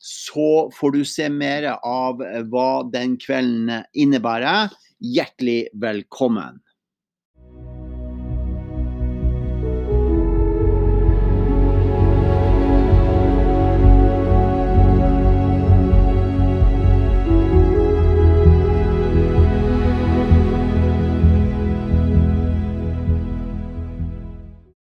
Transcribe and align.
så 0.00 0.70
får 0.74 0.90
du 0.94 1.02
se 1.04 1.28
mer 1.28 1.66
av 1.82 2.22
hva 2.50 2.70
den 2.92 3.16
kvelden 3.20 3.84
innebærer. 3.94 4.72
Hjertelig 4.98 5.68
velkommen. 5.78 6.62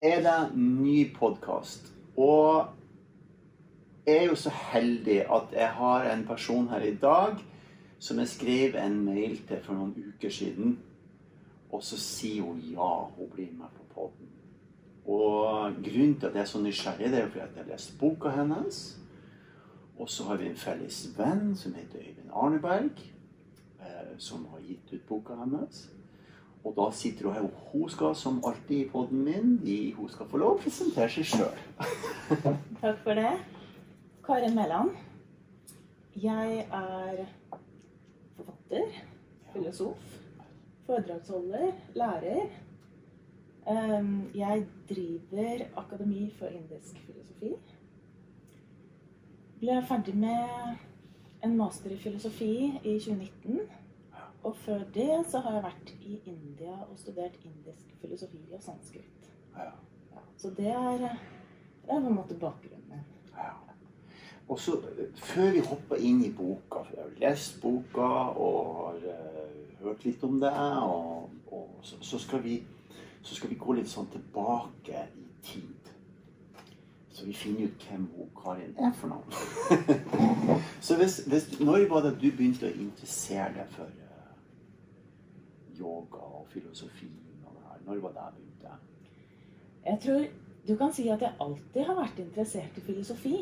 Er 0.04 0.20
det 0.20 0.40
ny 0.54 1.08
podkast? 1.16 1.88
Og 2.20 2.68
er 4.06 4.24
jo 4.28 4.34
så 4.34 4.50
heldig 4.50 5.20
at 5.32 5.52
jeg 5.52 5.68
har 5.68 6.10
en 6.12 6.26
person 6.26 6.68
her 6.68 6.80
i 6.84 6.94
dag 6.94 7.38
som 7.98 8.18
jeg 8.18 8.28
skrev 8.28 8.76
en 8.76 8.98
mail 9.04 9.38
til 9.48 9.62
for 9.64 9.74
noen 9.74 9.94
uker 9.96 10.30
siden. 10.30 10.76
Og 11.72 11.82
så 11.82 11.96
sier 11.98 12.42
hun 12.44 12.60
ja, 12.70 12.90
hun 13.16 13.30
blir 13.32 13.48
med 13.56 13.72
på 13.76 13.86
poden. 13.94 14.28
Og 15.06 15.72
grunnen 15.84 16.18
til 16.20 16.26
at 16.26 16.34
jeg 16.34 16.40
er 16.40 16.50
så 16.50 16.60
nysgjerrig, 16.60 17.10
det 17.10 17.18
er 17.18 17.24
jo 17.24 17.30
fordi 17.30 17.44
jeg 17.44 17.64
har 17.64 17.72
lest 17.72 17.98
boka 17.98 18.28
hennes. 18.28 18.82
Og 19.98 20.10
så 20.10 20.24
har 20.28 20.36
vi 20.36 20.50
en 20.50 20.56
felles 20.56 21.00
venn 21.16 21.56
som 21.56 21.74
heter 21.74 21.98
Øyvind 21.98 22.30
Arneberg, 22.32 23.02
eh, 23.80 24.14
som 24.18 24.46
har 24.52 24.60
gitt 24.68 24.92
ut 24.92 25.08
boka 25.08 25.34
hennes. 25.38 25.88
Og 26.64 26.74
da 26.76 26.90
sitter 26.92 27.24
hun 27.24 27.34
her. 27.34 27.48
Hun 27.72 27.88
skal 27.88 28.14
som 28.16 28.42
alltid 28.46 28.76
i 28.76 28.88
poden 28.88 29.24
min, 29.24 29.58
hun 29.96 30.08
skal 30.08 30.26
få 30.26 30.36
lov 30.36 30.56
å 30.56 30.62
presentere 30.62 31.08
seg 31.12 31.28
sjøl. 31.28 31.58
Takk 32.80 33.04
for 33.04 33.20
det. 33.20 33.36
Karin 34.26 34.54
Mæland. 34.54 34.90
Jeg 36.22 36.58
er 36.58 37.24
forfatter, 38.36 38.86
filosof, 39.52 40.20
foredragsholder, 40.86 41.72
lærer. 41.94 42.46
Jeg 44.34 44.66
driver 44.88 45.64
Akademi 45.76 46.30
for 46.38 46.46
indisk 46.46 46.98
filosofi. 47.06 47.52
Ble 49.60 49.82
ferdig 49.88 50.16
med 50.16 50.76
en 51.44 51.56
master 51.56 51.90
i 51.90 51.96
filosofi 51.96 52.80
i 52.84 52.98
2019. 52.98 53.60
Og 54.44 54.56
før 54.56 54.78
det 54.94 55.26
så 55.28 55.38
har 55.38 55.52
jeg 55.52 55.62
vært 55.62 55.92
i 56.00 56.20
India 56.26 56.78
og 56.88 56.96
studert 56.96 57.36
indisk 57.44 57.92
filosofi 58.00 58.40
og 58.52 58.62
sanskrit. 58.62 59.30
Ja, 59.56 59.70
så 60.36 60.50
det 60.56 60.72
er, 60.72 60.98
det 61.84 61.92
er 61.92 62.00
på 62.00 62.06
en 62.06 62.14
måte 62.22 62.40
bakgrunnen 62.40 62.88
min. 62.88 63.04
Og 64.48 64.60
så, 64.60 64.76
Før 65.14 65.50
vi 65.50 65.60
hoppa 65.64 65.96
inn 65.96 66.24
i 66.24 66.32
boka, 66.32 66.82
for 66.84 66.92
jeg 66.96 67.04
har 67.04 67.30
lest 67.30 67.60
boka 67.62 68.08
og 68.36 68.66
har 68.76 68.98
uh, 69.08 69.84
hørt 69.84 70.04
litt 70.04 70.24
om 70.24 70.36
det, 70.40 70.52
og, 70.82 71.30
og 71.52 71.80
så, 71.82 71.96
så, 72.00 72.18
skal 72.18 72.44
vi, 72.44 72.58
så, 73.22 73.34
skal 73.34 73.50
vi, 73.50 73.58
gå 73.60 73.78
litt 73.78 73.88
sånn 73.88 74.10
tilbake 74.12 75.06
i 75.16 75.26
tid. 75.44 75.90
Så 77.14 77.24
vi 77.28 77.32
finner 77.38 77.70
ut 77.70 77.88
hvem 77.88 78.06
hun 78.16 78.30
Karin 78.36 78.76
er 78.76 78.92
for 78.98 79.14
noe. 79.14 79.24
så 80.86 80.98
hvis, 81.00 81.20
hvis, 81.30 81.52
Når 81.60 81.88
var 81.88 82.04
det 82.04 82.16
du 82.18 82.28
begynte 82.30 82.68
å 82.68 82.74
interessere 82.84 83.52
deg 83.56 83.76
for 83.76 83.88
uh, 83.88 84.32
yoga 85.78 86.24
og 86.40 86.48
filosofi? 86.52 87.08
Når 87.84 88.00
var 88.00 88.12
det 88.16 88.24
jeg 88.24 88.36
begynte? 88.38 88.76
Jeg 89.84 89.98
tror 90.00 90.43
du 90.68 90.76
kan 90.76 90.92
si 90.92 91.08
at 91.12 91.20
jeg 91.20 91.36
alltid 91.40 91.84
har 91.84 91.98
vært 91.98 92.20
interessert 92.22 92.78
i 92.80 92.84
filosofi. 92.86 93.34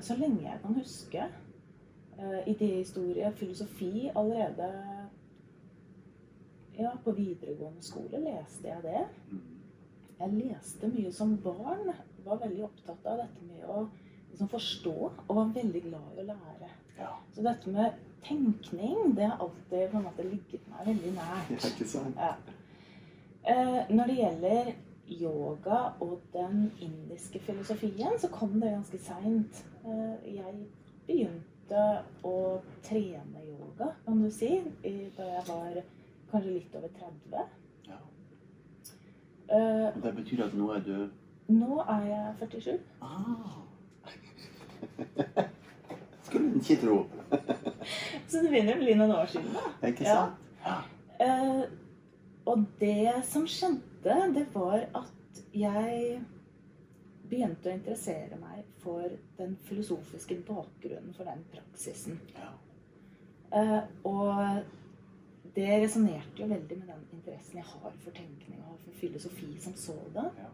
Så 0.00 0.16
lenge 0.16 0.46
jeg 0.46 0.60
kan 0.62 0.78
huske. 0.78 1.26
Uh, 2.16 2.40
Idéhistorie, 2.48 3.32
filosofi 3.36 4.10
allerede 4.14 4.70
Ja, 6.78 6.90
på 7.04 7.12
videregående 7.12 7.82
skole 7.84 8.20
leste 8.20 8.68
jeg 8.68 8.82
det. 8.84 9.04
Jeg 10.18 10.32
leste 10.32 10.88
mye 10.92 11.12
som 11.12 11.36
barn. 11.44 11.92
Var 12.24 12.40
veldig 12.40 12.64
opptatt 12.64 13.06
av 13.06 13.20
dette 13.20 13.44
med 13.48 13.68
å 13.68 13.86
liksom, 14.30 14.48
forstå, 14.48 14.94
og 15.28 15.36
var 15.38 15.52
veldig 15.54 15.82
glad 15.84 16.16
i 16.16 16.24
å 16.24 16.26
lære. 16.32 16.70
Ja. 16.98 17.12
Så 17.32 17.44
dette 17.44 17.72
med 17.72 18.00
tenkning, 18.24 19.14
det 19.16 19.28
har 19.28 19.44
alltid 19.44 19.90
på 19.92 20.00
en 20.00 20.08
måte 20.08 20.26
ligget 20.26 20.68
meg 20.72 20.88
veldig 20.88 21.12
nært. 21.16 21.52
Ja, 21.52 21.70
ikke 21.70 21.88
sant. 21.88 22.20
Ja. 22.20 22.34
Uh, 23.46 23.80
når 23.92 24.10
det 24.10 24.18
gjelder 24.20 24.72
yoga 25.08 25.78
og 26.00 26.20
den 26.32 26.72
indiske 26.80 27.38
filosofien, 27.38 28.18
så 28.18 28.28
kom 28.28 28.60
det 28.60 28.70
ganske 28.70 28.98
seint. 28.98 29.66
Eh, 29.84 30.34
jeg 30.36 30.54
begynte 31.06 31.84
å 32.24 32.36
trene 32.86 33.44
yoga, 33.46 33.92
kan 34.04 34.22
du 34.22 34.30
si, 34.30 34.58
da 35.16 35.28
jeg 35.30 35.44
var 35.48 35.78
kanskje 36.30 36.56
litt 36.56 36.74
over 36.78 36.88
30. 36.88 37.46
Ja. 37.86 38.00
Uh, 39.50 40.02
det 40.02 40.14
betyr 40.16 40.44
at 40.48 40.54
nå 40.58 40.72
er 40.74 40.82
du 40.82 40.96
Nå 41.46 41.76
er 41.86 42.06
jeg 42.08 42.34
47. 42.40 42.78
Ah. 43.06 43.60
Skulle 46.26 46.48
en 46.48 46.56
ikke 46.58 46.80
tro. 46.80 46.96
så 48.28 48.42
det 48.42 48.50
begynner 48.50 48.74
å 48.74 48.80
bli 48.82 48.96
noen 48.98 49.14
år 49.14 49.30
siden, 49.30 49.52
da. 49.54 49.70
Ikke 49.86 50.08
sant? 50.08 50.40
Ja. 50.66 50.80
Uh, 51.22 51.62
og 52.50 52.64
det 52.80 53.12
som 53.26 53.46
skjedde, 53.46 53.78
det 54.34 54.46
var 54.54 54.86
at 54.94 55.40
jeg 55.54 56.20
begynte 57.30 57.70
å 57.70 57.74
interessere 57.74 58.38
meg 58.38 58.66
for 58.82 59.10
den 59.38 59.56
filosofiske 59.66 60.38
bakgrunnen 60.46 61.14
for 61.16 61.28
den 61.28 61.42
praksisen. 61.52 62.20
Ja. 62.36 62.52
Uh, 63.56 63.82
og 64.06 65.56
det 65.56 65.66
resonnerte 65.82 66.42
jo 66.42 66.48
veldig 66.50 66.78
med 66.78 66.88
den 66.90 67.02
interessen 67.16 67.60
jeg 67.60 67.66
har 67.66 67.98
for 68.04 68.14
tenkning 68.14 68.62
og 68.68 68.78
for 68.84 69.00
filosofi 69.00 69.50
som 69.62 69.74
sådan. 69.80 70.30
Ja. 70.38 70.50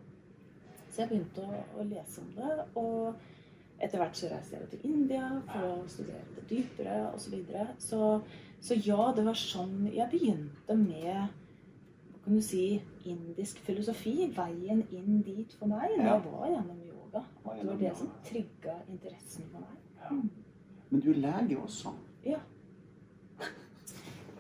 Så 0.93 1.03
jeg 1.03 1.11
begynte 1.11 1.45
å, 1.45 1.63
å, 1.81 1.87
lese 1.89 2.23
om 2.23 2.33
det. 2.37 2.57
Og 2.79 3.83
etter 3.83 3.99
hvert 3.99 4.17
så 4.17 4.31
reiste 4.31 4.59
jeg 4.59 4.71
til 4.75 4.89
India 4.93 5.29
for 5.49 5.69
å 5.73 5.91
studere 5.91 6.37
det 6.37 6.47
dypere 6.51 6.99
osv. 7.11 7.25
Så, 7.25 7.37
videre. 7.37 7.69
så 7.79 8.01
Så 8.63 8.79
ja, 8.79 9.13
det 9.17 9.25
var 9.27 9.35
sånn 9.35 9.89
jeg 9.91 10.07
begynte 10.13 10.77
med 10.79 11.33
kan 12.25 12.35
du 12.35 12.43
si, 12.45 12.83
indisk 13.05 13.59
filosofi. 13.67 14.15
Veien 14.37 14.85
inn 14.95 15.23
dit 15.27 15.55
for 15.59 15.71
meg, 15.71 15.97
det 15.99 16.07
var 16.07 16.49
gjennom 16.51 16.81
yoga. 16.87 17.25
At 17.45 17.61
det 17.61 17.69
var 17.69 17.79
det 17.81 17.93
som 17.99 18.11
trigga 18.27 18.79
interessen 18.89 19.49
for 19.51 19.65
meg. 19.65 19.79
Ja. 20.03 20.09
Men 20.91 21.01
du 21.01 21.11
er 21.11 21.21
lege 21.25 21.59
også? 21.59 21.95
Ja. 22.27 22.39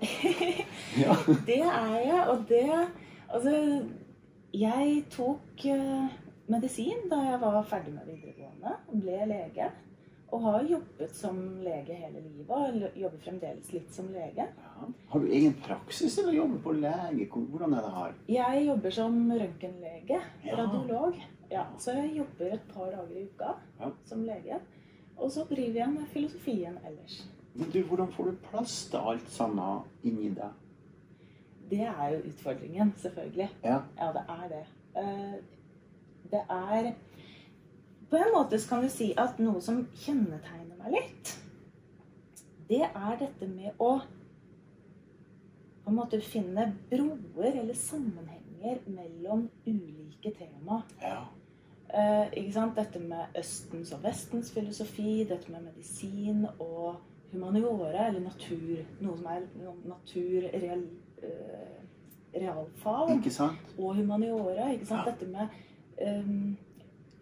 ja. 1.02 1.16
det 1.48 1.62
er 1.62 1.96
jeg. 1.98 2.26
Og 2.28 2.44
det 2.48 2.66
Altså, 3.32 3.84
jeg 4.52 5.04
tok 5.10 5.62
uh, 5.64 6.08
medisin 6.52 7.06
da 7.08 7.22
jeg 7.24 7.38
var 7.40 7.62
ferdig 7.64 7.94
med 7.94 8.10
videregående. 8.10 8.74
Ble 8.92 9.22
lege. 9.30 9.70
Og 10.32 10.40
har 10.46 10.62
jobbet 10.64 11.12
som 11.16 11.38
lege 11.60 11.92
hele 11.94 12.22
livet. 12.24 12.50
Og 12.50 12.98
jobber 13.00 13.20
fremdeles 13.20 13.72
litt 13.74 13.90
som 13.92 14.06
lege. 14.14 14.46
Ja. 14.48 14.86
Har 15.12 15.20
du 15.20 15.26
egen 15.28 15.52
praksis, 15.60 16.16
eller 16.22 16.32
jobber 16.38 16.62
på 16.64 16.72
lege? 16.78 17.26
Hvordan 17.34 17.74
er 17.76 17.84
det 17.84 17.92
her? 17.98 18.14
Jeg 18.32 18.62
jobber 18.66 18.90
som 18.96 19.18
røntgenlege. 19.30 20.22
Ja. 20.46 20.56
Radiolog. 20.56 21.20
Ja, 21.52 21.66
så 21.78 21.92
jeg 21.98 22.14
jobber 22.16 22.54
et 22.56 22.64
par 22.72 22.88
dager 22.94 23.12
i 23.20 23.26
uka 23.28 23.52
ja. 23.80 23.90
som 24.08 24.24
lege. 24.24 24.56
Og 25.18 25.30
så 25.30 25.44
driver 25.50 25.82
jeg 25.82 25.92
med 25.98 26.06
filosofien 26.14 26.78
ellers. 26.88 27.18
Men 27.54 27.68
du, 27.70 27.82
Hvordan 27.84 28.08
får 28.12 28.24
du 28.30 28.36
plass 28.50 28.78
til 28.88 28.96
alt 29.12 29.28
sammen 29.30 29.82
inni 30.02 30.30
deg? 30.34 30.58
det 31.72 31.86
er 31.88 32.08
jo 32.12 32.18
utfordringen, 32.28 32.90
selvfølgelig. 33.00 33.46
Ja. 33.64 33.78
Ja, 33.96 34.08
det 34.12 34.22
er 34.28 34.48
det. 34.48 34.64
Eh, 35.00 35.34
Det 36.32 36.40
er 36.50 36.92
På 38.12 38.20
en 38.20 38.32
måte 38.34 38.58
så 38.60 38.68
kan 38.68 38.82
du 38.84 38.90
si 38.92 39.06
at 39.16 39.38
noe 39.40 39.60
som 39.64 39.78
kjennetegner 40.04 40.76
meg 40.82 40.98
litt, 40.98 41.30
det 42.68 42.84
er 42.84 43.14
dette 43.20 43.48
med 43.48 43.78
å 43.80 43.94
på 45.82 45.90
en 45.90 45.96
måte 45.96 46.20
finne 46.22 46.68
broer 46.90 47.56
eller 47.62 47.74
sammenhenger 47.74 48.84
mellom 48.92 49.48
ulike 49.66 50.34
tema. 50.36 50.82
ja. 51.00 51.22
Eh, 51.92 52.26
ikke 52.40 52.52
sant? 52.52 52.76
Dette 52.76 53.00
med 53.04 53.34
Østens 53.36 53.90
og 53.92 54.04
Vestens 54.04 54.52
filosofi, 54.52 55.24
dette 55.28 55.52
med 55.52 55.66
medisin 55.66 56.46
og 56.58 56.94
humaniora, 57.32 58.06
eller 58.06 58.20
natur. 58.20 58.78
Noe 59.00 59.16
som 59.18 59.26
er 59.28 59.42
natur, 59.84 60.46
real, 60.62 60.86
eh, 61.20 61.82
realfag, 62.34 63.28
og 63.78 63.94
humaniora. 63.96 64.70
Ikke 64.72 64.88
sant? 64.88 65.06
Ja. 65.06 65.10
Dette 65.10 65.26
med 65.26 66.22
um, 66.24 66.56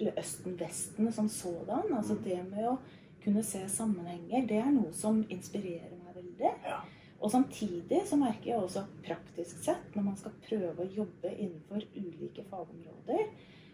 eller 0.01 0.19
Østen-Vesten 0.19 1.13
som 1.13 1.29
sådan. 1.29 1.93
Altså 1.97 2.15
Mm. 2.15 2.23
det 2.25 2.51
med 2.51 2.65
å 2.69 2.79
kunne 3.25 3.43
se 3.43 3.69
sammenhenger, 3.69 4.47
det 4.47 4.57
er 4.57 4.71
noe 4.71 4.93
som 4.93 5.25
inspirerer 5.31 5.97
meg 6.05 6.15
veldig. 6.15 6.53
Ja. 6.65 6.81
Og 7.21 7.31
samtidig 7.31 8.07
så 8.07 8.17
merker 8.17 8.45
jeg 8.51 8.63
også 8.63 8.81
at 8.81 9.03
praktisk 9.05 9.65
sett, 9.65 9.95
når 9.95 10.03
man 10.03 10.17
skal 10.17 10.33
prøve 10.49 10.77
å 10.87 10.95
jobbe 10.97 11.35
innenfor 11.37 11.83
ulike 11.97 12.45
fagområder, 12.51 13.27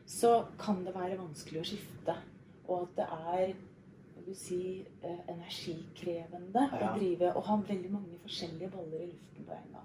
så 0.06 0.44
kan 0.58 0.84
det 0.84 0.94
være 0.94 1.18
vanskelig 1.18 1.60
å 1.60 1.64
skifte. 1.64 2.16
Og 2.68 2.82
at 2.82 2.96
det 2.96 3.06
er 3.06 3.54
vil 4.16 4.34
du 4.34 4.34
si, 4.34 4.84
eh, 5.02 5.18
energikrevende 5.28 6.68
Ja. 6.72 6.94
å 6.94 6.98
drive 6.98 7.36
og 7.36 7.42
ha 7.44 7.56
veldig 7.56 7.90
mange 7.92 8.18
forskjellige 8.24 8.70
baller 8.70 9.00
i 9.00 9.06
luften 9.06 9.44
på 9.46 9.52
en 9.52 9.72
gang. 9.72 9.82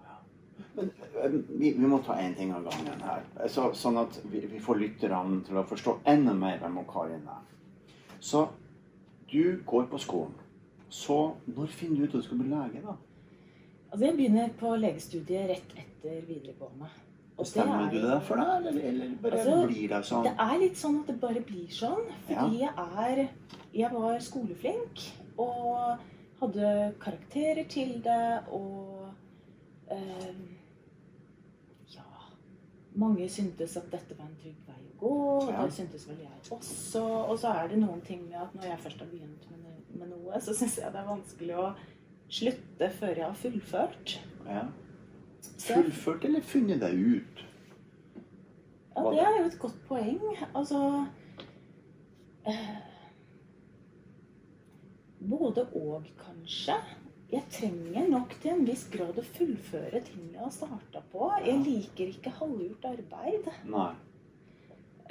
Eh, 0.78 1.30
vi, 1.48 1.74
vi 1.74 1.88
må 1.88 2.00
ta 2.06 2.16
én 2.22 2.36
ting 2.38 2.54
av 2.56 2.66
gangen 2.70 3.04
her, 3.06 3.24
så, 3.52 3.70
sånn 3.78 4.00
at 4.02 4.20
vi, 4.32 4.44
vi 4.52 4.60
får 4.64 4.80
lytterne 4.82 5.42
til 5.48 5.60
å 5.60 5.68
forstå 5.68 5.98
enda 6.10 6.34
mer 6.38 6.60
hvem 6.62 6.80
Karin 6.90 7.28
er. 7.28 7.44
Så 8.22 8.48
du 9.32 9.62
går 9.66 9.88
på 9.92 10.00
skolen. 10.02 10.34
Så 10.92 11.36
når 11.48 11.72
finner 11.72 12.02
du 12.02 12.04
ut 12.04 12.16
at 12.16 12.22
du 12.22 12.28
skal 12.28 12.42
bli 12.42 12.52
lege, 12.52 12.82
da? 12.84 12.98
Altså 13.92 14.06
Jeg 14.06 14.18
begynner 14.18 14.52
på 14.60 14.74
legestudiet 14.80 15.50
rett 15.52 15.74
etter 15.76 16.20
videregående. 16.28 16.90
Og 17.42 17.48
det 17.48 17.64
er 17.64 17.90
du 17.90 17.98
deg 18.04 18.24
for 18.28 18.38
det, 18.38 18.48
eller, 18.58 18.84
eller 18.90 19.14
bare 19.24 19.40
Altså, 19.40 19.56
blir 19.68 19.88
det 19.90 20.02
sånn? 20.06 20.26
Det 20.28 20.34
er 20.46 20.58
litt 20.62 20.78
sånn 20.78 20.98
at 21.02 21.10
det 21.10 21.16
bare 21.24 21.44
blir 21.48 21.72
sånn. 21.74 22.04
Fordi 22.28 22.62
jeg 22.62 22.88
er 23.08 23.22
Jeg 23.72 23.92
var 23.94 24.20
skoleflink 24.20 25.06
og 25.40 26.02
hadde 26.42 26.72
karakterer 27.00 27.64
til 27.72 28.02
det 28.04 28.44
og 28.52 29.01
eh, 29.92 30.34
Ja. 31.96 32.04
Mange 32.96 33.30
syntes 33.30 33.78
at 33.78 33.90
dette 33.92 34.18
var 34.18 34.26
en 34.28 34.36
trygg 34.42 34.56
vei 34.68 34.82
å 34.92 35.00
gå, 35.00 35.12
og 35.44 35.50
Ja. 35.52 35.66
det 35.66 35.74
syntes 35.74 36.08
vel 36.10 36.18
jeg 36.24 36.32
også. 36.52 37.04
Og 37.30 37.38
så 37.40 37.54
er 37.56 37.68
det 37.68 37.80
noen 37.80 38.02
ting 38.02 38.24
med 38.30 38.36
at 38.42 38.56
når 38.56 38.64
jeg 38.72 38.80
først 38.80 39.00
har 39.00 39.08
begynt 39.08 39.50
med, 39.52 39.98
med 40.00 40.10
noe, 40.10 40.42
så 40.42 40.54
syns 40.56 40.78
jeg 40.80 40.92
det 40.92 41.00
er 41.02 41.08
vanskelig 41.08 41.56
å 41.58 41.70
slutte 42.32 42.90
før 43.00 43.16
jeg 43.16 43.26
har 43.26 43.34
fullført. 43.36 44.20
Ja. 44.48 44.66
Fullført 45.60 46.26
eller 46.26 46.42
funnet 46.42 46.80
deg 46.82 46.94
ut? 46.94 47.44
Ja, 48.96 49.04
det 49.12 49.20
er 49.24 49.38
jo 49.40 49.46
et 49.48 49.60
godt 49.60 49.78
poeng. 49.88 50.20
Altså 50.54 51.06
eh, 52.46 52.78
Både 55.22 55.68
og, 55.78 56.06
kanskje. 56.18 56.76
Jeg 57.32 57.48
trenger 57.52 58.10
nok 58.12 58.34
til 58.44 58.52
en 58.52 58.66
viss 58.68 58.88
grad 58.92 59.16
å 59.16 59.24
fullføre 59.24 60.02
ting 60.04 60.32
jeg 60.34 60.42
har 60.42 60.52
starta 60.52 61.00
på. 61.14 61.30
Jeg 61.46 61.62
liker 61.64 62.10
ikke 62.12 62.34
halvgjort 62.42 62.90
arbeid. 62.90 63.48
Nei. 63.72 63.92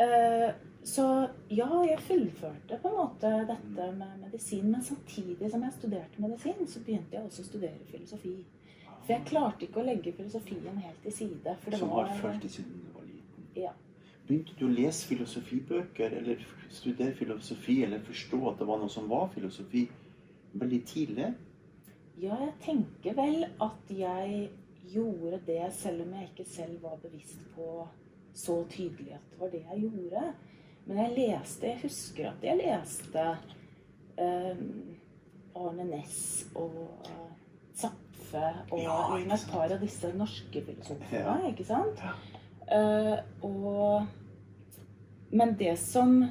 Eh, 0.01 0.51
så 0.85 1.07
ja, 1.49 1.69
jeg 1.85 2.01
fullførte 2.05 2.79
på 2.83 2.93
en 2.93 2.99
måte 2.99 3.33
dette 3.49 3.89
med 3.97 4.21
medisin. 4.27 4.69
Men 4.73 4.85
samtidig 4.85 5.51
som 5.51 5.65
jeg 5.65 5.77
studerte 5.79 6.23
medisin, 6.25 6.69
så 6.69 6.85
begynte 6.85 7.17
jeg 7.17 7.25
også 7.25 7.45
å 7.45 7.51
studere 7.51 7.89
filosofi. 7.89 8.37
For 9.01 9.17
jeg 9.17 9.29
klarte 9.33 9.67
ikke 9.67 9.81
å 9.81 9.89
legge 9.89 10.13
filosofien 10.17 10.81
helt 10.85 11.03
til 11.05 11.17
side. 11.17 11.57
Som 11.73 11.97
har 11.97 12.13
fulgt 12.21 12.45
deg 12.45 12.53
siden 12.53 12.85
du 12.85 12.95
var 12.99 13.09
liten? 13.09 13.51
Ja. 13.57 13.73
Begynte 14.29 14.55
du 14.61 14.67
å 14.69 14.73
lese 14.73 15.09
filosofibøker, 15.09 16.13
eller 16.21 16.45
studere 16.69 17.17
filosofi, 17.17 17.81
eller 17.85 18.05
forstå 18.05 18.45
at 18.53 18.61
det 18.61 18.69
var 18.69 18.81
noe 18.85 18.93
som 18.93 19.09
var 19.11 19.33
filosofi, 19.35 19.89
veldig 20.53 20.85
tidlig? 20.87 21.33
Ja, 22.21 22.37
jeg 22.43 22.55
tenker 22.65 23.15
vel 23.17 23.45
at 23.65 23.91
jeg 23.95 24.51
gjorde 24.93 25.39
det 25.47 25.63
selv 25.77 26.03
om 26.05 26.15
jeg 26.19 26.29
ikke 26.31 26.47
selv 26.51 26.83
var 26.83 26.97
bevisst 27.03 27.41
på 27.55 27.67
så 28.37 28.57
tydelig 28.71 29.15
at 29.17 29.29
det 29.33 29.41
var 29.41 29.53
det 29.53 29.61
jeg 29.65 29.85
gjorde. 29.87 30.25
Men 30.87 30.99
jeg 31.05 31.15
leste 31.17 31.67
Jeg 31.69 31.81
husker 31.83 32.31
at 32.31 32.45
jeg 32.45 32.59
leste 32.61 33.25
eh, 34.19 34.61
Arne 35.61 35.85
Næss 35.91 36.21
og 36.57 36.77
eh, 37.07 37.33
Zapfe 37.77 38.45
og 38.71 38.79
Ja, 38.81 38.99
et 39.21 39.47
par 39.53 39.71
av 39.75 39.81
disse 39.83 40.11
norske 40.17 40.63
filosofene, 40.67 41.21
Ja. 41.21 41.37
ikke 41.51 41.65
sant? 41.69 42.01
Eh, 42.71 43.19
og 43.47 44.07
Men 45.33 45.55
det 45.59 45.77
som 45.79 46.25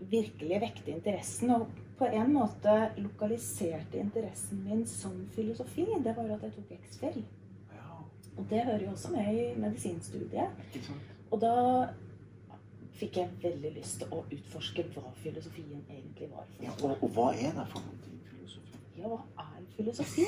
virkelig 0.00 0.60
vekte 0.62 0.92
interessen, 0.94 1.50
og 1.50 1.66
på 2.00 2.08
en 2.08 2.32
måte 2.32 2.74
lokaliserte 2.96 4.00
interessen 4.00 4.62
min 4.64 4.86
som 4.88 5.18
filosofi, 5.36 5.84
det 6.04 6.14
var 6.16 6.30
at 6.34 6.42
jeg 6.48 6.54
tok 6.56 6.70
X-Fill. 6.78 7.22
Ja, 7.76 7.98
Og 8.38 8.46
det 8.50 8.62
hører 8.64 8.84
jo 8.86 8.92
også 8.94 9.12
med 9.12 9.28
i 9.36 9.48
medisinstudiet. 9.60 10.48
Og 11.30 11.40
da 11.44 11.52
fikk 13.00 13.16
jeg 13.20 13.30
veldig 13.42 13.70
lyst 13.76 14.00
til 14.02 14.10
å 14.12 14.22
utforske 14.32 14.84
hva 14.94 15.12
filosofien 15.22 15.84
egentlig 15.88 16.30
var. 16.32 16.44
for 16.56 16.64
Ja, 16.64 16.72
og, 16.84 17.02
og 17.04 17.14
hva 17.16 17.28
er 17.36 17.54
det 17.56 17.66
for 17.72 17.84
noe, 17.86 18.18
filosofi? 18.32 18.80
Ja, 19.00 19.08
hva 19.08 19.20
er 19.44 19.62
filosofi? 19.76 20.26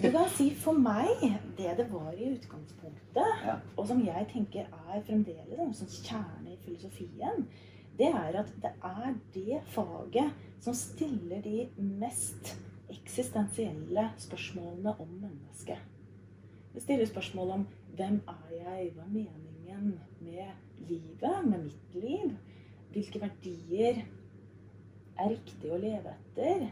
Du 0.00 0.08
kan 0.14 0.30
si 0.36 0.46
for 0.56 0.78
meg 0.80 1.10
det 1.58 1.74
det 1.80 1.88
var 1.92 2.12
i 2.16 2.30
utgangspunktet, 2.36 3.34
Ja. 3.44 3.58
og 3.76 3.86
som 3.88 4.00
jeg 4.04 4.28
tenker 4.32 4.68
er 4.94 5.02
fremdeles 5.08 5.60
en 5.60 5.74
sånn 5.76 5.92
kjerne 6.06 6.54
i 6.54 6.60
filosofien, 6.64 7.44
det 7.98 8.10
er 8.10 8.40
at 8.40 8.52
det 8.62 8.72
er 8.82 9.14
det 9.34 9.60
faget 9.74 10.32
som 10.64 10.74
stiller 10.74 11.42
de 11.44 11.68
mest 11.78 12.54
eksistensielle 12.90 14.08
spørsmålene 14.18 14.94
om 15.00 15.08
mennesket. 15.08 15.78
Det 16.74 16.82
stiller 16.82 17.06
spørsmål 17.06 17.50
om 17.50 17.66
hvem 17.94 18.20
er 18.28 18.54
jeg, 18.56 18.90
hva 18.94 19.02
er 19.02 19.12
meningen 19.12 20.00
med 20.20 20.88
livet, 20.88 21.44
med 21.46 21.58
mitt 21.68 21.94
liv? 21.94 22.32
Hvilke 22.94 23.20
verdier 23.22 24.00
er 25.18 25.30
riktig 25.30 25.70
å 25.70 25.78
leve 25.78 26.14
etter? 26.14 26.66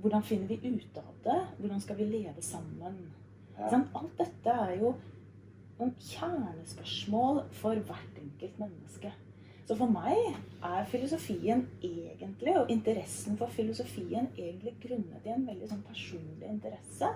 Hvordan 0.00 0.24
finner 0.24 0.48
vi 0.48 0.72
ut 0.76 0.98
av 1.00 1.12
det? 1.24 1.40
Hvordan 1.58 1.80
skal 1.80 2.00
vi 2.00 2.08
leve 2.08 2.42
sammen? 2.44 2.96
Ja. 3.58 3.68
Alt 3.72 4.16
dette 4.18 4.56
er 4.64 4.74
jo 4.80 4.94
noen 5.78 5.94
kjernespørsmål 6.00 7.44
for 7.60 7.84
hvert 7.88 8.18
enkelt 8.22 8.58
menneske. 8.60 9.12
Så 9.64 9.76
for 9.78 9.88
meg 9.88 10.18
er 10.64 10.88
filosofien 10.92 11.64
egentlig, 11.82 12.56
og 12.58 12.70
interessen 12.72 13.38
for 13.40 13.52
filosofien, 13.52 14.28
egentlig 14.36 14.74
grunnet 14.82 15.24
i 15.24 15.32
en 15.32 15.46
veldig 15.48 15.70
sånn 15.70 15.84
personlig 15.86 16.50
interesse. 16.50 17.08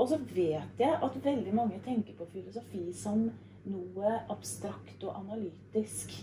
Og 0.00 0.08
så 0.08 0.18
vet 0.32 0.80
jeg 0.80 1.00
at 1.04 1.18
veldig 1.24 1.52
mange 1.54 1.80
tenker 1.84 2.16
på 2.16 2.28
filosofi 2.32 2.86
som 2.96 3.26
noe 3.68 4.14
abstrakt 4.32 5.04
og 5.04 5.18
analytisk. 5.18 6.16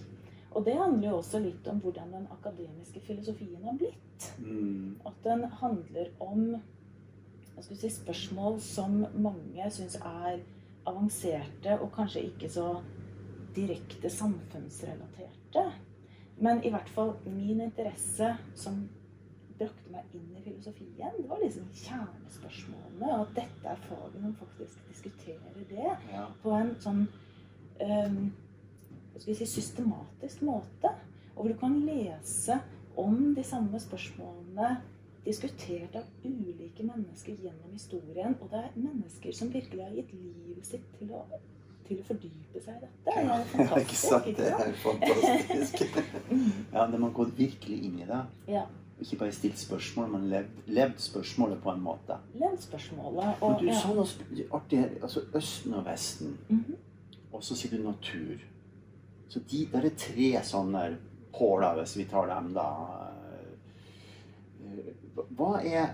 Og 0.57 0.65
det 0.65 0.79
handler 0.79 1.12
jo 1.12 1.19
også 1.19 1.43
litt 1.43 1.67
om 1.69 1.77
hvordan 1.83 2.09
den 2.15 2.25
akademiske 2.33 3.03
filosofien 3.05 3.62
har 3.63 3.77
blitt. 3.77 4.31
Mm. 4.41 4.98
At 5.05 5.21
den 5.24 5.45
handler 5.62 6.09
om 6.25 6.57
jeg 7.59 7.77
si, 7.77 7.89
spørsmål 7.91 8.57
som 8.63 9.03
mange 9.19 9.65
syns 9.75 9.98
er 10.00 10.39
avanserte 10.88 11.75
og 11.83 11.91
kanskje 11.93 12.24
ikke 12.29 12.50
så 12.50 12.69
direkte 13.56 14.10
samfunnsrelaterte. 14.10 15.65
Men 16.39 16.63
i 16.63 16.72
hvert 16.72 16.89
fall 16.96 17.13
min 17.25 17.62
interesse 17.62 18.32
som 18.56 18.86
brakte 19.60 19.91
meg 19.91 20.13
inn 20.15 20.29
i 20.38 20.44
filosofien, 20.46 21.15
det 21.18 21.27
var 21.27 21.41
liksom 21.44 21.65
kjernespørsmålene. 21.75 23.10
Og 23.10 23.25
at 23.25 23.34
dette 23.41 23.74
er 23.74 23.82
faget 23.89 24.22
man 24.24 24.38
faktisk 24.39 24.86
diskuterer 24.88 25.65
det 25.70 25.89
Ja. 26.12 26.27
på 26.44 26.53
en 26.56 26.75
sånn 26.79 27.08
um, 27.82 28.22
skal 29.18 29.34
vi 29.34 29.36
si, 29.41 29.46
systematisk 29.46 30.41
måte. 30.48 30.94
Og 31.36 31.44
hvor 31.44 31.51
du 31.53 31.60
kan 31.60 31.75
lese 31.86 32.60
om 33.00 33.34
de 33.36 33.44
samme 33.44 33.79
spørsmålene 33.79 34.77
diskutert 35.25 35.96
av 36.00 36.08
ulike 36.25 36.84
mennesker 36.84 37.36
gjennom 37.44 37.74
historien. 37.74 38.36
Og 38.41 38.50
det 38.51 38.63
er 38.63 38.79
mennesker 38.79 39.36
som 39.36 39.51
virkelig 39.53 39.84
har 39.84 39.96
gitt 39.96 40.13
livet 40.15 40.65
sitt 40.68 40.88
til 41.00 41.12
å, 41.15 41.25
til 41.89 42.00
å 42.01 42.05
fordype 42.08 42.62
seg 42.63 42.75
i 42.75 42.84
dette. 42.84 43.05
Det 43.05 43.15
er 43.15 43.24
ikke 43.29 43.55
fantastisk. 43.55 44.03
sant? 44.03 44.27
ikke 44.29 44.43
Det 44.43 44.51
sant? 44.51 44.67
er 44.67 44.77
fantastisk. 44.84 45.81
Mm, 46.29 46.51
Ja, 46.75 46.86
de 46.93 47.00
man 47.01 47.13
går 47.17 47.34
virkelig 47.38 47.79
inn 47.89 47.98
i 48.03 48.08
det. 48.10 48.22
Ja. 48.53 48.63
Ikke 49.00 49.15
bare 49.22 49.31
stilt 49.31 49.60
spørsmål, 49.62 50.10
men 50.12 50.25
levd, 50.31 50.58
levd 50.75 50.98
spørsmålet 51.00 51.62
på 51.63 51.72
en 51.72 51.81
måte. 51.86 52.17
Levd 52.36 52.65
spørsmålet. 52.65 53.29
Og 53.41 53.51
men 53.53 53.60
du 53.62 53.67
ja. 53.69 53.77
sa 53.79 53.93
noe 53.96 54.48
artig 54.60 54.79
her. 54.81 54.96
Altså 55.01 55.24
Østen 55.39 55.74
og 55.79 55.86
Vesten. 55.88 56.34
Mhm. 56.50 56.75
Og 57.31 57.43
så 57.46 57.55
sier 57.55 57.77
du 57.77 57.84
natur. 57.86 58.41
Så 59.29 59.39
de, 59.51 59.62
der 59.72 59.86
er 59.86 59.96
tre 60.01 60.29
sånne 60.43 60.84
påler, 61.38 61.77
hvis 61.79 61.93
vi 62.00 62.05
tar 62.10 62.25
dem, 62.31 62.51
da. 62.55 62.65
Eh, 64.65 64.93
Hva 65.38 65.51
er, 65.63 65.93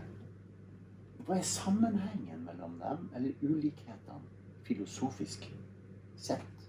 hva 1.26 1.36
er 1.38 1.46
sammenhengen 1.46 2.44
mellom 2.46 2.76
dem, 2.82 3.10
eller 3.18 3.34
ulikhetene, 3.42 4.22
filosofisk 4.66 5.46
sett? 6.18 6.68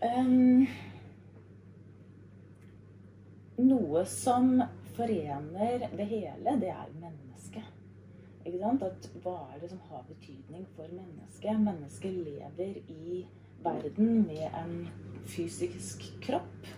Um, 0.00 0.66
noe 3.60 4.04
som 4.08 4.62
forener 4.96 5.88
det 5.96 6.06
hele, 6.08 6.56
det 6.60 6.70
er 6.72 6.94
mennesket. 7.00 7.68
Ikke 8.46 8.60
sant? 8.62 8.82
At 8.82 9.08
hva 9.22 9.36
er 9.52 9.60
det 9.60 9.70
som 9.72 9.82
har 9.90 10.06
betydning 10.08 10.64
for 10.76 10.88
mennesket? 10.88 11.60
Mennesket 11.60 12.16
lever 12.24 12.80
i 12.88 13.24
verden 13.64 14.22
med 14.24 14.46
en 14.56 14.88
fysisk 15.28 16.06
kropp 16.24 16.70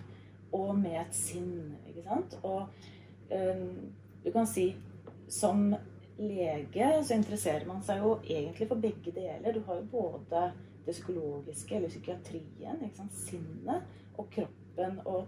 og 0.53 0.75
med 0.79 0.99
et 1.05 1.15
sinn. 1.15 1.77
Ikke 1.87 2.03
sant? 2.03 2.37
Og 2.43 2.67
um, 3.31 3.93
du 4.25 4.31
kan 4.31 4.47
si 4.47 4.73
som 5.31 5.71
lege 6.17 6.89
så 7.03 7.15
interesserer 7.17 7.65
man 7.67 7.81
seg 7.85 8.03
jo 8.03 8.17
egentlig 8.23 8.67
for 8.69 8.81
begge 8.81 9.13
deler. 9.15 9.53
Du 9.53 9.63
har 9.67 9.81
jo 9.81 9.87
både 9.91 10.43
det 10.85 10.93
psykologiske 10.93 11.75
eller 11.75 11.89
psykiatrien, 11.89 12.83
ikke 12.83 12.97
sant? 12.97 13.17
sinnet 13.17 14.17
og 14.17 14.29
kroppen. 14.33 14.99
Og 15.05 15.27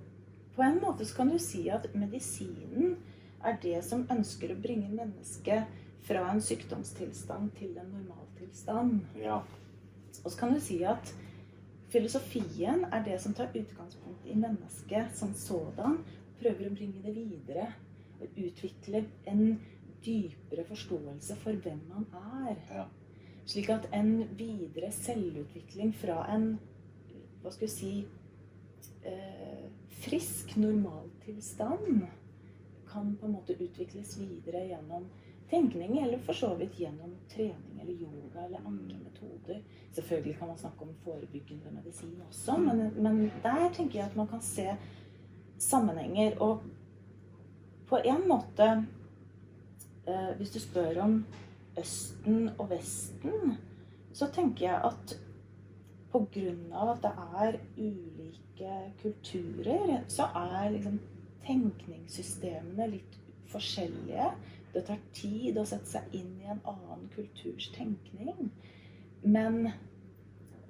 på 0.56 0.64
en 0.64 0.80
måte 0.84 1.06
så 1.08 1.16
kan 1.18 1.32
du 1.32 1.40
si 1.42 1.66
at 1.70 1.88
medisinen 1.96 2.98
er 3.46 3.58
det 3.62 3.82
som 3.86 4.08
ønsker 4.12 4.54
å 4.54 4.62
bringe 4.62 4.92
mennesket 4.94 5.70
fra 6.06 6.26
en 6.32 6.42
sykdomstilstand 6.42 7.54
til 7.58 7.78
en 7.82 7.92
normaltilstand. 7.94 9.00
Ja. 9.22 9.42
Og 10.24 10.32
så 10.32 10.38
kan 10.40 10.54
du 10.54 10.60
si 10.62 10.82
at 10.86 11.14
filosofien 11.94 12.86
er 12.92 13.04
det 13.06 13.20
som 13.22 13.34
tar 13.34 13.54
utgangspunkt 13.54 14.26
i 14.26 14.38
mennesket 14.38 15.18
som 15.18 15.34
sådan, 15.38 16.00
prøver 16.42 16.70
å 16.70 16.76
bringe 16.76 17.02
det 17.06 17.16
videre. 17.16 17.72
Utvikle 18.36 19.06
en 19.28 19.58
dypere 20.06 20.66
forståelse 20.68 21.36
for 21.42 21.58
hvem 21.66 21.82
man 21.90 22.06
er. 22.14 22.56
Ja. 22.72 22.86
Slik 23.46 23.70
at 23.70 23.90
en 23.94 24.24
videre 24.38 24.92
selvutvikling 24.92 25.94
fra 25.96 26.24
en 26.36 26.56
hva 27.42 27.52
skal 27.54 27.68
vi 27.68 27.74
si 27.74 27.92
eh, 29.06 29.66
frisk 30.02 30.56
normaltilstand 30.58 32.08
kan 32.90 33.16
på 33.20 33.28
en 33.28 33.36
måte 33.36 33.54
utvikles 33.54 34.16
videre 34.18 34.64
gjennom 34.72 35.06
tenkning, 35.50 36.00
eller 36.02 36.18
for 36.26 36.34
så 36.34 36.56
vidt 36.58 36.80
gjennom 36.80 37.14
trening 37.30 37.82
eller 37.82 37.94
yoga 37.94 38.46
eller 38.46 38.66
andre 38.66 38.98
metoder. 39.04 39.62
Selvfølgelig 39.92 40.38
kan 40.40 40.48
man 40.48 40.58
snakke 40.58 40.82
om 40.82 40.96
forebyggende 41.04 41.72
medisin 41.72 42.22
også, 42.28 42.58
men, 42.58 42.94
men 43.04 43.32
der 43.44 43.70
tenker 43.74 44.00
jeg 44.00 44.10
at 44.10 44.16
man 44.16 44.28
kan 44.28 44.42
se 44.42 44.68
sammenhenger. 45.58 46.40
Og 46.42 46.64
på 47.88 48.02
en 48.06 48.28
måte, 48.28 48.86
eh, 50.08 50.32
hvis 50.38 50.54
du 50.56 50.60
spør 50.64 51.02
om 51.04 51.20
Østen 51.80 52.50
og 52.58 52.70
Vesten, 52.72 53.58
så 54.16 54.30
tenker 54.32 54.70
jeg 54.70 54.82
at 54.84 55.18
av 56.16 56.90
at 56.94 57.02
det 57.04 57.12
er 57.12 57.58
ulike 57.78 58.76
kulturer, 59.02 60.04
så 60.08 60.30
er 60.40 60.70
liksom 60.72 61.00
tenkningssystemene 61.44 62.88
litt 62.94 63.18
forskjellige. 63.52 64.30
Det 64.74 64.86
tar 64.88 65.02
tid 65.16 65.60
å 65.60 65.66
sette 65.68 65.90
seg 65.90 66.16
inn 66.16 66.32
i 66.40 66.48
en 66.52 66.64
annen 66.64 67.04
kulturs 67.16 67.68
tenkning. 67.76 68.50
Men 69.24 69.74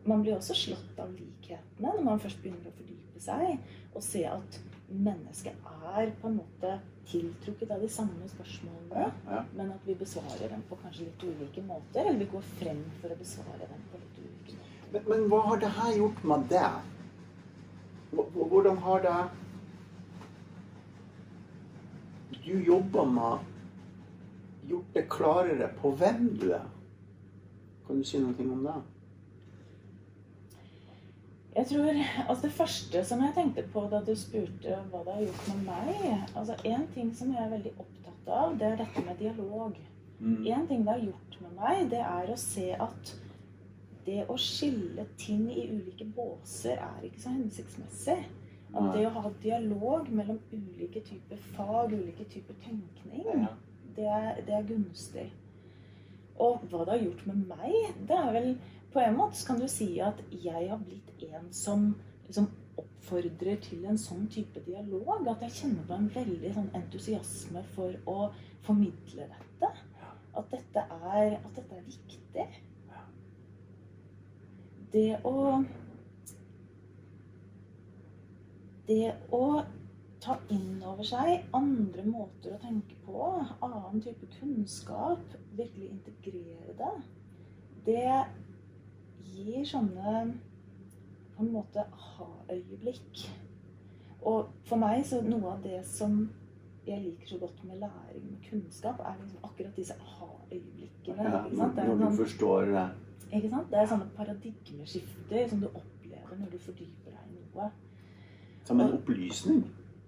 man 0.05 0.21
blir 0.21 0.37
også 0.37 0.57
slått 0.57 0.99
av 1.01 1.13
likhetene 1.13 1.93
når 1.93 2.03
man 2.05 2.21
først 2.21 2.41
begynner 2.41 2.69
å 2.69 2.77
fordype 2.79 3.21
seg 3.21 3.95
og 3.95 4.03
se 4.05 4.25
at 4.29 4.59
mennesket 4.89 5.69
er 5.93 6.11
på 6.21 6.29
en 6.29 6.37
måte 6.41 6.75
tiltrukket 7.09 7.71
av 7.71 7.81
de 7.83 7.89
samme 7.91 8.27
spørsmålene, 8.31 9.07
ja. 9.29 9.39
men 9.53 9.71
at 9.75 9.87
vi 9.87 9.95
besvarer 9.99 10.49
dem 10.51 10.63
på 10.69 10.77
kanskje 10.81 11.07
litt 11.07 11.23
ulike 11.23 11.63
måter. 11.67 12.01
Eller 12.03 12.19
vi 12.19 12.29
går 12.33 12.45
frem 12.59 12.83
for 13.01 13.13
å 13.13 13.19
besvare 13.19 13.69
dem 13.69 13.87
på 13.91 14.01
litt 14.01 14.19
ulike 14.23 14.59
måter. 14.59 14.91
Men, 14.91 15.07
men 15.11 15.25
hva 15.31 15.41
har 15.49 15.63
det 15.63 15.71
her 15.79 15.97
gjort 16.01 16.23
med 16.33 16.45
deg? 16.51 16.91
Hvordan 18.15 18.77
har 18.85 19.01
det 19.03 19.17
Du 22.45 22.53
jobber 22.61 23.05
med 23.09 23.51
gjort 24.69 24.93
det 24.93 25.09
klarere 25.09 25.69
på 25.81 25.91
hvem 25.97 26.29
du 26.41 26.51
er. 26.53 26.67
Kan 27.87 27.97
du 28.01 28.05
si 28.07 28.19
noe 28.21 28.33
om 28.49 28.63
det? 28.65 28.77
Jeg 31.55 31.67
tror, 31.67 31.89
altså 32.29 32.47
Det 32.47 32.51
første 32.51 33.03
som 33.05 33.21
jeg 33.23 33.33
tenkte 33.35 33.63
på 33.73 33.85
da 33.91 34.01
du 34.03 34.15
spurte 34.19 34.79
hva 34.91 35.03
det 35.05 35.13
har 35.13 35.21
gjort 35.23 35.45
med 35.53 35.61
meg 35.69 35.99
altså 36.35 36.55
En 36.67 36.87
ting 36.93 37.13
som 37.15 37.31
jeg 37.31 37.43
er 37.43 37.53
veldig 37.53 37.71
opptatt 37.79 38.31
av, 38.39 38.57
det 38.59 38.67
er 38.67 38.79
dette 38.81 39.03
med 39.05 39.19
dialog. 39.19 39.77
Mm. 40.19 40.47
En 40.47 40.67
ting 40.67 40.83
det 40.83 40.91
har 40.91 41.05
gjort 41.05 41.37
med 41.41 41.53
meg, 41.59 41.85
det 41.91 42.01
er 42.01 42.31
å 42.31 42.37
se 42.39 42.71
at 42.73 43.13
det 44.05 44.25
å 44.29 44.35
skille 44.37 45.05
ting 45.17 45.45
i 45.53 45.67
ulike 45.71 46.05
båser 46.15 46.81
er 46.81 47.05
ikke 47.05 47.21
så 47.23 47.33
hensiktsmessig. 47.33 48.17
At 48.75 48.91
det 48.91 49.05
å 49.07 49.13
ha 49.15 49.31
dialog 49.43 50.09
mellom 50.11 50.39
ulike 50.51 51.01
typer 51.05 51.39
fag, 51.55 51.93
ulike 51.93 52.25
typer 52.33 52.57
tenkning, 52.65 53.45
det 53.95 54.07
er, 54.11 54.41
det 54.45 54.57
er 54.57 54.67
gunstig. 54.67 55.29
Og 56.35 56.65
hva 56.67 56.83
det 56.83 56.97
har 56.97 57.05
gjort 57.05 57.27
med 57.29 57.45
meg, 57.53 57.75
det 58.09 58.17
er 58.19 58.33
vel 58.35 58.49
På 58.95 59.01
en 59.03 59.17
måte 59.17 59.35
så 59.35 59.47
kan 59.47 59.57
du 59.59 59.67
si 59.67 59.89
at 59.99 60.21
jeg 60.31 60.69
har 60.69 60.77
blitt 60.79 61.09
en 61.27 61.49
som 61.51 61.89
liksom 62.23 62.45
oppfordrer 62.79 63.57
til 63.63 63.81
en 63.83 63.97
sånn 63.99 64.29
type 64.31 64.61
dialog. 64.63 65.25
At 65.27 65.41
jeg 65.43 65.55
kjenner 65.57 65.83
på 65.89 65.97
en 65.97 66.05
veldig 66.13 66.51
sånn 66.55 66.69
entusiasme 66.79 67.63
for 67.75 67.97
å 68.07 68.29
formidle 68.63 69.27
dette. 69.33 69.71
At 70.35 70.47
dette 70.53 70.83
er, 71.11 71.35
at 71.41 71.57
dette 71.57 71.75
er 71.75 71.89
viktig. 71.89 72.45
Det 74.95 75.09
å 75.27 75.35
Det 78.87 79.11
å 79.33 79.63
ta 80.21 80.37
inn 80.53 80.79
over 80.85 81.03
seg 81.09 81.49
andre 81.57 82.03
måter 82.05 82.53
å 82.53 82.59
tenke 82.61 82.95
på, 83.03 83.27
annen 83.65 84.03
type 84.05 84.29
kunnskap, 84.37 85.35
virkelig 85.57 85.89
integrere 85.89 86.75
det, 86.77 86.91
det 87.87 88.03
gir 89.33 89.65
sånne 89.65 90.33
på 91.35 91.43
en 91.43 91.51
måte 91.51 91.83
aha-øyeblikk. 91.85 93.25
Og 94.25 94.47
for 94.65 94.79
meg 94.81 95.03
så 95.05 95.19
noe 95.21 95.51
av 95.55 95.63
det 95.63 95.81
som 95.85 96.29
jeg 96.85 97.01
liker 97.01 97.27
så 97.33 97.37
godt 97.41 97.63
med 97.65 97.79
læring 97.81 98.25
med 98.29 98.43
kunnskap, 98.49 98.99
er 99.01 99.15
liksom 99.21 99.43
akkurat 99.43 99.75
disse 99.77 99.93
aha-øyeblikkene. 100.01 101.23
Ja, 101.23 101.41
når 101.51 101.95
du 101.97 102.03
sånn- 102.05 102.17
forstår 102.17 102.65
det. 102.71 102.85
ikke 103.33 103.49
sant? 103.49 103.69
Det 103.71 103.79
er 103.79 103.85
sånne 103.87 104.09
paradigmeskifter 104.17 105.49
som 105.49 105.59
du 105.59 105.67
opplever 105.67 106.37
når 106.39 106.51
du 106.51 106.57
fordyper 106.57 107.11
deg 107.11 107.31
i 107.31 107.39
noe. 107.55 107.71
Som 108.65 108.79
en 108.81 108.93
opplysning. 108.93 109.63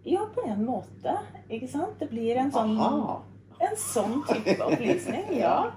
Ja, 0.05 0.25
på 0.33 0.41
en 0.47 0.65
måte. 0.65 1.17
Ikke 1.49 1.67
sant? 1.67 1.99
Det 1.99 2.09
blir 2.09 2.37
en 2.37 2.51
sånn, 2.51 2.77
Aha! 2.79 3.21
en 3.59 3.75
sånn 3.75 4.23
type 4.27 4.63
opplysning. 4.63 5.33
Ja. 5.39 5.71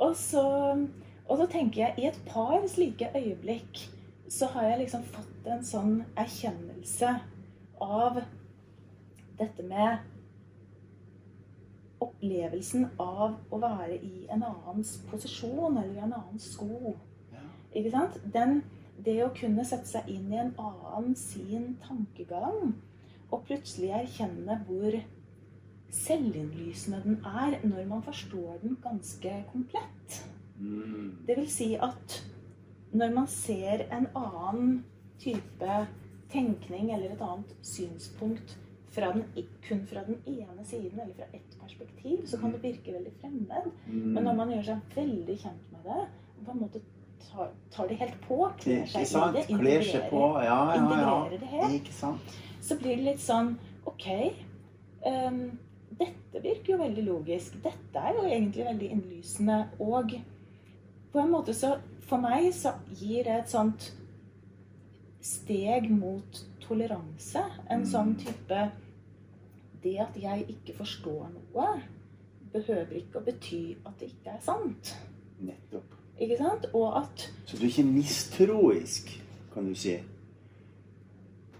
Og 0.00 0.14
så, 0.16 0.88
og 1.28 1.36
så 1.38 1.46
tenker 1.52 1.82
jeg 1.82 1.94
i 1.98 2.08
et 2.08 2.20
par 2.26 2.64
slike 2.68 3.10
øyeblikk 3.16 3.84
så 4.28 4.46
har 4.52 4.62
jeg 4.68 4.78
liksom 4.82 5.04
fått 5.08 5.48
en 5.48 5.64
sånn 5.64 5.94
erkjennelse 6.20 7.14
av 7.84 8.20
dette 9.38 9.64
med 9.64 10.04
opplevelsen 12.04 12.88
av 13.00 13.38
å 13.50 13.60
være 13.62 13.96
i 14.04 14.26
en 14.32 14.44
annens 14.46 14.98
posisjon 15.10 15.78
eller 15.78 15.94
i 15.94 16.02
en 16.04 16.12
annens 16.12 16.50
sko. 16.54 16.94
Ja. 17.32 17.44
Ikke 17.72 17.92
sant? 17.94 18.18
Den, 18.34 18.60
det 19.04 19.18
å 19.24 19.32
kunne 19.34 19.64
sette 19.66 19.88
seg 19.90 20.10
inn 20.12 20.32
i 20.32 20.40
en 20.42 20.52
annen 20.60 21.16
sin 21.18 21.74
tankegang, 21.84 22.74
og 23.28 23.44
plutselig 23.48 23.92
erkjenne 24.02 24.60
hvor 24.68 24.96
selvinnlysende 25.92 27.00
den 27.04 27.20
er 27.24 27.58
når 27.64 27.88
man 27.88 28.04
forstår 28.04 28.60
den 28.62 28.76
ganske 28.84 29.34
komplett. 29.52 30.22
Det 31.26 31.36
vil 31.38 31.50
si 31.50 31.72
at 31.74 32.18
når 32.92 33.12
man 33.14 33.26
ser 33.30 33.84
en 33.94 34.08
annen 34.16 34.78
type 35.20 35.76
tenkning 36.32 36.90
eller 36.94 37.12
et 37.14 37.22
annet 37.24 37.52
synspunkt 37.62 38.56
fra 38.92 39.12
den, 39.12 39.24
kun 39.68 39.84
fra 39.86 40.02
den 40.06 40.18
ene 40.26 40.64
siden 40.64 41.00
eller 41.00 41.14
fra 41.14 41.28
ett 41.36 41.58
perspektiv, 41.60 42.26
så 42.26 42.40
kan 42.40 42.52
det 42.52 42.62
virke 42.62 42.92
veldig 42.92 43.12
fremmed. 43.20 43.70
Mm. 43.86 44.12
Men 44.14 44.24
når 44.24 44.38
man 44.40 44.52
gjør 44.54 44.70
seg 44.70 44.96
veldig 44.96 45.36
kjent 45.44 45.72
med 45.74 45.90
det, 45.90 46.06
på 46.44 46.54
en 46.54 46.62
måte 46.62 46.82
tar, 47.28 47.52
tar 47.74 47.88
det 47.88 48.00
helt 48.02 48.20
på, 48.24 48.40
kler 48.62 48.84
seg 48.88 49.06
i 49.06 49.22
det, 49.36 49.46
integrerer, 49.48 50.10
på. 50.10 50.24
Ja, 50.42 50.42
ja, 50.44 50.58
ja. 50.74 50.82
integrerer 50.82 51.38
det 51.38 51.52
helt, 51.54 51.92
så 52.64 52.76
blir 52.80 52.96
det 52.96 53.08
litt 53.12 53.22
sånn 53.22 53.54
OK, 53.88 54.08
um, 55.04 55.42
dette 55.98 56.42
virker 56.42 56.74
jo 56.74 56.80
veldig 56.82 57.04
logisk. 57.06 57.56
Dette 57.64 58.00
er 58.00 58.16
jo 58.16 58.26
egentlig 58.28 58.66
veldig 58.66 58.90
innlysende. 58.94 59.58
Og 59.80 60.12
på 61.12 61.22
en 61.22 61.32
måte 61.32 61.54
så 61.56 61.76
For 62.08 62.20
meg 62.20 62.54
så 62.56 62.72
gir 62.96 63.26
det 63.26 63.34
et 63.34 63.50
sånt 63.52 63.90
steg 65.20 65.90
mot 65.92 66.38
toleranse. 66.62 67.42
En 67.68 67.84
sånn 67.84 68.14
type 68.16 68.60
Det 69.82 69.92
at 70.00 70.16
jeg 70.16 70.46
ikke 70.54 70.74
forstår 70.78 71.28
noe, 71.34 71.66
behøver 72.52 72.96
ikke 72.98 73.20
å 73.20 73.26
bety 73.26 73.60
at 73.86 74.00
det 74.00 74.08
ikke 74.08 74.32
er 74.32 74.40
sant. 74.42 74.94
Nettopp. 75.44 75.92
Ikke 76.18 76.38
sant? 76.40 76.64
Og 76.72 76.96
at 76.98 77.28
Så 77.44 77.58
du 77.58 77.66
er 77.66 77.68
ikke 77.68 77.84
mistroisk, 77.86 79.12
kan 79.52 79.68
du 79.68 79.76
si. 79.78 79.98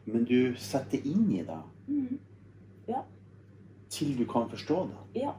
Men 0.08 0.24
du 0.24 0.56
setter 0.58 1.04
inn 1.04 1.28
i 1.36 1.44
det 1.46 1.60
mm, 1.86 2.18
til 3.90 4.18
du 4.18 4.24
kan 4.32 4.48
forstå 4.50 4.88
det. 4.88 5.20
Ja. 5.20 5.32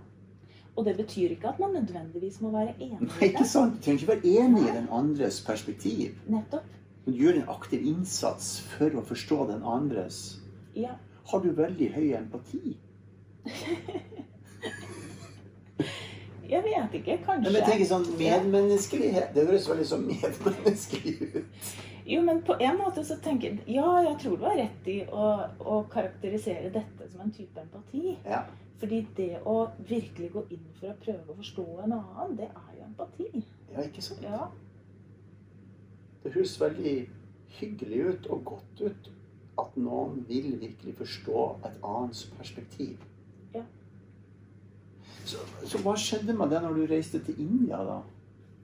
Og 0.80 0.86
det 0.88 0.94
betyr 0.96 1.34
ikke 1.36 1.50
at 1.52 1.58
man 1.60 1.74
nødvendigvis 1.76 2.38
må 2.42 2.54
være 2.54 2.72
enig 2.80 3.02
Nei, 3.04 3.28
i 3.28 3.34
det. 3.36 3.46
sant? 3.50 3.76
Du 3.76 3.84
trenger 3.84 4.00
ikke 4.06 4.14
være 4.14 4.44
enig 4.46 4.62
i 4.64 4.76
den 4.78 4.86
andres 4.96 5.42
perspektiv. 5.44 6.14
Nettopp. 6.32 6.70
Men 7.06 7.16
du 7.16 7.20
gjør 7.20 7.40
en 7.42 7.50
aktiv 7.52 7.84
innsats 7.90 8.48
for 8.78 8.96
å 8.96 9.04
forstå 9.10 9.40
den 9.52 9.66
andres. 9.68 10.22
Ja. 10.78 10.96
Har 11.34 11.44
du 11.44 11.50
veldig 11.58 11.90
høy 11.98 12.08
empati? 12.22 12.78
Jeg 16.50 16.64
vet 16.66 16.94
ikke. 16.98 17.18
Men 17.18 17.26
Kanskje. 17.26 17.52
jeg 17.54 17.66
tenker 17.68 17.86
sånn 17.86 18.06
medmenneskelighet 18.18 19.36
Det 19.36 19.44
høres 19.46 19.68
veldig 19.70 19.86
sånn 19.86 20.08
medmenneskelig 20.08 21.14
ut. 21.36 21.76
Jo, 22.10 22.22
men 22.26 22.42
på 22.42 22.56
en 22.60 22.78
måte 22.80 23.04
så 23.06 23.20
tenker 23.22 23.52
jeg 23.52 23.76
Ja, 23.76 23.90
jeg 24.02 24.16
tror 24.24 24.38
du 24.40 24.46
har 24.48 24.58
rett 24.58 24.88
i 24.90 24.98
å, 25.14 25.28
å 25.62 25.84
karakterisere 25.94 26.72
dette 26.74 27.10
som 27.12 27.22
en 27.22 27.36
type 27.36 27.62
empati. 27.62 28.16
Ja. 28.26 28.48
Fordi 28.82 29.04
det 29.18 29.44
å 29.46 29.58
virkelig 29.86 30.32
gå 30.34 30.44
inn 30.56 30.66
for 30.80 30.90
å 30.90 30.98
prøve 31.04 31.34
å 31.34 31.38
forstå 31.38 31.68
en 31.84 31.94
annen, 32.00 32.36
det 32.40 32.48
er 32.48 32.74
jo 32.80 32.88
empati. 32.88 33.30
ja, 33.74 33.86
ikke 33.86 34.02
sant? 34.02 34.26
Ja. 34.26 34.48
Det 36.24 36.34
høres 36.34 36.58
veldig 36.62 36.96
hyggelig 37.60 38.02
ut 38.08 38.30
og 38.34 38.44
godt 38.56 38.82
ut 38.82 39.10
at 39.60 39.78
noen 39.78 40.24
vil 40.28 40.54
virkelig 40.62 40.96
forstå 40.98 41.44
et 41.68 41.82
annens 41.84 42.24
perspektiv. 42.38 43.04
Ja. 43.54 43.66
Så, 45.26 45.44
så 45.68 45.82
hva 45.84 45.94
skjedde 46.00 46.34
med 46.34 46.50
det 46.56 46.64
når 46.64 46.80
du 46.80 46.86
reiste 46.90 47.22
til 47.26 47.38
India, 47.44 47.84
da? 47.86 48.00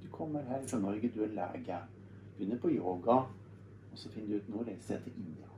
Du 0.01 0.09
kommer 0.15 0.45
her 0.49 0.63
fra 0.65 0.79
Norge, 0.79 1.11
du 1.13 1.21
er 1.27 1.35
lege, 1.35 1.81
begynner 2.37 2.61
på 2.61 2.71
yoga, 2.75 3.23
og 3.91 3.99
så 3.99 4.11
finner 4.11 4.35
du 4.35 4.35
ut 4.35 4.53
nå 4.53 4.63
reiser 4.67 4.97
jeg 4.97 5.03
til 5.03 5.19
India. 5.23 5.51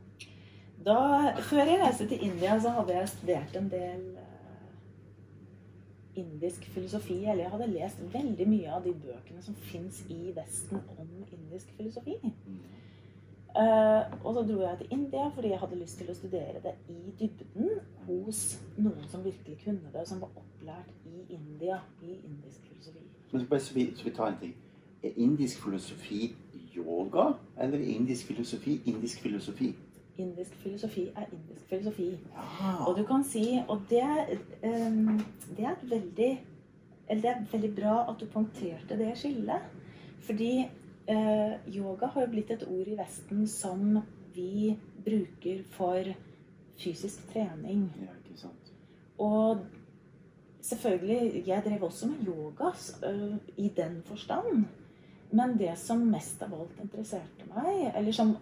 Da, 0.86 0.98
før 1.41 1.63
jeg 1.65 1.79
reiste 1.81 2.07
til 2.07 2.24
India, 2.24 2.60
så 2.62 2.69
hadde 2.69 2.96
jeg 2.96 3.10
studert 3.10 3.55
en 3.57 3.69
del 3.72 4.03
eh, 4.22 4.27
indisk 6.15 6.65
filosofi. 6.72 7.17
Eller 7.25 7.43
jeg 7.43 7.51
hadde 7.51 7.67
lest 7.74 8.03
veldig 8.13 8.48
mye 8.50 8.75
av 8.75 8.86
de 8.86 8.93
bøkene 8.93 9.41
som 9.43 9.55
fins 9.55 10.03
i 10.10 10.31
Vesten 10.36 10.84
om 10.98 11.10
indisk 11.31 11.74
filosofi. 11.77 12.19
Uh, 13.57 14.25
og 14.25 14.34
så 14.36 14.41
dro 14.46 14.60
jeg 14.62 14.77
til 14.77 14.91
India 14.91 15.29
fordi 15.34 15.50
jeg 15.50 15.57
hadde 15.57 15.77
lyst 15.79 15.98
til 15.98 16.10
å 16.12 16.13
studere 16.13 16.60
det 16.62 16.74
i 16.93 16.98
dybden 17.17 17.79
hos 18.05 18.41
noen 18.77 19.07
som 19.10 19.24
virkelig 19.25 19.55
kunne 19.63 19.89
det, 19.93 20.03
og 20.03 20.10
som 20.12 20.19
var 20.22 20.36
opplært 20.38 20.91
i 21.10 21.24
India 21.34 21.79
i 22.05 22.19
indisk 22.19 22.67
filosofi. 22.67 23.01
Men 23.31 23.48
bare 23.50 23.60
så 23.65 23.74
vi, 23.74 23.88
så 23.96 24.05
vi 24.05 24.13
tar 24.13 24.29
en 24.29 24.38
ting. 24.43 24.53
Er 25.01 25.17
indisk 25.17 25.63
filosofi 25.63 26.36
yoga, 26.77 27.31
eller 27.62 27.79
er 27.79 27.96
indisk 27.96 28.27
filosofi 28.27 28.81
indisk 28.86 29.22
filosofi? 29.22 29.75
Indisk 30.17 30.55
filosofi 30.55 31.07
er 31.15 31.25
indisk 31.31 31.69
filosofi. 31.69 32.10
Ja. 32.34 32.86
Og 32.88 32.98
du 32.98 33.03
kan 33.05 33.24
si 33.24 33.60
Og 33.67 33.81
det, 33.89 34.03
um, 34.63 35.19
det 35.57 35.65
er 35.65 35.72
et 35.72 35.89
veldig 35.89 36.31
Eller 37.10 37.22
det 37.22 37.31
er 37.31 37.46
veldig 37.51 37.75
bra 37.75 38.10
at 38.10 38.15
du 38.19 38.25
punkterte 38.25 38.98
det 38.98 39.17
skillet. 39.17 39.62
Fordi 40.19 40.65
uh, 41.10 41.75
yoga 41.75 42.05
har 42.05 42.22
jo 42.22 42.31
blitt 42.31 42.51
et 42.51 42.65
ord 42.67 42.88
i 42.88 42.98
Vesten 42.98 43.47
som 43.47 43.99
vi 44.36 44.78
bruker 45.06 45.63
for 45.71 46.04
fysisk 46.78 47.30
trening. 47.34 47.91
ja, 48.01 48.12
ikke 48.25 48.39
sant. 48.39 48.73
Og 49.17 49.60
selvfølgelig, 50.62 51.43
jeg 51.47 51.63
drev 51.65 51.84
også 51.84 52.08
med 52.08 52.28
yoga 52.28 52.73
uh, 53.08 53.38
i 53.58 53.71
den 53.78 54.01
forstand. 54.06 54.65
Men 55.31 55.57
det 55.57 55.73
som 55.79 56.05
mest 56.11 56.41
av 56.41 56.53
alt 56.53 56.79
interesserte 56.81 57.47
meg, 57.55 57.91
eller 57.95 58.11
som 58.15 58.35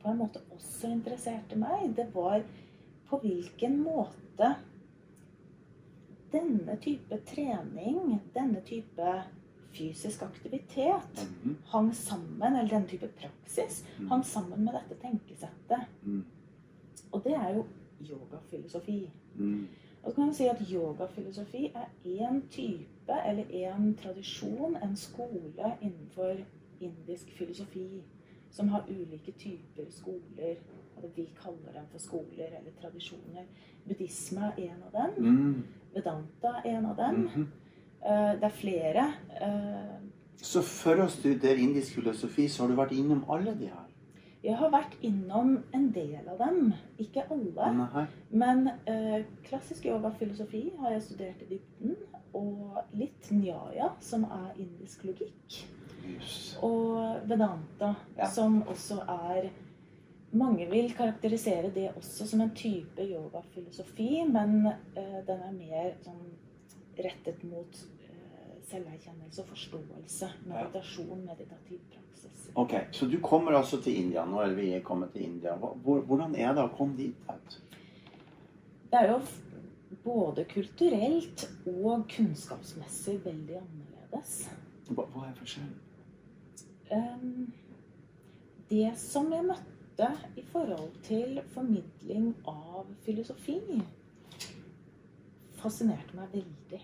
på 0.00 0.08
en 0.08 0.18
måte 0.18 0.40
også 0.54 0.88
interesserte 0.94 1.58
meg, 1.58 1.94
det 1.96 2.06
var 2.14 2.42
på 3.10 3.18
hvilken 3.20 3.80
måte 3.82 4.54
denne 6.30 6.76
type 6.80 7.18
trening, 7.26 8.20
denne 8.34 8.62
type 8.66 9.14
fysisk 9.74 10.22
aktivitet, 10.22 11.26
Mhm. 11.44 11.56
hang 11.66 11.92
sammen, 11.94 12.56
eller 12.56 12.68
denne 12.70 12.86
type 12.88 13.08
praksis, 13.08 13.84
Mm. 13.98 14.08
hang 14.08 14.22
sammen 14.24 14.64
med 14.64 14.74
dette 14.74 15.00
tenkesettet. 15.02 15.86
Mm. 16.02 16.24
Og 17.12 17.24
det 17.24 17.32
er 17.34 17.54
jo 17.54 17.64
yogafilosofi. 18.00 19.10
Mm. 19.34 19.68
Og 20.02 20.10
så 20.10 20.14
kan 20.14 20.24
man 20.24 20.34
si 20.34 20.46
at 20.46 20.62
yogafilosofi 20.72 21.72
er 21.74 21.86
én 22.04 22.40
type, 22.50 23.12
eller 23.28 23.44
én 23.44 24.02
tradisjon, 24.02 24.76
en 24.82 24.96
skole 24.96 25.74
innenfor 25.82 26.34
indisk 26.80 27.30
filosofi, 27.38 28.02
som 28.50 28.68
har 28.68 28.84
ulike 28.88 29.32
typer 29.32 29.90
skoler. 29.90 30.54
og 30.96 31.10
Vi 31.16 31.28
kaller 31.42 31.72
dem 31.74 31.86
for 31.90 31.98
skoler 31.98 32.46
eller 32.46 32.70
tradisjoner. 32.80 33.44
Buddhisme 33.88 34.40
er 34.40 34.52
en 34.62 34.82
av 34.86 35.00
dem. 35.00 35.24
Mm. 35.24 35.64
Vedanta 35.94 36.48
er 36.64 36.78
en 36.78 36.86
av 36.86 36.96
dem. 36.96 37.14
Mm 37.14 37.26
-hmm. 37.26 37.46
Det 38.34 38.44
er 38.44 38.48
flere. 38.48 39.12
eh, 39.42 40.00
Så 40.36 40.62
for 40.62 40.94
å 40.94 41.08
studere 41.08 41.56
indisk 41.56 41.94
filosofi, 41.94 42.48
så 42.48 42.62
har 42.62 42.70
du 42.70 42.76
vært 42.76 42.92
innom 42.92 43.24
alle 43.30 43.54
de 43.54 43.66
her? 43.66 43.89
Jeg 44.42 44.56
har 44.56 44.70
vært 44.72 44.94
innom 45.04 45.58
en 45.76 45.90
del 45.92 46.28
av 46.32 46.38
dem. 46.40 46.70
Ikke 47.02 47.26
alle. 47.30 47.72
Nei. 47.76 48.04
Men 48.32 48.70
eh, 48.88 49.26
klassisk 49.44 49.84
yogafilosofi 49.90 50.62
har 50.80 50.94
jeg 50.96 51.02
studert 51.10 51.42
i 51.44 51.50
dybden. 51.50 51.96
Og 52.38 52.78
litt 52.96 53.26
nyaya, 53.34 53.90
som 54.00 54.24
er 54.24 54.54
indisk 54.62 55.02
logikk. 55.04 55.58
Yes. 56.08 56.56
Og 56.64 57.26
vedanta, 57.28 57.94
Ja. 58.16 58.26
som 58.26 58.62
også 58.62 59.02
er 59.08 59.50
Mange 60.32 60.68
vil 60.70 60.92
karakterisere 60.94 61.72
det 61.74 61.88
også 61.98 62.22
som 62.30 62.40
en 62.40 62.52
type 62.54 63.02
yogafilosofi, 63.02 64.22
men 64.30 64.60
eh, 64.94 65.16
den 65.26 65.40
er 65.42 65.56
mer 65.56 65.88
sånn 66.04 66.20
rettet 67.02 67.42
mot 67.50 67.80
selverkjennelse 68.70 69.42
og 69.42 69.50
forståelse. 69.52 70.30
Meditasjon, 70.46 71.24
meditativ 71.26 71.80
praksis. 71.92 72.48
Ok, 72.54 72.74
så 72.96 73.06
du 73.10 73.18
kommer 73.24 73.58
altså 73.58 73.80
til 73.82 73.98
India. 74.04 74.24
Nå 74.26 74.42
eller 74.42 74.56
vi 74.58 74.70
er 74.76 74.84
kommet 74.86 75.12
til 75.14 75.26
India. 75.26 75.56
Hvordan 75.56 76.34
er 76.34 76.54
det 76.56 76.64
å 76.64 76.72
komme 76.76 76.96
dit? 76.98 77.60
Det 78.90 78.98
er 78.98 79.12
jo 79.12 79.20
både 80.04 80.44
kulturelt 80.50 81.46
og 81.66 82.06
kunnskapsmessig 82.10 83.20
veldig 83.24 83.60
annerledes. 83.60 84.36
Hva, 84.90 85.06
hva 85.12 85.26
er 85.28 85.36
forskjellen? 85.38 85.76
Ehm, 86.90 87.50
det 88.70 88.90
som 88.98 89.30
jeg 89.32 89.46
møtte 89.46 90.08
i 90.38 90.42
forhold 90.52 90.94
til 91.06 91.40
formidling 91.54 92.32
av 92.48 92.88
filosofi, 93.04 93.60
fascinerte 95.60 96.16
meg 96.16 96.32
veldig. 96.34 96.80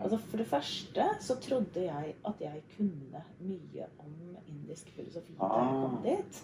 Altså 0.00 0.16
For 0.18 0.36
det 0.40 0.46
første 0.46 1.04
så 1.20 1.34
trodde 1.40 1.82
jeg 1.84 2.14
at 2.26 2.40
jeg 2.40 2.62
kunne 2.76 3.22
mye 3.40 3.86
om 3.98 4.14
indisk 4.48 4.88
filosofi 4.96 5.34
da 5.40 5.44
jeg 5.44 5.74
kom 5.82 5.94
Ah. 5.98 6.02
dit. 6.04 6.40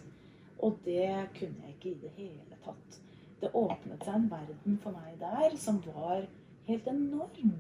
Og 0.58 0.78
det 0.84 1.28
kunne 1.38 1.62
jeg 1.66 1.74
ikke 1.74 1.90
i 1.90 2.00
det 2.02 2.10
hele 2.16 2.58
tatt. 2.64 3.00
Det 3.40 3.50
åpnet 3.54 4.04
seg 4.04 4.14
en 4.14 4.30
verden 4.30 4.78
for 4.82 4.90
meg 4.96 5.16
der 5.20 5.56
som 5.56 5.82
var 5.86 6.26
helt 6.68 6.86
enorm. 6.88 7.56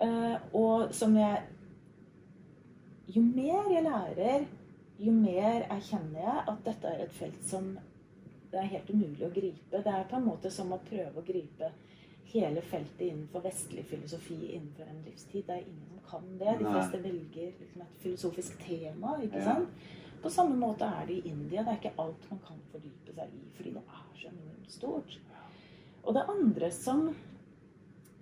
Eh, 0.00 0.36
og 0.54 0.94
som 0.94 1.16
jeg 1.16 1.42
Jo 3.08 3.22
mer 3.22 3.70
jeg 3.72 3.82
lærer, 3.84 4.44
jo 5.00 5.12
mer 5.12 5.62
erkjenner 5.70 6.20
jeg 6.20 6.42
at 6.48 6.58
dette 6.66 6.88
er 6.88 7.04
et 7.04 7.12
felt 7.12 7.44
som 7.44 7.78
det 8.52 8.60
er 8.60 8.68
helt 8.72 8.90
umulig 8.90 9.24
å 9.26 9.30
gripe. 9.32 9.78
Det 9.84 9.86
er 9.86 10.04
på 10.10 10.16
en 10.16 10.26
måte 10.26 10.50
som 10.50 10.72
å 10.72 10.78
prøve 10.78 11.16
å 11.16 11.24
gripe 11.24 11.70
hele 12.32 12.62
feltet 12.62 13.00
innenfor 13.08 13.40
vestlig 13.44 13.84
filosofi 13.88 14.36
innenfor 14.56 14.88
en 14.90 15.02
livstid. 15.06 15.44
Det 15.46 15.54
er 15.56 15.64
ingen 15.66 15.88
som 15.94 16.02
kan 16.10 16.26
det. 16.38 16.56
De 16.58 16.64
fleste 16.72 17.00
velger 17.04 17.52
liksom 17.60 17.82
et 17.86 17.96
filosofisk 18.02 18.58
tema. 18.66 19.16
ikke 19.22 19.38
Ja. 19.38 19.44
sant? 19.54 19.68
På 20.22 20.30
samme 20.30 20.56
måte 20.56 20.84
er 20.84 21.06
det 21.06 21.14
i 21.16 21.28
India. 21.28 21.62
Det 21.62 21.68
er 21.72 21.78
ikke 21.80 21.98
alt 22.02 22.30
man 22.30 22.40
kan 22.46 22.56
fordype 22.72 23.14
seg 23.14 23.28
i, 23.34 23.44
fordi 23.56 23.70
det 23.70 23.82
er 23.86 24.18
så 24.20 24.28
enormt 24.28 24.70
stort. 24.72 25.18
Og 26.04 26.14
det 26.14 26.24
andre 26.28 26.70
som, 26.70 27.14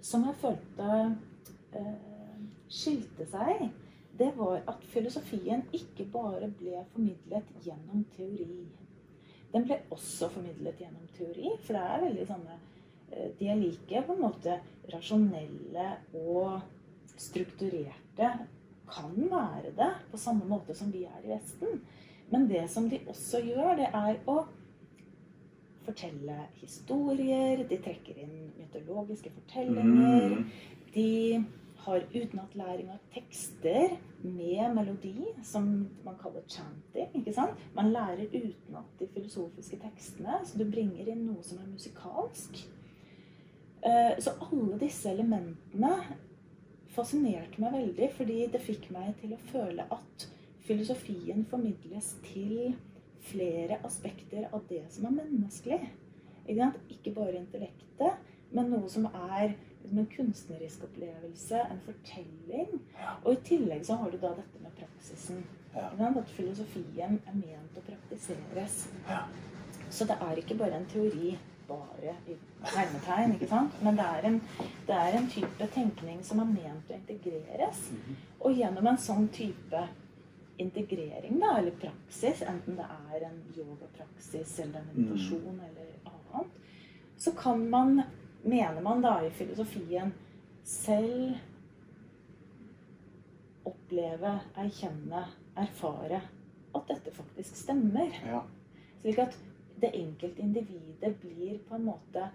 som 0.01 0.25
jeg 0.25 0.35
følte 0.35 1.17
eh, 1.73 1.95
skilte 2.69 3.27
seg, 3.27 3.71
det 4.19 4.31
var 4.37 4.63
at 4.69 4.85
filosofien 4.85 5.63
ikke 5.77 6.07
bare 6.13 6.49
ble 6.59 6.85
formidlet 6.93 7.45
gjennom 7.65 8.05
teori. 8.17 8.67
Den 9.53 9.65
ble 9.69 9.81
også 9.91 10.29
formidlet 10.33 10.79
gjennom 10.81 11.07
teori, 11.17 11.51
for 11.63 11.73
det 11.77 11.83
er 11.83 12.01
veldig 12.07 12.27
sånne 12.27 12.57
de 13.39 13.49
er 13.49 13.61
like 13.61 14.03
på 14.07 14.17
en 14.17 14.25
måte 14.25 14.59
rasjonelle 14.93 15.89
og 16.21 16.61
strukturerte. 17.17 18.31
Kan 18.87 19.17
være 19.31 19.73
det 19.77 19.93
på 20.13 20.21
samme 20.21 20.47
måte 20.47 20.75
som 20.79 20.93
vi 20.95 21.05
er 21.09 21.25
i 21.25 21.33
Vesten. 21.33 21.81
Men 22.31 22.49
det 22.51 22.69
som 22.71 22.89
de 22.91 23.01
også 23.09 23.41
gjør, 23.47 23.77
det 23.79 23.89
er 23.95 24.19
å 24.31 24.41
fortelle 25.87 26.39
historier. 26.61 27.63
De 27.69 27.79
trekker 27.83 28.19
inn 28.23 28.51
mytologiske 28.59 29.31
fortellinger. 29.35 30.37
Mm. 30.39 30.51
De 30.95 31.11
har 31.87 32.07
utenatlæring 32.11 32.89
av 32.91 33.03
tekster 33.15 33.95
med 34.23 34.75
melodi, 34.75 35.27
som 35.47 35.69
man 36.05 36.17
kaller 36.19 36.43
chanting. 36.51 37.13
ikke 37.21 37.35
sant? 37.35 37.61
Man 37.75 37.93
lærer 37.95 38.27
utenat 38.33 38.99
de 38.99 39.07
filosofiske 39.15 39.79
tekstene, 39.85 40.41
så 40.45 40.59
du 40.59 40.65
bringer 40.71 41.07
inn 41.13 41.29
noe 41.29 41.45
som 41.47 41.63
er 41.63 41.71
musikalsk. 41.71 42.65
Eh, 43.87 44.19
Så 44.19 44.31
alle 44.51 44.79
disse 44.81 45.11
elementene 45.11 45.93
fascinerte 46.97 47.61
meg 47.63 47.73
veldig, 47.77 48.09
fordi 48.17 48.39
det 48.53 48.63
fikk 48.65 48.89
meg 48.95 49.13
til 49.21 49.35
å 49.37 49.43
føle 49.53 49.85
at 49.93 50.27
filosofien 50.67 51.45
formidles 51.51 52.15
til 52.27 52.75
flere 53.29 53.79
aspekter 53.87 54.49
av 54.53 54.65
det 54.71 54.83
som 54.91 55.07
er 55.07 55.17
menneskelig. 55.21 55.81
Ikke, 56.47 57.13
bare 57.15 57.37
intellektet, 57.41 58.19
men 58.55 58.71
noe 58.71 58.89
som 58.91 59.07
er 59.11 59.55
liksom 59.83 59.99
en 60.03 60.09
kunstnerisk 60.17 60.85
opplevelse, 60.87 61.59
en 61.71 61.83
fortelling. 61.87 62.81
Og 63.25 63.33
i 63.33 63.41
tillegg 63.49 63.85
så 63.87 63.99
har 64.01 64.11
du 64.11 64.19
da 64.23 64.33
dette 64.39 64.63
med 64.63 64.75
praksisen. 64.79 65.43
At 65.77 66.31
filosofien 66.35 67.21
er 67.27 67.35
ment 67.35 67.79
å 67.79 67.85
praktiseres. 67.87 68.87
Så 69.91 70.07
det 70.09 70.17
er 70.23 70.39
ikke 70.41 70.57
bare 70.59 70.81
en 70.81 70.87
teori, 70.91 71.37
bare 71.69 72.15
i 72.27 72.37
hermetegn, 72.73 73.35
ikke 73.37 73.49
sant? 73.51 73.77
Men 73.83 73.99
det 73.99 74.07
er, 74.07 74.27
en, 74.31 74.41
det 74.87 74.97
er 74.97 75.19
en 75.19 75.31
type 75.31 75.69
tenkning 75.75 76.21
som 76.25 76.43
er 76.43 76.51
ment 76.51 76.91
å 76.91 76.97
integreres. 76.97 77.89
Mhm. 77.93 78.19
Og 78.41 78.61
gjennom 78.61 78.91
en 78.91 79.01
sånn 79.01 79.29
type 79.35 79.87
integrering, 80.63 81.41
da, 81.41 81.57
eller 81.59 81.75
praksis, 81.81 82.43
enten 82.47 82.79
det 82.79 82.87
er 82.87 83.27
en 83.29 83.43
yogapraksis 83.57 84.59
eller 84.65 84.81
en 84.81 84.87
meditasjon 84.95 85.61
eller 85.67 85.91
annet, 86.13 86.55
så 87.17 87.33
kan 87.37 87.67
man, 87.71 88.01
mener 88.43 88.81
man 88.85 89.03
da 89.05 89.19
i 89.25 89.31
filosofien, 89.37 90.15
selv 90.67 91.37
oppleve, 93.67 94.33
erkjenne, 94.59 95.27
erfare 95.57 96.23
at 96.77 96.89
dette 96.91 97.13
faktisk 97.15 97.57
stemmer. 97.57 98.13
Ja. 98.27 98.43
Slik 99.03 99.21
at 99.23 99.37
det 99.81 99.93
enkelte 99.95 100.43
individet 100.43 101.17
blir 101.21 101.59
på 101.69 101.75
en 101.75 101.85
måte 101.85 102.29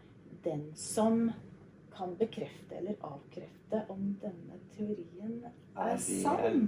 den 0.43 0.71
som 0.75 1.32
kan 1.93 2.15
bekrefte 2.15 2.75
eller 2.75 2.95
avkrefte 3.01 3.82
om 3.89 4.15
denne 4.21 4.60
teorien 4.75 5.45
er 5.75 5.97
sann. 5.97 6.67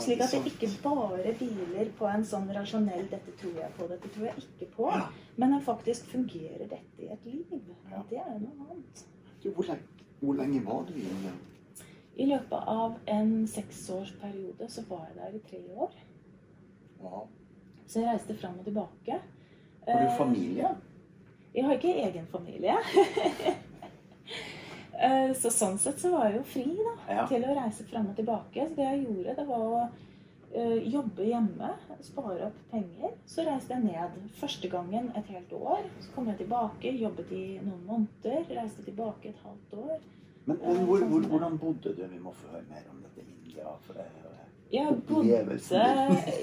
Slik 0.00 0.22
at 0.22 0.34
det 0.34 0.52
ikke 0.52 0.70
bare 0.82 1.34
hviler 1.40 1.90
på 1.98 2.08
en 2.08 2.24
sånn 2.24 2.50
rasjonell 2.54 3.08
'dette 3.10 3.34
tror 3.40 3.56
jeg 3.62 3.72
på', 3.78 3.88
'dette 3.88 4.08
tror 4.14 4.26
jeg 4.26 4.44
ikke 4.44 4.70
på', 4.76 4.92
men 5.36 5.52
den 5.52 5.62
faktisk 5.62 6.06
fungerer 6.06 6.66
dette 6.68 7.02
i 7.02 7.12
et 7.12 7.24
liv. 7.24 7.44
Det 8.10 8.18
er 8.18 8.38
noe 8.38 8.70
annet. 8.70 9.06
Hvor 9.42 9.62
lenge, 9.62 9.82
hvor 10.20 10.34
lenge 10.34 10.64
var 10.64 10.84
du 10.84 10.94
i 10.94 11.06
India? 11.08 11.32
I 12.16 12.26
løpet 12.26 12.62
av 12.66 12.94
en 13.06 13.46
seksårsperiode 13.46 14.68
så 14.68 14.82
var 14.88 15.06
jeg 15.08 15.16
der 15.16 15.36
i 15.38 15.42
tre 15.50 15.60
år. 15.76 15.92
Så 17.86 18.00
jeg 18.00 18.08
reiste 18.08 18.34
fram 18.34 18.58
og 18.58 18.64
tilbake. 18.64 19.20
Har 19.88 20.00
du 20.00 20.06
Eh, 20.06 20.16
familie? 20.18 20.68
Jeg 21.54 21.64
har 21.64 21.74
ikke 21.78 21.94
egen 22.04 22.26
familie. 22.26 22.76
Eh, 25.00 25.32
Så 25.38 25.50
sånn 25.54 25.76
sett 25.78 26.00
så 26.02 26.10
var 26.10 26.24
jeg 26.26 26.38
jo 26.40 26.44
fri 26.50 26.64
da, 26.74 26.92
Ja. 27.14 27.26
til 27.30 27.44
å 27.46 27.54
reise 27.54 27.84
fram 27.86 28.08
og 28.10 28.16
tilbake. 28.18 28.64
Så 28.68 28.74
det 28.74 28.84
jeg 28.84 29.04
gjorde, 29.06 29.34
det 29.36 29.44
var 29.46 29.60
å 29.62 29.82
eh, 30.54 30.88
jobbe 30.90 31.22
hjemme, 31.28 31.68
spare 32.02 32.48
opp 32.48 32.56
penger. 32.72 33.12
Så 33.26 33.44
reiste 33.46 33.74
jeg 33.76 33.84
ned 33.84 34.16
første 34.40 34.68
gangen 34.72 35.12
et 35.16 35.26
helt 35.30 35.52
år. 35.52 35.84
Så 36.02 36.10
kom 36.16 36.26
jeg 36.32 36.38
tilbake, 36.38 36.90
jobbet 36.98 37.30
i 37.30 37.44
noen 37.62 37.84
måneder, 37.86 38.42
reiste 38.58 38.82
tilbake 38.88 39.28
et 39.30 39.38
halvt 39.44 39.78
år. 39.84 40.00
Men, 40.46 40.58
men 40.66 40.84
hvor, 40.88 40.98
hvor, 41.12 41.20
hvordan 41.30 41.58
bodde 41.62 41.94
du? 41.94 42.02
Vi 42.08 42.18
må 42.18 42.32
få 42.34 42.50
høre 42.56 42.64
mer 42.70 42.82
om 42.90 42.98
dette 43.04 43.22
India. 43.22 43.76
For 43.86 43.94
det, 43.94 44.06
Jeg 44.72 44.98
bodde, 45.08 45.28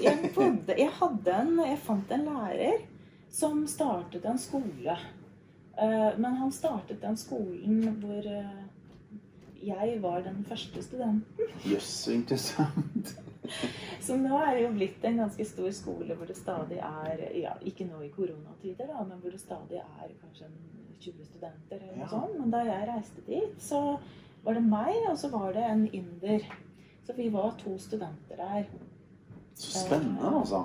jeg 0.02 0.32
bodde 0.34 0.74
Jeg 0.78 0.90
hadde 0.98 1.34
en 1.40 1.58
Jeg 1.62 1.78
fant 1.78 2.10
en 2.10 2.24
lærer 2.24 2.80
som 3.30 3.66
startet 3.68 4.24
en 4.24 4.38
skole. 4.38 4.96
Eh, 5.78 6.10
Men 6.18 6.34
han 6.40 6.52
startet 6.52 7.00
den 7.02 7.16
skolen 7.16 7.98
hvor 8.00 8.26
eh, 8.26 8.64
jeg 9.66 9.98
var 10.02 10.22
den 10.22 10.44
første 10.48 10.82
studenten. 10.82 11.48
Jøss, 11.72 11.88
så 12.04 12.12
interessant. 12.12 13.14
Så 14.02 14.16
nå 14.18 14.38
er 14.42 14.54
det 14.56 14.62
jo 14.64 14.72
blitt 14.74 15.04
en 15.06 15.20
ganske 15.22 15.44
stor 15.46 15.70
skole 15.70 16.14
hvor 16.18 16.26
det 16.26 16.34
stadig 16.36 16.80
er 16.82 17.20
ja, 17.38 17.52
Ikke 17.62 17.84
nå 17.86 18.00
i 18.02 18.08
koronatider, 18.10 18.88
da, 18.90 19.04
men 19.06 19.20
hvor 19.22 19.30
det 19.30 19.38
stadig 19.40 19.78
er 19.78 20.08
kanskje 20.22 20.48
20 21.00 21.24
studenter 21.28 21.76
eller 21.78 21.92
Ja. 21.92 22.06
noe 22.06 22.08
sånt. 22.10 22.38
Men 22.40 22.50
da 22.50 22.64
jeg 22.66 22.88
reiste 22.88 23.22
dit, 23.28 23.54
så 23.62 23.98
var 24.44 24.54
det 24.58 24.64
meg, 24.66 24.96
og 25.10 25.18
så 25.18 25.30
var 25.30 25.52
det 25.54 25.62
en 25.62 25.84
inder. 25.94 26.42
Så 27.06 27.14
vi 27.14 27.28
var 27.30 27.54
to 27.60 27.76
studenter 27.78 28.36
der. 28.40 28.66
Så 29.54 29.84
spennende, 29.86 30.32
altså. 30.40 30.64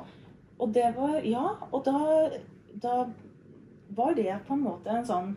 Og 0.59 0.73
det 0.73 0.87
var 0.97 1.21
Ja, 1.25 1.45
og 1.71 1.85
da, 1.85 2.29
da 2.73 3.05
var 3.95 4.13
det 4.15 4.37
på 4.47 4.53
en 4.53 4.63
måte 4.63 4.93
en 4.93 5.07
sånn 5.07 5.33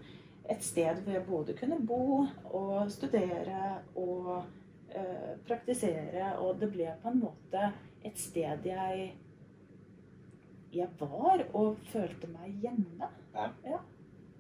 et 0.53 0.63
sted 0.63 1.01
hvor 1.03 1.15
jeg 1.15 1.25
både 1.27 1.55
kunne 1.57 1.79
bo 1.89 2.27
og 2.53 2.91
studere 2.93 3.79
og 3.97 4.45
eh, 4.93 5.35
praktisere. 5.49 6.35
Og 6.39 6.61
det 6.61 6.71
ble 6.75 6.93
på 7.03 7.13
en 7.13 7.23
måte 7.25 7.71
et 8.05 8.19
sted 8.21 8.69
jeg 8.69 9.13
jeg 10.75 10.89
var 10.99 11.45
og 11.55 11.77
følte 11.87 12.29
meg 12.33 12.57
hjemme. 12.65 13.09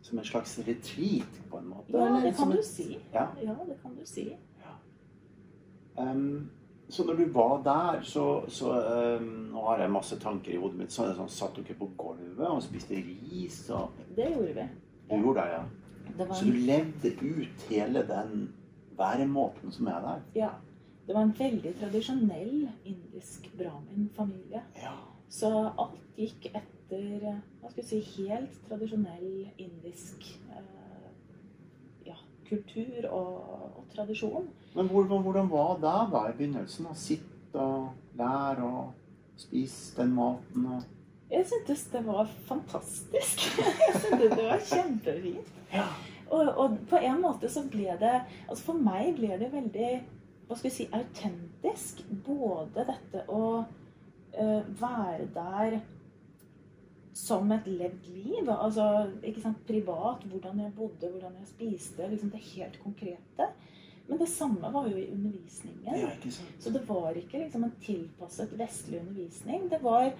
Som 0.04 0.18
en 0.18 0.26
slags 0.26 0.58
retreat, 0.66 1.36
på 1.50 1.58
en 1.60 1.68
måte? 1.70 1.94
Ja, 1.94 2.20
det 2.20 2.34
kan 2.36 2.50
du 2.50 2.58
si. 2.66 2.98
Ja. 3.14 3.28
Ja, 3.40 3.54
det 3.68 3.76
kan 3.82 3.94
du 3.94 4.02
si. 4.04 4.26
Ehm, 5.98 6.50
så 6.88 7.04
når 7.04 7.14
du 7.14 7.24
var 7.32 7.62
der, 7.64 8.02
så, 8.02 8.44
så 8.48 8.72
um, 9.20 9.28
Nå 9.54 9.62
har 9.68 9.80
jeg 9.80 9.92
masse 9.94 10.18
tanker 10.20 10.52
i 10.52 10.58
hodet 10.60 10.78
mitt. 10.78 10.92
Så 10.92 11.06
sånn, 11.16 11.30
Satt 11.32 11.56
dere 11.56 11.76
på 11.78 11.88
gulvet 11.98 12.44
og 12.48 12.60
spiste 12.62 12.98
ris? 12.98 13.62
og 13.72 13.94
Det 14.16 14.28
gjorde 14.34 14.52
vi. 14.58 14.66
Du 15.08 15.16
gjorde 15.16 15.40
det, 15.40 15.56
ja? 15.56 15.62
Det 16.18 16.28
var 16.28 16.34
Så 16.36 16.44
du 16.44 16.52
levde 16.52 17.14
ut 17.22 17.66
hele 17.70 18.04
den 18.08 18.52
væremåten 18.98 19.72
som 19.72 19.88
er 19.90 20.00
der? 20.04 20.20
ja, 20.34 20.50
det 21.06 21.14
var 21.14 21.22
en 21.22 21.34
veldig 21.38 21.72
tradisjonell 21.80 22.68
indisk 22.84 23.48
brahmin-familie. 23.58 24.62
Ja. 24.80 24.92
Så 25.28 25.50
alt 25.78 26.16
gikk 26.16 26.46
etter 26.54 27.26
eh, 27.28 27.40
hva 27.60 27.70
skal 27.72 27.82
vi 27.82 27.88
si, 27.88 27.98
helt 28.22 28.54
tradisjonell 28.68 29.48
indisk 29.58 30.28
eh, 30.52 30.73
kultur 32.54 33.08
og, 33.10 33.36
og 33.76 33.84
tradisjon. 33.94 34.48
Men 34.74 34.90
hvordan, 34.90 35.22
hvordan 35.22 35.50
var 35.50 35.76
det 35.82 35.94
da 36.14 36.24
i 36.30 36.34
begynnelsen? 36.38 36.88
Å 36.90 36.96
sitte 36.98 37.60
og 37.60 37.92
lære 38.18 38.64
og 38.66 39.38
spise 39.38 39.96
den 40.00 40.14
maten 40.14 40.66
og 40.66 40.90
Jeg 41.30 41.46
syntes 41.50 41.86
det 41.90 42.02
var 42.06 42.28
fantastisk. 42.46 43.46
Jeg 43.86 43.94
syntes 44.00 44.34
det 44.36 44.44
var 44.44 44.66
kjempefint. 44.70 45.54
Ja. 45.72 45.86
Og, 46.30 46.50
og 46.56 46.76
på 46.90 46.98
en 47.02 47.20
måte 47.20 47.50
så 47.52 47.64
ble 47.68 47.94
det 48.00 48.14
Altså 48.48 48.62
for 48.64 48.78
meg 48.80 49.12
ble 49.18 49.34
det 49.38 49.50
veldig 49.52 49.90
hva 50.44 50.56
skal 50.58 50.68
vi 50.68 50.74
si, 50.74 50.86
autentisk. 50.92 52.02
Både 52.26 52.84
dette 52.84 53.22
å 53.32 53.44
uh, 53.64 54.62
være 54.80 55.28
der 55.32 55.78
som 57.14 57.52
et 57.54 57.66
levd 57.70 58.08
liv. 58.10 58.48
Altså 58.50 58.88
ikke 59.22 59.44
sant, 59.44 59.62
privat, 59.68 60.24
hvordan 60.30 60.60
jeg 60.64 60.74
bodde, 60.76 61.10
hvordan 61.10 61.38
jeg 61.40 61.52
spiste. 61.52 62.08
liksom 62.10 62.30
Det 62.30 62.42
helt 62.54 62.80
konkrete. 62.82 63.48
Men 64.06 64.18
det 64.20 64.28
samme 64.28 64.72
var 64.72 64.88
jo 64.88 64.96
i 64.96 65.10
undervisningen. 65.12 65.94
Det? 65.94 66.32
Så 66.58 66.70
det 66.70 66.82
var 66.88 67.16
ikke 67.16 67.38
liksom 67.38 67.64
en 67.64 67.76
tilpasset 67.80 68.58
vestlig 68.58 69.00
undervisning. 69.00 69.70
Det 69.70 69.82
var 69.82 70.12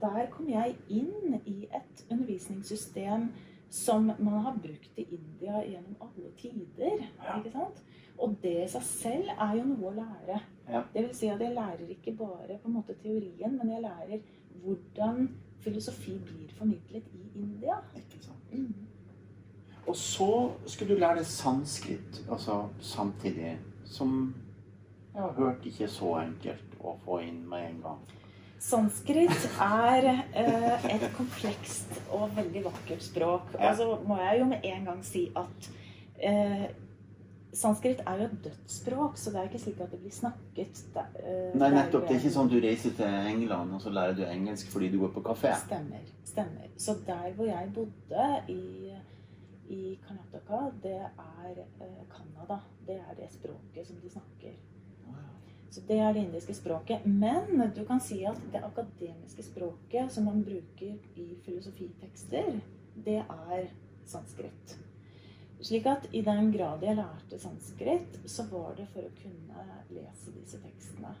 Der 0.00 0.26
kom 0.30 0.48
jeg 0.50 0.74
inn 0.90 1.38
i 1.46 1.68
et 1.72 2.00
undervisningssystem 2.10 3.28
som 3.70 4.10
man 4.18 4.42
har 4.44 4.56
brukt 4.62 4.98
i 4.98 5.06
India 5.16 5.62
gjennom 5.64 5.94
alle 6.00 6.32
tider. 6.36 7.06
Ja. 7.24 7.38
ikke 7.38 7.52
sant? 7.54 7.80
Og 8.18 8.34
det 8.42 8.56
i 8.64 8.68
seg 8.68 8.84
selv 8.86 9.30
er 9.32 9.54
jo 9.56 9.64
noe 9.70 9.88
å 9.90 9.94
lære. 9.96 10.40
Ja. 10.68 10.82
Det 10.92 11.06
vil 11.06 11.14
si 11.16 11.30
at 11.32 11.40
jeg 11.40 11.54
lærer 11.56 11.88
ikke 11.94 12.12
bare 12.18 12.58
på 12.58 12.68
en 12.68 12.76
måte 12.76 12.98
teorien, 13.00 13.56
men 13.56 13.72
jeg 13.72 13.82
lærer 13.86 14.20
hvordan 14.62 15.30
filosofi 15.60 16.18
blir 16.24 16.50
formidlet 16.58 17.06
i 17.14 17.38
India. 17.38 17.78
Ikke 17.96 18.22
sant? 18.24 18.52
Mm. 18.52 18.74
Og 19.86 19.96
så 19.96 20.30
skulle 20.66 20.94
du 20.94 21.00
lære 21.00 21.20
deg 21.20 21.28
sanskrit 21.28 22.22
altså 22.30 22.62
samtidig, 22.80 23.58
som 23.84 24.34
jeg 25.14 25.22
har 25.22 25.32
hørt 25.36 25.66
ikke 25.68 25.88
så 25.92 26.16
enkelt 26.24 26.78
å 26.80 26.96
få 27.04 27.20
inn 27.22 27.42
med 27.48 27.68
en 27.68 27.82
gang. 27.84 28.04
Sanskrit 28.64 29.44
er 29.60 30.06
eh, 30.08 30.86
et 30.94 31.04
komplekst 31.18 31.98
og 32.16 32.32
veldig 32.36 32.62
vakkert 32.64 33.04
språk. 33.04 33.52
Og 33.58 33.76
så 33.76 33.88
må 34.08 34.16
jeg 34.22 34.40
jo 34.40 34.48
med 34.54 34.64
en 34.70 34.88
gang 34.88 35.02
si 35.04 35.26
at 35.36 35.68
eh, 36.16 36.64
Sanskrit 37.54 38.02
er 38.06 38.18
jo 38.18 38.26
et 38.26 38.36
dødsspråk, 38.44 39.16
så 39.18 39.30
det 39.30 39.40
er 39.40 39.48
ikke 39.48 39.62
slik 39.62 39.80
at 39.84 39.92
det 39.94 40.00
blir 40.02 40.14
snakket 40.14 40.80
eh, 40.98 41.54
Nei, 41.54 41.70
nettopp. 41.70 42.08
Det 42.08 42.16
er 42.16 42.20
ikke 42.20 42.34
sånn 42.34 42.50
du 42.50 42.56
reiser 42.62 42.94
til 42.98 43.30
England 43.30 43.76
og 43.76 43.82
så 43.84 43.92
lærer 43.94 44.16
du 44.18 44.24
engelsk 44.26 44.72
fordi 44.74 44.90
du 44.90 44.98
går 45.04 45.14
på 45.14 45.22
kafé. 45.28 45.54
Stemmer. 45.62 46.12
stemmer. 46.26 46.68
Så 46.76 46.96
der 47.06 47.30
hvor 47.36 47.46
jeg 47.46 47.70
bodde, 47.76 48.28
i, 48.50 48.94
i 49.70 49.80
Karnataka, 50.06 50.62
det 50.82 51.00
er 51.06 51.62
eh, 51.62 52.00
Canada. 52.10 52.60
Det 52.86 52.98
er 52.98 53.18
det 53.20 53.30
språket 53.32 53.86
som 53.86 54.02
de 54.02 54.10
snakker. 54.10 54.56
Så 55.74 55.82
det 55.88 55.98
er 55.98 56.12
det 56.14 56.20
indiske 56.22 56.54
språket. 56.54 57.06
Men 57.06 57.72
du 57.76 57.84
kan 57.84 58.00
si 58.00 58.20
at 58.30 58.38
det 58.52 58.62
akademiske 58.62 59.42
språket 59.42 60.12
som 60.12 60.28
man 60.30 60.44
bruker 60.46 60.92
i 61.18 61.26
filosofitekster, 61.42 62.60
det 63.04 63.16
er 63.22 63.64
sanskrit. 64.06 64.76
Slik 65.60 65.86
at 65.86 66.08
i 66.12 66.20
den 66.26 66.50
grad 66.52 66.82
jeg 66.84 66.98
lærte 66.98 67.38
sanskrit, 67.40 68.18
så 68.26 68.44
var 68.50 68.74
det 68.78 68.88
for 68.92 69.06
å 69.06 69.12
kunne 69.20 69.66
lese 69.94 70.34
disse 70.34 70.60
tekstene. 70.60 71.14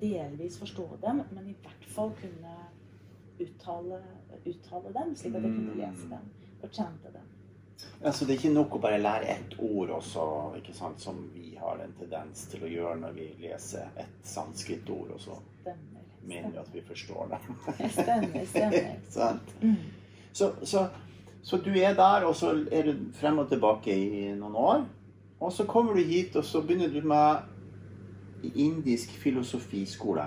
Delvis 0.00 0.58
forstå 0.58 0.86
dem, 1.02 1.22
men 1.34 1.50
i 1.50 1.56
hvert 1.62 1.88
fall 1.92 2.12
kunne 2.18 2.54
uttale, 3.38 4.02
uttale 4.44 4.92
dem, 4.94 5.16
slik 5.16 5.38
at 5.38 5.46
jeg 5.46 5.56
kunne 5.56 5.78
lese 5.78 6.08
dem 6.10 6.30
og 6.62 6.72
chante 6.74 7.12
dem. 7.14 7.26
Altså, 8.02 8.24
det 8.24 8.34
er 8.34 8.40
ikke 8.40 8.54
nok 8.54 8.74
å 8.74 8.80
bare 8.82 8.98
lære 8.98 9.30
ett 9.34 9.54
ord 9.62 9.90
også, 9.98 10.24
ikke 10.58 10.74
sant, 10.74 11.00
som 11.02 11.18
vi 11.34 11.52
har 11.58 11.78
en 11.82 11.94
tendens 11.98 12.44
til 12.50 12.64
å 12.66 12.70
gjøre 12.70 12.96
når 13.04 13.14
vi 13.14 13.28
leser 13.42 13.90
et 13.98 14.26
sanskrit-ord, 14.26 15.14
og 15.14 15.22
så 15.22 15.38
mener 16.28 16.50
vi 16.54 16.60
at 16.62 16.72
vi 16.74 16.82
forstår 16.86 17.32
det. 17.34 17.40
Stemmer, 17.98 18.44
stemmer. 18.46 19.38
Mm. 19.62 19.76
Så, 20.32 20.52
så, 20.62 20.84
så 21.42 21.56
du 21.56 21.70
er 21.70 21.94
der, 21.94 22.26
og 22.26 22.36
så 22.36 22.52
er 22.72 22.82
du 22.88 22.94
frem 23.14 23.38
og 23.38 23.48
tilbake 23.48 23.94
i 23.94 24.32
noen 24.36 24.56
år. 24.56 24.84
Og 25.40 25.52
så 25.52 25.64
kommer 25.64 25.94
du 25.94 26.02
hit, 26.02 26.36
og 26.36 26.44
så 26.44 26.60
begynner 26.62 26.88
du 26.92 27.00
med 27.06 28.52
indisk 28.54 29.10
filosofiskole. 29.22 30.26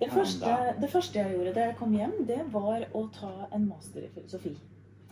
Det 0.00 0.12
første, 0.12 0.56
det 0.80 0.90
første 0.90 1.18
jeg 1.18 1.34
gjorde 1.34 1.54
da 1.54 1.64
jeg 1.64 1.76
kom 1.78 1.92
hjem, 1.94 2.14
det 2.26 2.40
var 2.52 2.86
å 2.94 3.06
ta 3.14 3.32
en 3.54 3.66
master 3.68 4.06
i 4.06 4.10
filosofi. 4.14 4.54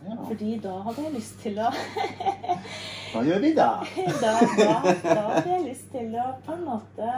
Ja. 0.01 0.15
Fordi 0.27 0.55
da 0.63 0.79
hadde 0.81 1.03
jeg 1.05 1.13
lyst 1.13 1.35
til 1.43 1.59
å 1.61 1.67
Hva 3.11 3.21
gjør 3.21 3.43
vi 3.43 3.51
da? 3.53 3.67
da, 4.23 4.31
da, 4.57 4.71
da 5.03 5.17
hadde 5.27 5.51
jeg 5.51 5.65
lyst 5.67 5.91
til 5.93 6.15
å 6.17 6.25
på 6.41 6.55
en 6.55 6.63
måte 6.65 7.09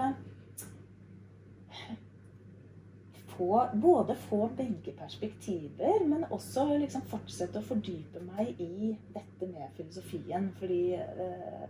få, 3.37 3.63
både 3.81 4.15
få 4.15 4.47
begge 4.57 4.93
perspektiver, 4.97 6.05
men 6.07 6.23
også 6.31 6.65
liksom 6.77 7.01
fortsette 7.11 7.59
å 7.59 7.65
fordype 7.67 8.21
meg 8.27 8.59
i 8.61 8.91
dette 9.13 9.47
med 9.51 9.71
filosofien. 9.77 10.51
Fordi 10.59 10.81
eh, 10.99 11.65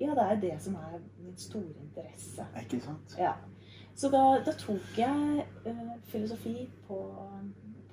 Ja, 0.00 0.10
det 0.14 0.24
er 0.26 0.40
det 0.42 0.54
som 0.62 0.74
er 0.74 0.96
min 1.22 1.36
store 1.38 1.70
interesse. 1.84 2.46
Ikke 2.60 2.80
sant? 2.82 3.14
Ja. 3.18 3.32
Så 3.94 4.08
da, 4.10 4.22
da 4.46 4.52
tok 4.58 4.96
jeg 4.98 5.44
eh, 5.70 5.92
filosofi 6.10 6.68
på, 6.88 6.98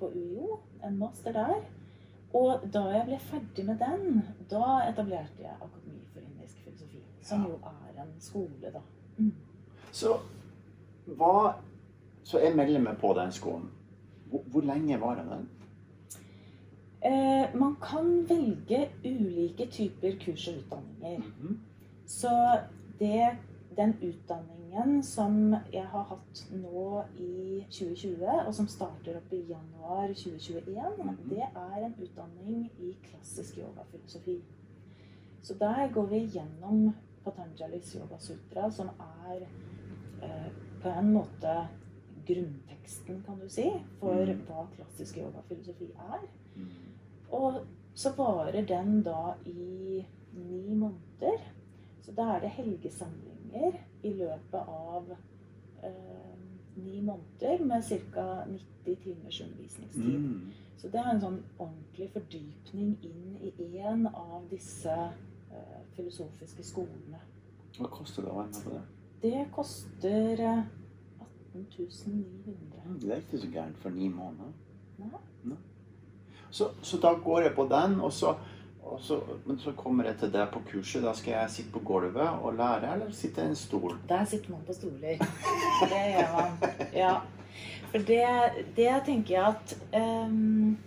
på 0.00 0.08
UiO, 0.10 0.58
en 0.84 0.98
master 0.98 1.32
der. 1.36 1.60
Og 2.34 2.64
da 2.74 2.82
jeg 2.96 3.06
ble 3.06 3.18
ferdig 3.20 3.64
med 3.68 3.78
den, 3.78 4.22
da 4.50 4.80
etablerte 4.88 5.44
jeg 5.44 5.54
Akademi 5.60 6.00
for 6.12 6.24
indisk 6.26 6.58
filosofi. 6.64 7.02
Som 7.22 7.44
Ja. 7.44 7.48
jo 7.52 7.58
er 7.70 8.02
en 8.02 8.14
skole, 8.20 8.72
da. 8.74 8.80
Mm. 9.18 9.32
Så 9.92 10.16
hva 11.06 11.52
Så 12.24 12.38
jeg 12.38 12.56
melder 12.56 12.80
meg 12.80 12.96
på 13.00 13.12
den 13.18 13.32
skolen. 13.32 13.70
Hvor, 14.30 14.42
hvor 14.50 14.60
lenge 14.60 15.00
var 15.00 15.14
den? 15.18 15.48
Eh, 17.04 17.54
man 17.58 17.76
kan 17.82 18.28
velge 18.28 18.88
ulike 19.04 19.66
typer 19.70 20.12
kurs 20.24 20.48
og 20.48 20.54
utdanninger. 20.62 21.18
Mhm. 21.18 21.60
Så 22.06 22.30
det, 22.98 23.28
den 23.76 23.94
utdanningen 24.02 25.02
som 25.02 25.54
jeg 25.72 25.84
har 25.90 26.04
hatt 26.04 26.42
nå 26.52 27.02
i 27.18 27.64
2020, 27.70 28.46
og 28.46 28.54
som 28.54 28.68
starter 28.68 29.16
opp 29.18 29.32
i 29.32 29.42
januar 29.48 30.14
2021, 30.14 31.04
Mhm. 31.04 31.28
det 31.28 31.42
er 31.42 31.84
en 31.86 31.94
utdanning 32.02 32.70
i 32.78 32.96
klassisk 33.02 33.58
yogafilosofi. 33.58 34.38
Så 35.42 35.54
der 35.58 35.92
går 35.92 36.06
vi 36.06 36.18
gjennom 36.26 36.94
Patanjalis 37.24 37.94
Yoga 37.96 38.18
Sutra, 38.18 38.70
som 38.70 38.88
er 39.00 39.42
eh, 40.22 40.50
på 40.82 40.88
en 40.88 41.12
måte 41.12 41.68
grunnteksten, 42.26 43.22
kan 43.26 43.38
du 43.40 43.48
si, 43.48 43.68
for 44.00 44.14
Mhm. 44.14 44.42
hva 44.46 44.66
klassisk 44.76 45.16
yogafilosofi 45.18 45.90
er. 45.98 46.20
Mhm. 46.56 46.68
Og 47.30 47.60
så 47.94 48.10
varer 48.16 48.66
den 48.66 49.02
da 49.02 49.34
i 49.46 50.04
ni 50.34 50.74
måneder. 50.74 51.38
Så 52.02 52.12
da 52.12 52.22
er 52.36 52.40
det 52.40 52.50
helgesamlinger 52.50 53.72
i 54.02 54.12
løpet 54.12 54.54
av 54.68 55.10
eh, 55.82 56.38
ni 56.76 57.00
måneder 57.00 57.64
med 57.64 57.82
ca. 57.82 58.44
90 58.84 58.96
timers 59.04 59.40
undervisningstid. 59.40 60.18
Mm. 60.18 60.52
Så 60.76 60.88
det 60.88 60.94
er 61.00 61.10
en 61.10 61.20
sånn 61.20 61.42
ordentlig 61.58 62.08
fordypning 62.12 62.96
inn 63.04 63.36
i 63.58 63.78
en 63.78 64.06
av 64.06 64.42
disse 64.50 64.90
eh, 65.52 65.80
filosofiske 65.96 66.62
skolene. 66.64 67.20
Hva 67.78 67.88
koster 67.90 68.22
det 68.22 68.30
å 68.32 68.34
være 68.34 68.48
med 68.48 68.64
på 68.64 68.70
det? 68.70 68.82
Det 69.22 69.46
koster 69.54 70.40
eh, 70.40 70.62
18 71.54 71.86
900. 72.06 72.82
Mm, 72.86 73.00
Det 73.00 73.12
er 73.12 73.16
ikke 73.16 73.38
så 73.38 73.48
gærent 73.52 73.78
for 73.78 73.90
ni 73.90 74.08
måneder. 74.08 74.52
Nei. 74.98 75.56
Så, 76.50 76.68
så 76.82 76.98
da 77.00 77.12
går 77.24 77.40
jeg 77.40 77.54
på 77.56 77.64
den, 77.70 78.00
og 78.00 78.12
så, 78.12 78.34
og 78.82 79.00
så, 79.00 79.20
men 79.46 79.58
så 79.58 79.72
kommer 79.72 80.04
jeg 80.04 80.18
til 80.20 80.32
deg 80.32 80.48
på 80.52 80.60
kurset. 80.70 81.02
Da 81.02 81.12
skal 81.16 81.32
jeg 81.32 81.50
sitte 81.50 81.72
på 81.72 81.80
gulvet 81.84 82.28
og 82.28 82.54
lære, 82.58 82.92
eller 82.94 83.12
sitte 83.16 83.40
i 83.40 83.52
en 83.52 83.56
stol? 83.56 83.94
Der 84.08 84.24
sitter 84.24 84.50
man 84.50 84.60
på 84.66 84.72
stoler. 84.76 85.22
Det 85.92 86.02
gjør 86.12 86.34
man. 86.36 86.76
Ja. 86.92 87.14
For 87.92 87.98
det, 87.98 88.24
det 88.76 88.90
tenker 89.06 89.34
jeg 89.34 89.46
at 89.46 89.76
um, 90.26 90.78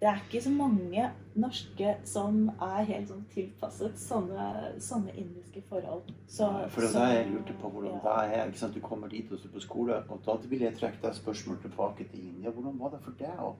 Det 0.00 0.08
er 0.08 0.20
ikke 0.24 0.44
så 0.44 0.50
mange 0.50 1.10
norske 1.34 1.96
som 2.06 2.48
er 2.62 2.84
helt 2.88 3.08
sånn 3.10 3.24
tilpasset 3.34 3.98
sånne, 3.98 4.46
sånne 4.82 5.14
indiske 5.18 5.62
forhold. 5.68 6.10
Så, 6.28 6.48
For 6.70 6.80
det 6.80 6.90
så- 6.90 7.08
jeg 7.12 7.30
lurte 7.32 7.54
på 7.60 7.70
hvordan 7.70 7.92
ja. 7.92 8.00
det 8.04 8.38
er. 8.38 8.46
ikke 8.46 8.58
sant? 8.58 8.74
Du 8.74 8.80
kommer 8.80 9.08
dit 9.08 9.32
og 9.32 9.38
står 9.38 9.50
på 9.50 9.60
skole, 9.60 10.02
og 10.08 10.20
da 10.26 10.36
vil 10.48 10.60
jeg 10.60 10.76
trekke 10.76 11.02
deg 11.02 11.14
spørsmål 11.14 11.60
tilbake 11.62 12.08
til 12.10 12.20
India. 12.28 12.50
Hvordan 12.50 12.78
var 12.80 12.90
det 12.90 13.00
for 13.02 13.12
deg 13.18 13.38
å, 13.38 13.54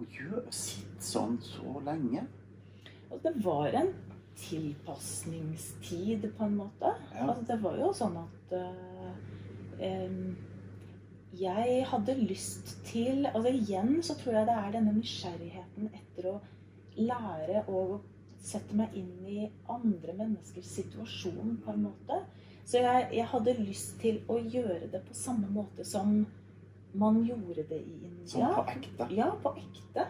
å 0.00 0.04
gjøre, 0.10 0.52
sitte 0.52 1.02
sånn 1.02 1.38
så 1.42 1.80
lenge? 1.84 2.26
Og 3.10 3.22
det 3.22 3.44
var 3.44 3.66
en 3.66 3.94
tilpasningstid, 4.36 6.32
på 6.38 6.44
en 6.44 6.56
måte. 6.56 6.94
Ja. 7.14 7.26
Altså, 7.28 7.44
det 7.46 7.62
var 7.62 7.76
jo 7.80 7.92
sånn 7.96 8.16
at 8.20 8.52
uh, 8.52 9.12
em, 9.80 10.36
jeg 11.40 11.84
hadde 11.90 12.14
lyst 12.20 12.76
til 12.88 13.26
altså 13.32 13.52
Igjen 13.52 14.02
så 14.02 14.14
tror 14.18 14.38
jeg 14.38 14.46
det 14.48 14.56
er 14.56 14.72
denne 14.76 14.92
nysgjerrigheten 14.96 15.90
etter 15.94 16.30
å 16.32 16.34
lære 16.96 17.64
å 17.68 18.00
sette 18.46 18.76
meg 18.78 18.94
inn 18.96 19.26
i 19.26 19.50
andre 19.72 20.14
menneskers 20.16 20.68
situasjon, 20.78 21.56
på 21.64 21.72
en 21.72 21.82
måte. 21.88 22.20
Så 22.66 22.78
jeg, 22.82 23.08
jeg 23.18 23.26
hadde 23.32 23.54
lyst 23.58 23.96
til 24.02 24.20
å 24.30 24.38
gjøre 24.38 24.88
det 24.92 25.00
på 25.08 25.14
samme 25.14 25.48
måte 25.50 25.84
som 25.86 26.20
man 26.96 27.18
gjorde 27.26 27.64
det 27.68 27.80
i 27.82 27.96
India. 28.06 28.26
Sånn 28.30 28.54
på 28.54 28.64
ekte? 28.72 29.08
Ja, 29.14 29.30
på 29.42 29.52
ekte. 29.60 30.06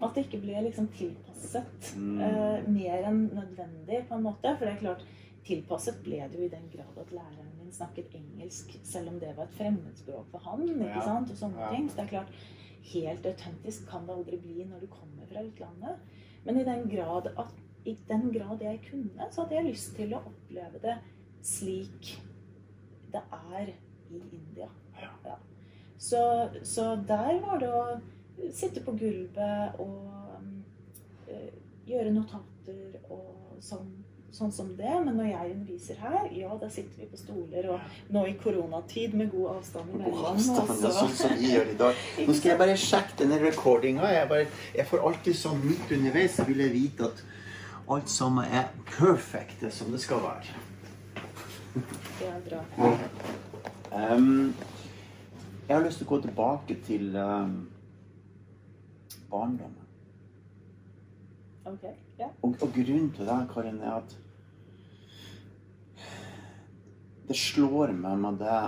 At 0.00 0.14
det 0.16 0.24
ikke 0.28 0.40
ble 0.46 0.62
liksom 0.68 0.86
tilpasset 0.96 1.90
Mm. 1.96 2.20
eh, 2.24 2.68
mer 2.68 3.04
enn 3.10 3.20
nødvendig, 3.34 4.04
på 4.08 4.14
en 4.16 4.22
måte. 4.24 4.54
For 4.56 4.64
det 4.64 4.74
er 4.76 4.80
klart, 4.84 5.02
tilpasset 5.44 6.00
ble 6.04 6.20
det 6.30 6.38
jo 6.38 6.46
i 6.46 6.52
den 6.52 6.68
grad 6.72 6.98
at 7.02 7.10
læreren 7.12 7.50
min 7.70 7.76
snakket 7.76 8.14
engelsk, 8.14 8.80
selv 8.84 9.08
om 9.08 9.20
det 9.20 9.36
var 9.36 9.46
et 9.46 9.54
fremmedspråk 9.54 10.30
for 10.30 10.38
han. 10.38 10.62
ikke 10.68 11.02
sant? 11.04 11.30
Og 11.30 11.38
sånne 11.38 11.68
ting. 11.70 11.88
Så 11.88 11.96
det 11.96 12.04
er 12.04 12.14
klart, 12.14 12.32
helt 12.90 13.26
autentisk 13.26 13.86
kan 13.88 14.06
det 14.06 14.16
aldri 14.16 14.38
bli 14.42 14.64
når 14.66 14.80
du 14.80 14.86
kommer 14.90 15.26
fra 15.30 15.44
utlandet. 15.46 16.00
Men 16.44 16.58
i 16.58 16.64
den 16.64 16.88
grad, 16.90 17.30
at, 17.38 17.54
i 17.84 17.96
den 18.08 18.32
grad 18.32 18.62
jeg 18.62 18.80
kunne, 18.90 19.30
så 19.30 19.42
hadde 19.44 19.54
jeg 19.54 19.68
lyst 19.70 19.94
til 19.96 20.14
å 20.14 20.22
oppleve 20.32 20.82
det 20.82 20.96
slik 21.42 22.16
det 23.12 23.22
er 23.54 23.72
i 24.10 24.18
India. 24.18 24.68
Ja. 25.00 25.36
Så, 25.98 26.48
så 26.64 26.96
der 27.06 27.40
var 27.44 27.58
det 27.60 27.70
å 27.70 27.84
sitte 28.56 28.82
på 28.82 28.94
gulvet 28.98 29.80
og 29.82 30.40
øh, 31.28 31.50
gjøre 31.86 32.14
notater 32.14 32.96
og 33.10 33.58
sånn, 33.62 33.90
sånn 34.32 34.52
som 34.52 34.68
det. 34.78 34.92
Men 35.04 35.16
når 35.18 35.28
jeg 35.30 35.54
underviser 35.54 35.96
her, 36.00 36.28
ja, 36.32 36.50
da 36.60 36.68
sitter 36.70 37.00
vi 37.02 37.08
på 37.10 37.18
stoler. 37.18 37.68
Og 37.74 37.80
nå 38.14 38.24
i 38.30 38.34
koronatid 38.42 39.14
med 39.18 39.30
god 39.32 39.56
avstand 39.56 39.92
God 40.04 40.24
avstand, 40.34 40.70
og 40.70 40.76
så- 40.80 40.92
sånn 41.00 41.14
som 41.16 41.36
vi 41.38 41.50
gjør 41.54 41.70
i 41.74 41.76
dag. 41.80 41.94
Nå 42.28 42.34
skal 42.34 42.50
jeg 42.54 42.58
bare 42.58 42.76
sjekke 42.76 43.16
denne 43.22 43.40
recordinga. 43.42 44.12
Jeg, 44.12 44.28
bare- 44.28 44.48
jeg 44.76 44.86
får 44.86 45.06
alltid 45.10 45.34
sånn 45.36 45.64
midt 45.64 45.90
underveis 45.98 46.36
så 46.36 46.46
vil 46.46 46.58
jeg 46.66 46.72
vite 46.72 47.04
at 47.10 47.24
alt 47.90 48.08
sammen 48.08 48.44
er 48.54 48.68
perfekt 48.86 49.64
som 49.72 49.90
det 49.90 50.00
skal 50.00 50.20
være. 50.22 50.46
Det 52.18 52.26
er 52.28 52.40
bra. 52.48 52.92
Um, 53.92 54.54
jeg 55.68 55.76
har 55.76 55.84
lyst 55.84 55.98
til 55.98 56.06
å 56.06 56.10
gå 56.10 56.20
tilbake 56.22 56.76
til 56.86 57.16
um, 57.16 57.68
barndommen. 59.30 59.76
Ok, 61.66 61.84
Og, 62.20 62.52
og 62.52 62.72
grunnen 62.74 63.12
til 63.16 63.28
det, 63.28 63.38
Karin, 63.52 63.80
er 63.80 64.00
at 64.00 64.16
det 67.30 67.36
slår 67.38 67.92
meg 67.94 68.18
med 68.18 68.40
det 68.42 68.60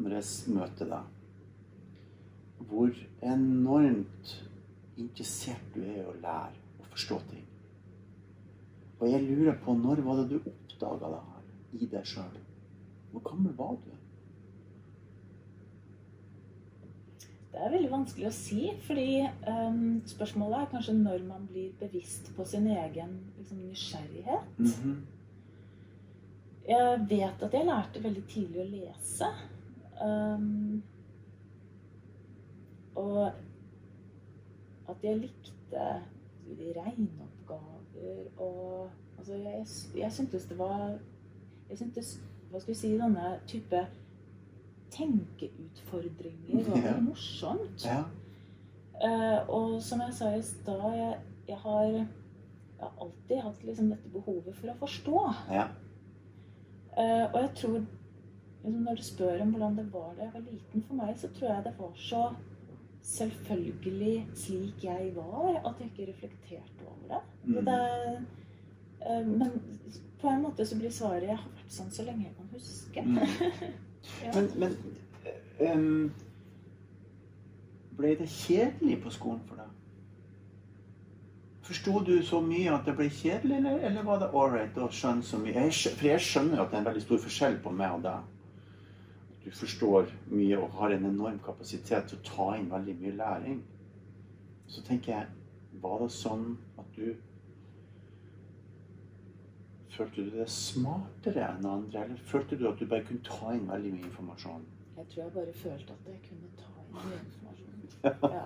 når 0.00 0.14
jeg 0.16 0.54
møter 0.56 0.88
deg, 0.90 1.10
hvor 2.68 3.02
enormt 3.24 4.32
interessert 4.96 5.74
du 5.74 5.82
er 5.84 6.00
i 6.00 6.06
å 6.08 6.14
lære 6.22 6.64
og 6.80 6.88
forstå 6.94 7.20
ting. 7.30 7.44
Og 8.96 9.10
jeg 9.12 9.26
lurer 9.26 9.58
på 9.62 9.76
når 9.76 10.00
var 10.06 10.22
det 10.22 10.26
du 10.30 10.38
oppdaga 10.40 11.12
det 11.12 11.22
her 11.28 11.44
i 11.76 11.90
deg 11.92 12.08
sjøl? 12.08 12.40
Hvor 13.12 13.24
gammel 13.28 13.52
var 13.58 13.76
du? 13.84 13.92
Det 17.56 17.64
er 17.64 17.72
veldig 17.72 17.88
vanskelig 17.88 18.26
å 18.28 18.34
si, 18.36 18.66
fordi 18.84 19.22
um, 19.48 20.02
spørsmålet 20.04 20.58
er 20.58 20.66
kanskje 20.74 20.92
når 20.98 21.22
man 21.24 21.46
blir 21.48 21.70
bevisst 21.80 22.28
på 22.36 22.44
sin 22.44 22.66
egen 22.68 23.14
liksom, 23.38 23.62
nysgjerrighet. 23.64 24.58
Mm 24.58 24.66
-hmm. 24.66 24.98
Jeg 26.68 27.06
vet 27.08 27.42
at 27.42 27.54
jeg 27.54 27.64
lærte 27.66 28.02
veldig 28.04 28.24
tidlig 28.28 28.60
å 28.60 28.68
lese. 28.68 29.26
Um, 30.04 30.82
og 32.94 33.32
at 34.88 34.96
jeg 35.02 35.18
likte 35.18 36.02
regneoppgaver 36.76 38.40
og 38.40 38.90
Altså, 39.18 39.34
jeg, 39.34 39.66
jeg 39.96 40.12
syntes 40.12 40.44
det 40.44 40.58
var 40.58 40.98
Jeg 41.70 41.78
syntes 41.78 42.22
Hva 42.50 42.60
skal 42.60 42.74
vi 42.74 42.78
si 42.78 42.90
Denne 42.98 43.38
type 43.46 43.86
tenkeutfordringer 44.96 46.70
og 46.70 46.76
det 46.76 46.90
er 46.90 47.02
morsomt. 47.04 47.84
Ja. 47.84 48.04
Uh, 48.96 49.48
og 49.52 49.82
som 49.84 50.00
jeg 50.00 50.14
sa 50.16 50.30
i 50.32 50.42
stad, 50.42 50.84
jeg, 50.96 51.18
jeg, 51.48 51.58
har, 51.64 51.98
alltid 53.00 53.40
hatt 53.40 53.64
liksom 53.64 53.90
dette 53.92 54.12
behovet 54.12 54.56
for 54.56 54.72
å 54.72 54.78
forstå. 54.80 55.26
ja. 55.52 55.68
Uh, 56.96 57.26
og 57.28 57.42
jeg 57.42 57.48
tror 57.58 57.72
liksom 57.76 58.76
Når 58.86 58.94
du 58.96 59.02
spør 59.04 59.40
om 59.42 59.50
hvordan 59.52 59.74
det 59.76 59.82
var 59.92 60.14
da 60.16 60.24
jeg 60.24 60.32
var 60.32 60.44
liten, 60.46 60.82
for 60.82 60.96
meg 60.96 61.18
så 61.20 61.28
tror 61.36 61.50
jeg 61.50 61.64
det 61.66 61.72
var 61.78 61.90
så 62.00 62.22
selvfølgelig 63.06 64.14
slik 64.34 64.84
jeg 64.84 65.12
var, 65.14 65.60
at 65.60 65.82
jeg 65.82 65.90
ikke 65.92 66.06
reflekterte 66.12 66.88
over 66.88 67.12
det. 67.12 67.20
Mm. 67.44 67.64
det 67.68 67.82
uh, 69.06 69.28
men 69.28 69.52
på 70.20 70.28
en 70.28 70.42
måte 70.42 70.66
så 70.66 70.78
blir 70.80 70.90
svaret 70.90 71.28
jeg 71.28 71.36
har 71.36 71.52
vært 71.52 71.76
sånn 71.76 71.92
så 71.92 72.08
lenge 72.08 72.26
jeg 72.26 72.34
kan 72.40 72.48
huske. 72.56 73.04
Mm. 73.04 73.76
Men, 74.34 74.50
men 74.60 74.76
um, 75.60 76.12
ble 77.96 78.12
det 78.18 78.28
kjedelig 78.28 79.00
på 79.02 79.12
skolen 79.14 79.42
for 79.48 79.60
deg? 79.60 79.72
Forsto 81.66 81.98
du 82.06 82.14
så 82.22 82.38
mye 82.44 82.70
at 82.70 82.86
det 82.86 82.94
ble 82.94 83.08
kjedelig, 83.10 83.56
eller, 83.58 83.80
eller 83.88 84.04
var 84.06 84.20
det 84.22 84.30
ålreit 84.38 84.76
å 84.78 84.86
skjønne 84.92 85.26
så 85.26 85.40
mye? 85.42 85.54
Jeg, 85.66 85.94
for 85.98 86.08
jeg 86.12 86.22
skjønner 86.22 86.60
jo 86.60 86.66
at 86.66 86.70
det 86.70 86.78
er 86.78 86.84
en 86.84 86.90
veldig 86.90 87.04
stor 87.06 87.22
forskjell 87.24 87.56
på 87.64 87.72
meg 87.74 87.96
og 87.96 88.04
deg. 88.06 88.28
Du 89.46 89.48
forstår 89.54 90.12
mye 90.30 90.58
og 90.58 90.76
har 90.78 90.94
en 90.94 91.08
enorm 91.08 91.40
kapasitet 91.42 92.08
til 92.10 92.18
å 92.18 92.26
ta 92.26 92.46
inn 92.58 92.70
veldig 92.70 92.94
mye 93.00 93.16
læring. 93.18 93.58
Så 94.70 94.82
tenker 94.86 95.12
jeg, 95.12 95.26
var 95.82 96.00
det 96.02 96.12
sånn 96.14 96.52
at 96.78 96.86
du 96.96 97.12
Følte 99.96 100.24
du 100.26 100.30
deg 100.36 100.48
smartere 100.52 101.46
enn 101.56 101.64
andre, 101.70 102.02
eller 102.04 102.18
følte 102.28 102.56
du 102.60 102.66
at 102.68 102.78
du 102.80 102.86
bare 102.90 103.04
kunne 103.08 103.22
ta 103.24 103.52
inn 103.56 103.68
veldig 103.70 103.92
mye 103.94 104.04
informasjon? 104.10 104.64
Jeg 104.96 105.06
tror 105.12 105.22
jeg 105.22 105.32
bare 105.36 105.54
følte 105.62 105.96
at 105.96 106.10
jeg 106.10 106.20
kunne 106.28 106.50
ta 106.60 106.74
inn 106.82 106.92
mye 106.98 107.20
informasjon. 107.26 108.36
Ja. 108.36 108.44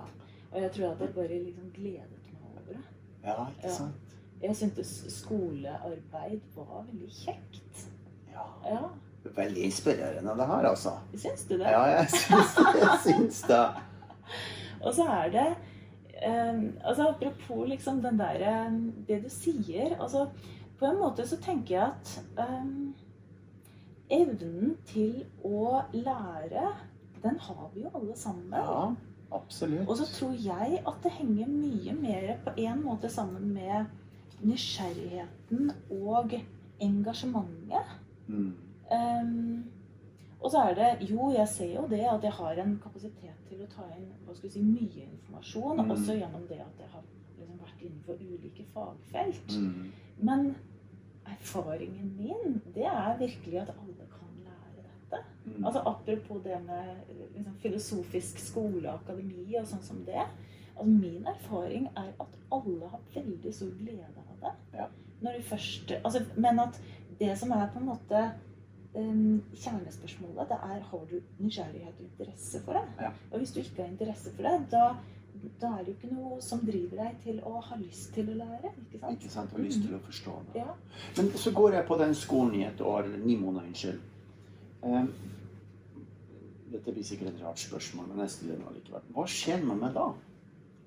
Og 0.51 0.61
jeg 0.61 0.71
tror 0.77 0.87
at 0.93 1.01
jeg 1.05 1.13
bare 1.15 1.39
liksom 1.43 1.71
gledet 1.75 2.31
meg 2.31 2.47
over 2.47 2.65
det. 2.69 2.79
Ja, 3.25 3.35
ikke 3.51 3.67
Ja. 3.67 3.73
sant? 3.75 4.07
Jeg 4.41 4.55
syntes 4.57 4.91
skolearbeid 5.13 6.39
var 6.55 6.85
veldig 6.87 7.09
kjekt. 7.13 7.87
Ja. 8.31 8.45
Ja, 8.65 8.79
Veldig 9.35 9.61
inspirerende 9.67 10.33
det 10.39 10.47
her, 10.49 10.65
altså. 10.65 10.95
syns 11.13 11.43
du 11.45 11.53
det? 11.59 11.67
Ja, 11.69 11.81
jeg 11.91 12.07
syns, 12.09 12.55
jeg 12.81 12.95
syns 13.03 13.41
det. 13.51 13.59
Og 14.85 14.93
så 14.97 15.05
er 15.13 15.29
det 15.35 15.43
um, 16.25 16.63
altså 16.83 17.05
Apropos 17.11 17.67
liksom 17.69 17.99
den 18.01 18.17
derre 18.17 18.55
Det 19.07 19.19
du 19.23 19.29
sier 19.29 19.93
altså 20.01 20.23
På 20.81 20.89
en 20.89 20.97
måte 20.97 21.27
så 21.29 21.37
tenker 21.37 21.75
jeg 21.75 21.87
at 21.93 22.11
um, 22.41 22.93
evnen 24.09 24.71
til 24.89 25.19
å 25.45 25.83
lære, 25.93 26.63
den 27.21 27.37
har 27.45 27.67
vi 27.75 27.83
jo 27.83 27.91
alle 27.99 28.15
sammen. 28.17 28.55
Ja, 28.57 28.87
absolutt. 29.37 29.85
Og 29.85 29.99
så 29.99 30.07
tror 30.09 30.33
jeg 30.41 30.79
at 30.81 31.03
det 31.03 31.11
henger 31.19 31.51
mye 31.53 31.93
mer 31.99 32.31
på 32.47 32.55
en 32.65 32.81
måte 32.81 33.11
sammen 33.13 33.51
med 33.53 33.93
nysgjerrigheten 34.41 35.69
og 35.99 36.33
engasjementet. 36.81 37.93
Mm. 38.25 38.49
Um, 38.89 39.63
og 40.41 40.49
så 40.51 40.65
er 40.65 40.73
det 40.75 41.09
Jo, 41.11 41.29
jeg 41.31 41.47
ser 41.47 41.75
jo 41.75 41.85
det 41.89 42.01
at 42.09 42.23
jeg 42.23 42.31
har 42.31 42.63
en 42.63 42.73
kapasitet 42.83 43.37
til 43.47 43.61
å 43.61 43.69
ta 43.69 43.85
inn 43.93 44.09
hva 44.25 44.33
skal 44.33 44.49
si, 44.49 44.65
mye 44.65 45.05
informasjon. 45.05 45.85
Mm. 45.85 45.93
Også 45.93 46.17
gjennom 46.17 46.49
det 46.49 46.57
at 46.65 46.81
jeg 46.81 46.89
har 46.95 47.05
liksom 47.37 47.61
vært 47.61 47.85
innenfor 47.85 48.17
ulike 48.17 48.65
fagfelt. 48.73 49.57
Mm. 49.61 49.91
Men 50.25 50.53
erfaringen 51.31 52.13
min, 52.17 52.61
det 52.75 52.85
er 52.85 53.17
virkelig 53.19 53.59
at 53.61 53.73
alle 53.73 54.07
kan 54.11 54.31
lære 54.45 54.71
dette. 54.77 55.23
Mm. 55.45 55.65
Altså 55.65 55.79
Apropos 55.79 56.43
det 56.43 56.59
med 56.65 56.95
liksom, 57.35 57.55
filosofisk 57.63 58.39
skole 58.39 58.87
og 58.89 58.99
akademi 59.01 59.55
og 59.59 59.67
sånn 59.67 59.83
som 59.85 60.03
det. 60.07 60.25
Altså 60.75 60.91
Min 60.91 61.27
erfaring 61.27 61.89
er 61.95 62.13
at 62.19 62.39
alle 62.51 62.93
har 62.93 63.01
veldig 63.15 63.53
stor 63.53 63.73
glede 63.79 64.07
av 64.25 64.37
det. 64.45 64.53
Ja. 64.77 64.87
Når 65.21 65.37
de 65.37 65.43
først, 65.43 65.91
altså, 66.03 66.23
men 66.37 66.59
at 66.59 66.79
det 67.19 67.35
som 67.37 67.51
er 67.53 67.67
på 67.73 67.79
en 67.79 67.89
måte 67.91 68.21
um, 68.95 69.41
kjernespørsmålet, 69.53 70.49
det 70.49 70.57
er 70.57 70.85
har 70.89 71.03
du 71.11 71.17
nysgjerrighet 71.39 71.99
og 71.99 72.05
interesse 72.07 72.61
for 72.65 72.79
det. 72.79 72.85
Ja. 73.05 73.11
Og 73.31 73.37
hvis 73.37 73.51
du 73.53 73.59
ikke 73.59 73.83
har 73.83 73.91
interesse 73.91 74.33
for 74.35 74.47
det, 74.47 74.71
da, 74.71 74.87
da 75.61 75.67
er 75.67 75.83
det 75.85 75.93
jo 75.93 75.97
ikke 75.97 76.15
noe 76.15 76.37
som 76.41 76.61
driver 76.65 77.03
deg 77.03 77.17
til 77.23 77.41
å 77.45 77.59
ha 77.61 77.77
lyst 77.81 78.13
til 78.15 78.29
å 78.33 78.37
lære. 78.39 78.71
ikke 78.85 79.01
sant? 79.01 79.11
Ikke 79.17 79.33
sant? 79.33 79.53
Og 79.53 79.65
lyst 79.65 79.83
til 79.83 79.93
å 79.97 79.99
forstå 80.05 80.37
det. 80.47 80.63
Ja. 80.63 80.73
Men 81.17 81.29
så 81.43 81.53
går 81.57 81.77
jeg 81.77 81.87
på 81.89 81.97
den 82.01 82.15
skolen 82.17 82.55
i 82.59 82.65
et 82.67 82.81
år, 82.81 83.03
eller 83.05 83.21
ni 83.25 83.37
måneder, 83.37 83.67
unnskyld. 83.69 84.01
Um, 84.81 85.11
dette 86.71 86.91
blir 86.91 87.05
sikkert 87.05 87.33
et 87.33 87.45
rart 87.45 87.59
spørsmål, 87.61 88.09
men 88.09 88.25
jeg 88.25 88.35
stiller 88.35 88.59
det 88.59 88.75
likevel. 88.79 89.07
Hva 89.15 89.25
skjer 89.29 89.63
med 89.65 89.81
meg 89.83 89.95
da? 89.97 90.09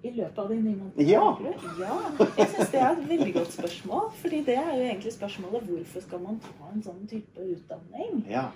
I 0.04 0.10
løpet 0.12 0.38
av 0.38 0.50
de 0.52 0.56
ni 0.60 0.74
månedene? 0.74 1.06
Ja. 1.08 1.24
ja. 1.40 2.26
Jeg 2.36 2.48
syns 2.52 2.72
det 2.74 2.80
er 2.82 2.90
et 2.90 3.08
veldig 3.08 3.32
godt 3.38 3.52
spørsmål. 3.52 4.10
fordi 4.20 4.42
det 4.44 4.56
er 4.60 4.70
jo 4.74 4.84
egentlig 4.84 5.12
spørsmålet 5.12 5.66
hvorfor 5.70 6.04
skal 6.04 6.22
man 6.26 6.40
ta 6.44 6.70
en 6.74 6.84
sånn 6.84 7.06
type 7.08 7.48
utdanning? 7.54 8.20
Ja. 8.28 8.48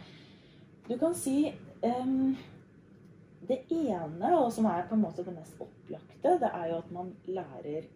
Du 0.88 0.96
kan 1.00 1.16
si 1.16 1.50
em, 1.84 2.36
Det 3.48 3.60
ene, 3.70 4.32
og 4.38 4.50
som 4.52 4.66
er 4.66 4.86
på 4.88 4.96
en 4.96 5.04
måte 5.04 5.24
det 5.24 5.34
mest 5.36 5.60
opplagte, 5.62 6.34
det 6.42 6.50
er 6.50 6.66
jo 6.72 6.78
at 6.82 6.90
man 6.92 7.12
lærer 7.26 7.86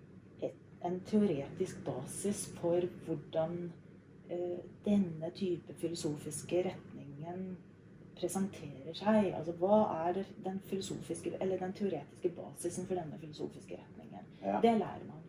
et, 0.42 0.54
en 0.84 1.00
teoretisk 1.06 1.82
basis 1.84 2.46
for 2.60 2.86
hvordan 3.06 3.72
eh, 4.30 4.62
denne 4.86 5.30
type 5.34 5.74
filosofiske 5.82 6.62
retningen 6.68 7.56
presenterer 8.18 8.94
seg. 8.96 9.32
Altså 9.36 9.54
hva 9.58 9.82
er 10.06 10.22
den 10.44 10.60
eller 11.40 11.58
den 11.58 11.72
teoretiske 11.72 12.32
basisen 12.36 12.86
for 12.86 12.94
denne 12.94 13.18
filosofiske 13.18 13.78
retningen? 13.80 14.30
Ja. 14.42 14.60
Det 14.62 14.78
lærer 14.78 15.04
man. 15.08 15.20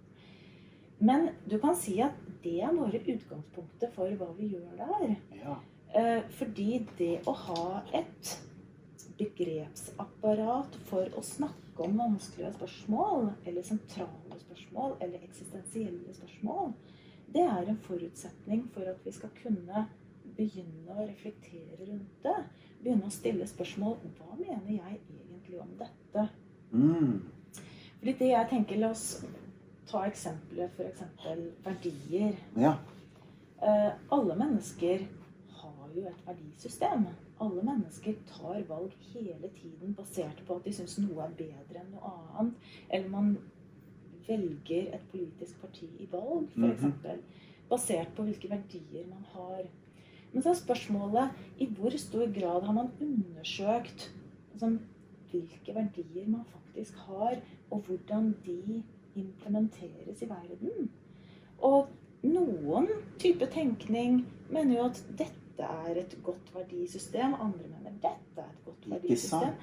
Men 0.99 1.29
du 1.49 1.57
kan 1.59 1.75
si 1.75 1.99
at 1.99 2.15
det 2.43 2.61
er 2.63 2.71
bare 2.75 3.01
utgangspunktet 3.01 3.93
for 3.95 4.15
hva 4.19 4.29
vi 4.37 4.53
gjør 4.55 4.77
der. 4.77 5.15
ja. 5.43 5.59
Eh, 5.93 6.23
Fordi 6.29 6.87
det 6.97 7.19
å 7.27 7.33
ha 7.37 7.81
et 7.93 8.31
begrepsapparat 9.17 10.77
for 10.89 11.09
å 11.17 11.23
snakke 11.25 11.85
om 11.85 11.97
vanskelige 11.97 12.53
spørsmål, 12.57 13.29
eller 13.45 13.65
sentrale 13.65 14.39
spørsmål, 14.41 14.97
eller 15.01 15.25
eksistensielle 15.27 16.13
spørsmål, 16.13 16.73
det 17.33 17.45
er 17.49 17.69
en 17.69 17.79
forutsetning 17.87 18.67
for 18.73 18.89
at 18.89 19.05
vi 19.05 19.13
skal 19.15 19.31
kunne 19.41 19.87
begynne 20.37 20.93
å 20.93 21.05
reflektere 21.07 21.87
rundt 21.87 22.25
det. 22.25 22.35
Begynne 22.83 23.09
å 23.09 23.13
stille 23.13 23.47
spørsmål 23.49 23.97
hva 24.17 24.37
mener 24.37 24.69
jeg 24.69 24.99
egentlig 24.99 25.61
om 25.61 25.71
dette? 25.79 26.27
Mm. 26.71 27.21
Fordi 27.99 28.13
det 28.19 28.29
jeg 28.33 28.49
tenker, 28.51 28.81
La 28.81 28.91
oss 28.93 29.23
ta 29.89 30.05
eksempelet 30.07 30.77
f.eks. 30.77 31.03
verdier. 31.65 32.37
Ja. 32.59 32.77
Eh, 33.61 33.91
alle 34.11 34.35
mennesker 34.35 35.05
har 35.61 35.91
jo 35.95 36.07
et 36.09 36.25
verdisystem. 36.27 37.05
Alle 37.41 37.63
mennesker 37.65 38.15
tar 38.29 38.61
valg 38.69 38.93
hele 39.13 39.49
tiden 39.55 39.95
basert 39.97 40.43
på 40.47 40.57
at 40.59 40.67
de 40.67 40.73
syns 40.75 40.99
noe 41.01 41.23
er 41.25 41.35
bedre 41.37 41.81
enn 41.81 41.93
noe 41.95 42.13
annet. 42.37 42.67
Eller 42.89 43.09
man 43.09 43.33
velger 44.27 44.93
et 44.95 45.07
politisk 45.11 45.59
parti 45.61 45.89
i 45.99 46.07
valg, 46.11 46.49
f.eks. 46.53 47.41
Basert 47.69 48.13
på 48.15 48.27
hvilke 48.27 48.51
verdier 48.51 49.07
man 49.09 49.25
har. 49.33 49.65
Men 50.33 50.43
så 50.43 50.53
er 50.53 50.61
spørsmålet 50.61 51.61
i 51.61 51.67
hvor 51.77 51.93
stor 52.01 52.29
grad 52.33 52.65
har 52.67 52.73
man 52.73 52.91
undersøkt 53.01 54.09
altså, 54.53 54.77
hvilke 55.31 55.75
verdier 55.75 56.29
man 56.29 56.45
faktisk 56.53 56.97
har, 57.07 57.37
og 57.69 57.79
hvordan 57.87 58.35
de 58.45 58.83
implementeres 59.15 60.21
i 60.21 60.29
verden. 60.29 60.89
Og 61.61 61.89
noen 62.23 62.89
type 63.19 63.47
tenkning 63.53 64.23
mener 64.49 64.77
jo 64.77 64.89
at 64.89 65.01
dette 65.19 65.42
er 65.61 65.99
et 66.01 66.15
godt 66.25 66.49
verdisystem, 66.55 67.33
andre 67.33 67.67
mener 67.69 67.93
dette 68.01 68.41
er 68.41 68.49
et 68.49 68.65
godt 68.65 68.87
verdisystem. 68.89 69.53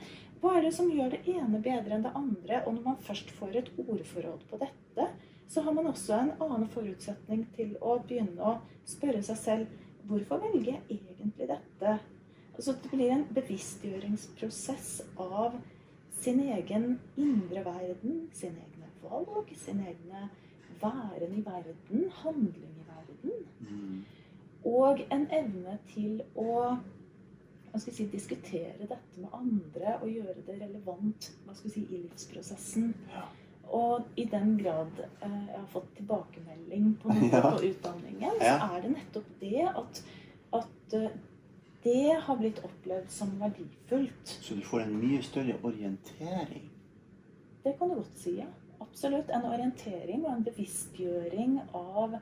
Hva 0.41 0.55
er 0.57 0.65
det 0.65 0.73
som 0.73 0.89
gjør 0.89 1.11
det 1.13 1.21
ene 1.29 1.59
bedre 1.61 1.97
enn 1.97 2.05
det 2.07 2.15
andre? 2.17 2.63
Og 2.65 2.77
når 2.77 2.85
man 2.85 3.03
først 3.05 3.33
får 3.37 3.59
et 3.61 3.73
ordforråd 3.83 4.47
på 4.49 4.61
dette, 4.63 5.09
så 5.51 5.65
har 5.67 5.75
man 5.75 5.91
også 5.91 6.15
en 6.17 6.33
annen 6.41 6.69
forutsetning 6.71 7.43
til 7.57 7.75
å 7.83 7.99
begynne 8.07 8.39
å 8.41 8.55
spørre 8.89 9.23
seg 9.27 9.41
selv 9.41 10.07
hvorfor 10.09 10.41
velger 10.45 10.77
jeg 10.77 11.01
egentlig 11.01 11.51
dette? 11.51 11.99
Altså 12.55 12.77
Det 12.83 12.91
blir 12.93 13.11
en 13.15 13.27
bevisstgjøringsprosess 13.35 15.03
av 15.19 15.59
sin 16.21 16.41
egen 16.55 16.99
indre 17.17 17.65
verden, 17.65 18.29
sine 18.37 18.63
egne 18.63 18.89
valg, 19.03 19.53
sin 19.57 19.81
egne 19.81 20.29
væren 20.81 21.37
i 21.37 21.45
verden, 21.45 22.09
handling 22.23 22.75
i 22.81 22.87
verden. 22.89 23.45
Mm. 23.61 24.03
Og 24.65 25.01
en 25.11 25.27
evne 25.33 25.79
til 25.89 26.21
å 26.37 26.77
si, 27.79 28.07
diskutere 28.13 28.75
dette 28.81 29.21
med 29.23 29.33
andre 29.33 29.95
og 30.03 30.09
gjøre 30.11 30.43
det 30.47 30.59
relevant 30.61 31.31
si, 31.55 31.81
i 31.87 32.03
livsprosessen. 32.03 32.95
Ja. 33.15 33.25
Og 33.71 34.09
i 34.19 34.25
den 34.27 34.57
grad 34.59 34.99
eh, 34.99 35.31
jeg 35.31 35.57
har 35.59 35.69
fått 35.73 35.93
tilbakemelding 35.97 36.97
på 37.03 37.15
Ja. 37.33 37.41
på 37.51 37.63
utdanningen, 37.71 38.41
Ja. 38.41 38.59
så 38.59 38.77
er 38.77 38.83
det 38.83 38.91
nettopp 38.97 39.29
det 39.41 39.69
at, 39.69 40.03
at 40.53 40.95
eh, 40.99 41.11
det 41.85 42.17
har 42.27 42.37
blitt 42.37 42.59
opplevd 42.65 43.09
som 43.11 43.31
verdifullt. 43.41 44.27
Så 44.43 44.55
du 44.55 44.61
får 44.67 44.81
en 44.81 44.99
mye 45.01 45.23
større 45.23 45.55
orientering. 45.63 46.67
Det 47.65 47.79
kan 47.79 47.89
du 47.89 47.95
godt 47.95 48.19
si, 48.19 48.37
ja. 48.41 48.47
Absolutt. 48.81 49.31
En 49.31 49.45
orientering 49.45 50.25
og 50.27 50.33
en 50.35 50.45
bevisstgjøring 50.45 51.61
av 51.77 52.19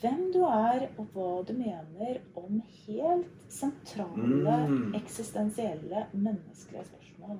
hvem 0.00 0.32
du 0.34 0.40
er, 0.48 0.88
og 0.98 1.06
hva 1.14 1.28
du 1.46 1.52
mener 1.56 2.20
om 2.36 2.60
helt 2.86 3.30
sentrale, 3.48 4.56
Mm. 4.68 4.94
eksistensielle, 4.94 6.06
menneskelige 6.12 6.84
spørsmål. 6.84 7.38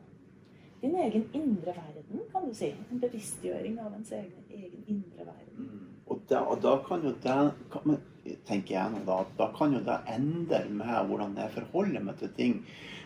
Din 0.80 0.94
egen 0.96 1.28
indre 1.32 1.72
verden, 1.72 2.20
kan 2.32 2.48
du 2.48 2.54
si. 2.54 2.74
En 2.92 3.00
bevisstgjøring 3.00 3.78
av 3.80 3.94
ens 3.94 4.12
egen, 4.12 4.44
egen 4.50 4.84
indre 4.86 5.24
verden. 5.26 5.56
Mm. 5.56 5.86
Og, 6.06 6.20
da, 6.28 6.40
og 6.40 6.60
da 6.62 6.76
kan 6.88 7.02
jo 7.02 7.12
det 7.12 7.52
kan, 7.72 7.98
tenker 8.46 8.74
jeg 8.74 8.92
nå 8.92 9.04
da, 9.06 9.24
da 9.38 9.46
kan 9.56 9.72
jo 9.72 9.80
det 9.80 9.98
endre 10.12 10.64
med 10.68 11.08
hvordan 11.08 11.36
jeg 11.36 11.50
forholder 11.50 12.04
meg 12.04 12.18
til 12.20 12.28
ting 12.36 12.58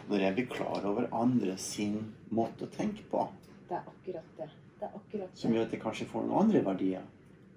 når 0.08 0.18
jeg 0.24 0.34
blir 0.34 0.48
klar 0.50 0.84
over 0.88 1.06
andre 1.12 1.56
sin 1.56 2.14
måte 2.34 2.66
å 2.66 2.72
tenke 2.74 3.04
på. 3.10 3.28
Det 3.68 3.76
er 3.76 3.86
akkurat 3.86 4.36
det. 4.38 4.50
Det 4.80 4.86
er 4.88 4.94
akkurat 4.96 5.38
Som 5.38 5.52
gjør 5.52 5.66
at 5.66 5.72
jeg 5.72 5.82
kanskje 5.82 6.06
får 6.10 6.26
noen 6.26 6.42
andre 6.46 6.64
verdier. 6.64 7.02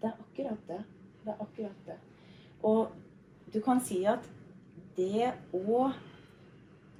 Det 0.01 0.09
er 0.09 0.17
akkurat 0.19 0.67
det. 0.67 0.79
Det 1.23 1.33
er 1.33 1.43
akkurat 1.43 1.85
det. 1.85 1.97
Og 2.63 2.91
du 3.53 3.59
kan 3.61 3.81
si 3.83 4.03
at 4.09 4.25
det 4.97 5.31
å 5.55 5.91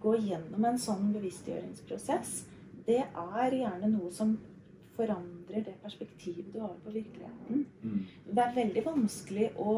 gå 0.02 0.16
gjennom 0.18 0.66
en 0.66 0.80
sånn 0.82 1.12
bevisstgjøringsprosess, 1.14 2.32
det 2.88 3.04
er 3.06 3.56
gjerne 3.56 3.92
noe 3.92 4.10
som 4.14 4.34
forandrer 4.96 5.66
det 5.66 5.76
perspektivet 5.84 6.54
du 6.54 6.60
har 6.64 6.74
på 6.84 6.94
virkeligheten. 6.94 7.66
Mm. 7.84 8.00
Det 8.26 8.44
er 8.44 8.58
veldig 8.58 8.86
vanskelig 8.86 9.52
å 9.62 9.76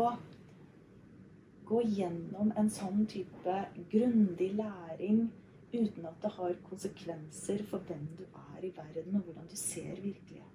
gå 1.67 1.81
gjennom 1.95 2.51
en 2.59 2.69
sånn 2.71 3.05
type 3.09 3.59
grundig 3.91 4.51
læring 4.57 5.27
uten 5.73 6.05
at 6.05 6.17
det 6.21 6.31
har 6.37 6.55
konsekvenser 6.69 7.63
for 7.69 7.83
hvem 7.87 8.05
du 8.17 8.23
er 8.27 8.63
i 8.63 8.71
verden, 8.75 9.15
og 9.17 9.27
hvordan 9.27 9.47
du 9.49 9.55
ser 9.59 9.93
virkeligheten. 10.01 10.49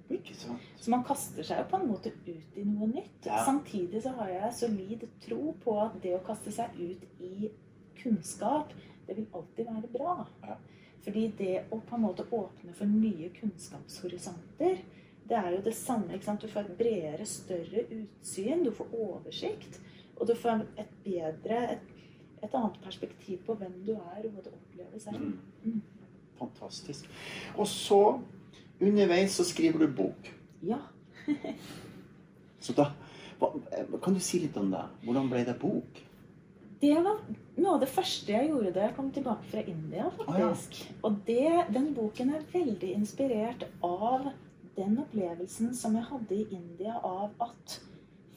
Så 0.78 0.90
man 0.90 1.04
kaster 1.04 1.44
seg 1.44 1.60
jo 1.60 1.66
på 1.68 1.80
en 1.80 1.88
måte 1.90 2.12
ut 2.24 2.56
i 2.56 2.64
noe 2.64 2.88
nytt. 2.88 3.26
Ja. 3.26 3.42
Samtidig 3.44 4.00
så 4.04 4.14
har 4.16 4.30
jeg 4.32 4.54
solid 4.56 5.04
tro 5.24 5.52
på 5.64 5.74
at 5.82 5.98
det 6.02 6.14
å 6.16 6.24
kaste 6.24 6.52
seg 6.54 6.78
ut 6.78 7.04
i 7.20 7.50
kunnskap, 7.98 8.72
det 9.06 9.18
vil 9.18 9.28
alltid 9.36 9.68
være 9.68 9.92
bra. 9.92 10.14
Ja. 10.46 10.56
Fordi 11.04 11.26
det 11.38 11.52
å 11.72 11.80
på 11.80 11.96
en 11.96 12.04
måte 12.04 12.26
åpne 12.34 12.74
for 12.76 12.88
nye 12.90 13.28
kunnskapshorisonter, 13.36 14.80
det 15.28 15.36
er 15.36 15.50
jo 15.54 15.60
det 15.64 15.74
samme. 15.76 16.14
ikke 16.14 16.24
sant? 16.24 16.42
Du 16.42 16.48
får 16.48 16.66
et 16.66 16.78
bredere, 16.78 17.26
større 17.28 17.84
utsyn, 17.92 18.64
du 18.64 18.72
får 18.72 18.94
oversikt, 18.96 19.80
og 20.16 20.26
du 20.28 20.34
får 20.36 20.64
et 20.80 20.94
bedre, 21.04 21.60
et, 21.74 21.94
et 22.43 22.55
annet 22.55 22.80
perspektiv 22.84 23.41
på 23.47 23.57
hvem 23.59 23.74
du 23.86 23.95
er, 23.97 24.24
og 24.24 24.32
hva 24.34 24.45
du 24.45 24.51
opplever 24.53 25.03
selv. 25.03 25.18
Mm. 25.18 25.39
Mm. 25.64 25.80
Fantastisk. 26.39 27.09
Og 27.57 27.66
så, 27.66 28.03
underveis, 28.80 29.39
så 29.39 29.45
skriver 29.45 29.86
du 29.86 29.95
bok. 30.03 30.32
Ja. 30.62 30.80
Så 32.61 32.74
da 32.74 32.89
hva, 33.39 33.53
Kan 34.03 34.16
du 34.16 34.20
si 34.22 34.41
litt 34.43 34.57
om 34.59 34.72
det? 34.72 34.80
Hvordan 35.05 35.28
ble 35.30 35.45
det 35.47 35.55
bok? 35.61 36.01
Det 36.78 36.95
var 37.03 37.20
noe 37.59 37.74
av 37.74 37.80
det 37.82 37.91
første 37.91 38.34
jeg 38.34 38.51
gjorde 38.53 38.72
da 38.74 38.84
jeg 38.86 38.95
kom 38.97 39.09
tilbake 39.14 39.51
fra 39.51 39.62
India, 39.66 40.09
faktisk. 40.14 40.80
Og 41.07 41.16
det, 41.26 41.47
den 41.74 41.89
boken 41.97 42.34
er 42.36 42.45
veldig 42.53 42.93
inspirert 42.95 43.64
av 43.82 44.28
den 44.76 44.99
opplevelsen 45.03 45.72
som 45.74 45.97
jeg 45.99 46.07
hadde 46.07 46.39
i 46.39 46.47
India 46.55 47.01
av 47.03 47.34
at 47.43 47.80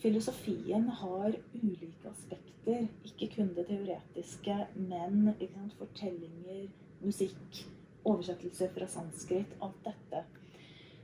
filosofien 0.02 0.90
har 1.02 1.36
ulike 1.56 2.10
aspekter. 2.10 2.88
Ikke 3.06 3.30
kun 3.36 3.54
det 3.56 3.68
teoretiske, 3.70 4.58
men 4.76 5.34
sant, 5.54 5.76
fortellinger, 5.80 6.68
musikk, 7.02 7.64
oversettelser 8.06 8.72
fra 8.76 8.88
sanskrit. 8.90 9.58
Alt 9.62 9.86
dette. 9.86 10.24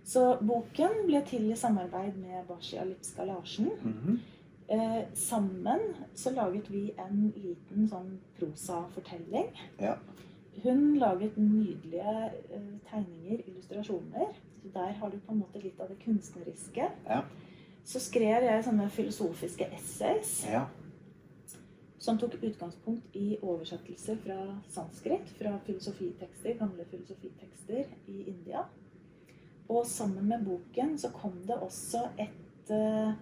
Så 0.07 0.37
boken 0.41 1.03
ble 1.07 1.21
til 1.27 1.49
i 1.51 1.59
samarbeid 1.59 2.15
med 2.21 2.47
Bashi 2.47 2.77
Alipska 2.79 3.25
Larsen. 3.27 3.71
Mhm. 3.83 4.19
Eh, 4.69 5.03
sammen 5.13 5.79
så 6.15 6.31
laget 6.35 6.69
vi 6.69 6.91
en 6.99 7.31
liten 7.35 7.87
sånn 7.87 8.17
prosafortelling. 8.35 9.47
Ja. 9.79 9.93
Hun 10.63 10.97
laget 10.99 11.37
nydelige 11.39 12.15
eh, 12.51 12.73
tegninger, 12.89 13.45
illustrasjoner. 13.47 14.33
Så 14.61 14.71
der 14.73 14.91
har 14.99 15.09
du 15.09 15.19
på 15.19 15.31
en 15.31 15.39
måte 15.39 15.61
litt 15.63 15.79
av 15.79 15.87
det 15.87 15.99
kunstneriske. 16.03 16.89
Ja. 17.07 17.21
Så 17.87 18.01
skrev 18.03 18.43
jeg 18.43 18.63
sånne 18.65 18.89
filosofiske 18.91 19.67
essays 19.77 20.41
Ja. 20.49 20.65
som 21.99 22.17
tok 22.19 22.35
utgangspunkt 22.43 23.15
i 23.15 23.37
oversettelser 23.41 24.17
fra 24.23 24.35
sanskrit, 24.69 25.29
fra 25.39 25.53
filosofitekster, 25.65 26.57
gamle 26.59 26.85
filosofitekster 26.91 27.85
i 28.11 28.17
India. 28.27 28.65
Og 29.69 29.85
sammen 29.87 30.27
med 30.29 30.45
boken 30.45 30.97
så 30.99 31.09
kom 31.15 31.33
det 31.47 31.57
også 31.63 32.03
et 32.19 32.71
uh, 32.71 33.13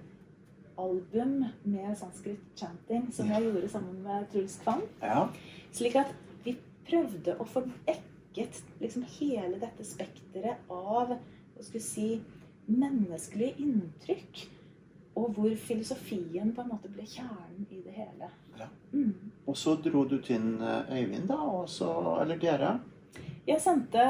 album 0.78 1.46
med 1.64 1.96
sanskrit 1.98 2.42
chanting 2.58 3.08
som 3.14 3.30
jeg 3.32 3.44
gjorde 3.48 3.70
sammen 3.70 4.02
med 4.04 4.28
Truls 4.34 4.60
Kvam. 4.64 4.82
ja. 5.02 5.28
Slik 5.72 5.96
at 5.96 6.12
vi 6.44 6.58
prøvde 6.90 7.38
å 7.40 7.46
få 7.50 7.64
dekket 7.88 8.62
liksom 8.82 9.06
hele 9.20 9.58
dette 9.62 9.86
spekteret 9.88 10.70
av 10.70 11.16
hva 11.16 11.64
skal 11.64 11.80
vi 11.80 11.84
si, 11.86 12.10
menneskelige 12.68 13.56
inntrykk. 13.62 14.46
Og 15.16 15.32
hvor 15.32 15.56
filosofien 15.56 16.52
på 16.56 16.62
en 16.62 16.74
måte 16.74 16.92
ble 16.92 17.06
kjernen 17.08 17.68
i 17.72 17.80
det 17.86 17.94
hele. 17.96 18.30
Ja. 18.60 18.68
Mm. 18.92 19.32
Og 19.48 19.58
så 19.58 19.76
dro 19.80 20.04
du 20.04 20.18
til 20.22 20.60
eh, 20.60 20.98
Øyvind, 20.98 21.28
da, 21.28 21.36
og 21.36 21.70
så 21.70 22.20
Eller 22.22 22.38
dere. 22.42 22.80
Jeg 23.48 23.62
sendte, 23.62 24.02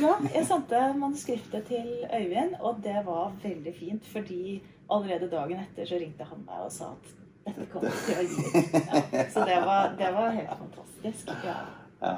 ja, 0.00 0.12
jeg 0.34 0.46
sendte 0.48 0.78
manuskriptet 0.96 1.66
til 1.68 1.88
Øyvind, 2.16 2.54
og 2.60 2.80
det 2.84 3.02
var 3.06 3.34
veldig 3.42 3.74
fint. 3.78 4.06
Fordi 4.08 4.62
allerede 4.90 5.30
dagen 5.30 5.60
etter 5.60 5.86
så 5.86 6.00
ringte 6.00 6.24
han 6.24 6.46
meg 6.46 6.64
og 6.64 6.72
sa 6.72 6.94
at 6.96 7.12
dette 7.46 7.66
kommer 7.72 7.90
til 8.06 8.30
gi. 8.32 8.62
Ja, 8.72 9.24
så 9.30 9.44
det 9.48 9.58
var, 9.66 9.94
det 9.98 10.12
var 10.14 10.30
helt 10.30 10.58
fantastisk. 10.64 11.32
Ja. 11.44 11.56
Ja, 12.02 12.16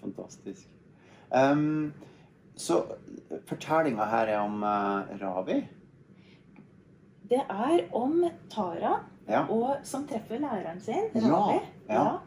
fantastisk. 0.00 0.68
Um, 1.34 1.92
så 2.56 2.84
fortellinga 3.48 4.04
her 4.04 4.26
er 4.26 4.38
om 4.38 4.62
uh, 4.62 5.20
Ravi. 5.20 5.60
Det 7.28 7.42
er 7.42 7.84
om 7.96 8.20
Tara 8.52 8.96
Ja. 9.28 9.40
og, 9.50 9.80
som 9.82 10.04
treffer 10.06 10.38
læreren 10.38 10.80
sin, 10.80 11.08
Ja, 11.14 11.28
Ravi. 11.32 11.60
ja. 11.88 12.20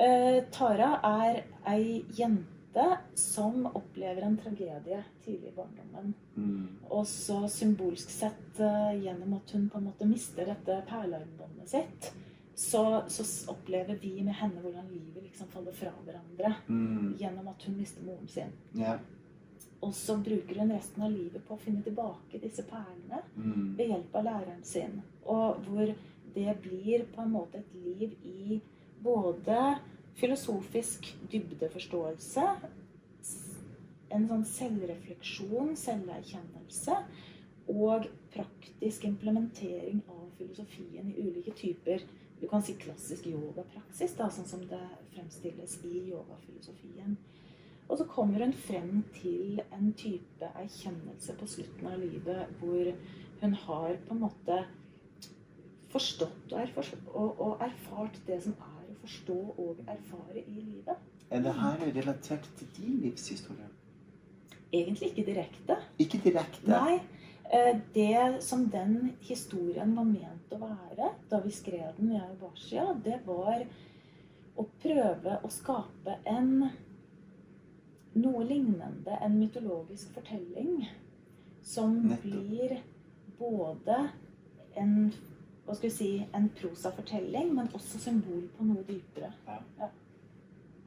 Uh, 0.00 0.44
Tara 0.54 0.92
er 1.04 1.42
ei 1.68 2.04
jente 2.16 2.86
som 3.18 3.66
opplever 3.74 4.22
en 4.22 4.36
tragedie 4.38 5.02
tidlig 5.24 5.50
i 5.50 5.56
barndommen. 5.56 6.14
Mm. 6.36 6.68
Og 6.90 7.04
så 7.10 7.42
symbolsk 7.50 8.08
sett 8.14 8.60
uh, 8.62 8.94
gjennom 9.02 9.34
at 9.36 9.50
hun 9.52 9.66
på 9.68 9.78
en 9.78 9.88
måte 9.90 10.06
mister 10.08 10.46
dette 10.46 10.78
perlearmbåndet 10.88 11.68
sitt, 11.68 12.12
så, 12.54 13.02
så 13.08 13.24
opplever 13.50 13.98
vi 14.00 14.22
med 14.22 14.34
henne 14.38 14.60
hvordan 14.62 14.86
livet 14.92 15.22
liksom 15.26 15.48
faller 15.52 15.72
fra 15.76 15.90
hverandre. 16.06 16.54
Mm. 16.68 17.16
Gjennom 17.20 17.48
at 17.48 17.62
hun 17.66 17.76
mister 17.76 18.04
moren 18.06 18.28
sin. 18.28 18.52
Ja. 18.78 18.96
Og 19.80 19.94
så 19.96 20.16
bruker 20.20 20.60
hun 20.60 20.72
resten 20.74 21.02
av 21.06 21.12
livet 21.12 21.44
på 21.46 21.56
å 21.56 21.60
finne 21.60 21.82
tilbake 21.84 22.40
disse 22.42 22.64
perlene. 22.68 23.22
Mm. 23.36 23.76
ved 23.78 23.94
hjelp 23.94 24.16
av 24.20 24.26
læreren 24.26 24.64
sin. 24.64 25.00
Og 25.24 25.62
hvor 25.66 25.94
det 26.34 26.56
blir 26.62 27.06
på 27.14 27.24
en 27.24 27.32
måte 27.32 27.62
et 27.62 27.72
liv 27.74 28.12
i 28.26 28.60
både 29.02 29.56
filosofisk 30.20 31.08
dybdeforståelse, 31.32 32.46
en 34.10 34.26
sånn 34.28 34.46
selvrefleksjon, 34.52 35.76
selverkjennelse, 35.78 36.96
og 37.70 38.08
praktisk 38.34 39.04
implementering 39.06 40.00
av 40.10 40.24
filosofien 40.38 41.12
i 41.12 41.28
ulike 41.28 41.54
typer 41.54 42.02
du 42.40 42.46
kan 42.48 42.62
si 42.64 42.74
klassisk 42.80 43.26
yogapraksis, 43.28 44.14
da, 44.16 44.30
sånn 44.32 44.48
som 44.48 44.62
det 44.68 44.80
fremstilles 45.12 45.76
i 45.84 46.06
yogafilosofien. 46.08 47.18
Og 47.90 47.98
så 47.98 48.06
kommer 48.06 48.44
hun 48.44 48.52
frem 48.54 49.02
til 49.16 49.58
en 49.74 49.92
type 49.98 50.50
erkjennelse 50.54 51.34
på 51.40 51.48
slutten 51.50 51.88
av 51.90 51.98
livet 51.98 52.52
hvor 52.60 52.92
hun 53.40 53.56
har 53.64 53.96
på 54.06 54.14
en 54.14 54.22
måte 54.22 54.58
forstått 55.90 56.52
og, 56.52 56.60
erfart, 56.60 56.92
og, 57.08 57.40
og 57.40 57.64
erfart 57.66 58.20
det 58.28 58.38
som 58.44 58.54
er 58.54 58.92
å 58.92 58.98
forstå 59.02 59.38
og 59.64 59.80
erfare 59.90 60.44
i 60.44 60.60
livet. 60.60 61.08
Er 61.30 61.42
det 61.42 61.54
her 61.58 61.82
relatert 61.96 62.46
til 62.58 62.70
din 62.76 63.00
livshistorie? 63.02 63.66
Egentlig 64.70 65.10
ikke 65.10 65.24
direkte. 65.26 65.76
Ikke 65.98 66.20
direkte? 66.22 66.70
Nei. 66.70 67.00
Eh, 67.50 67.72
det 67.94 68.42
som 68.46 68.68
den 68.70 69.16
historien 69.26 69.96
var 69.96 70.06
ment 70.06 70.54
å 70.54 70.60
være 70.60 71.10
da 71.30 71.40
vi 71.42 71.50
skrev 71.54 71.96
den, 71.98 72.12
jeg 72.14 72.28
og 72.36 72.44
Barsia, 72.44 72.84
det 73.02 73.18
var 73.26 73.64
å 74.54 74.66
prøve 74.82 75.40
å 75.42 75.50
skape 75.50 76.20
en 76.30 76.68
noe 78.18 78.44
lignende 78.44 79.18
en 79.22 79.38
mytologisk 79.38 80.14
fortelling 80.14 80.88
som 81.62 81.94
Nettopp. 82.02 82.22
blir 82.22 82.80
både 83.38 83.98
en 84.74 85.12
hva 85.70 85.76
skal 85.76 85.86
vi 85.86 85.94
si, 85.94 86.26
en 86.34 86.48
prosafortelling, 86.58 87.52
men 87.54 87.68
også 87.76 88.00
symbol 88.02 88.40
på 88.56 88.64
noe 88.66 88.82
dypere. 88.88 89.28
Ja, 89.46 89.86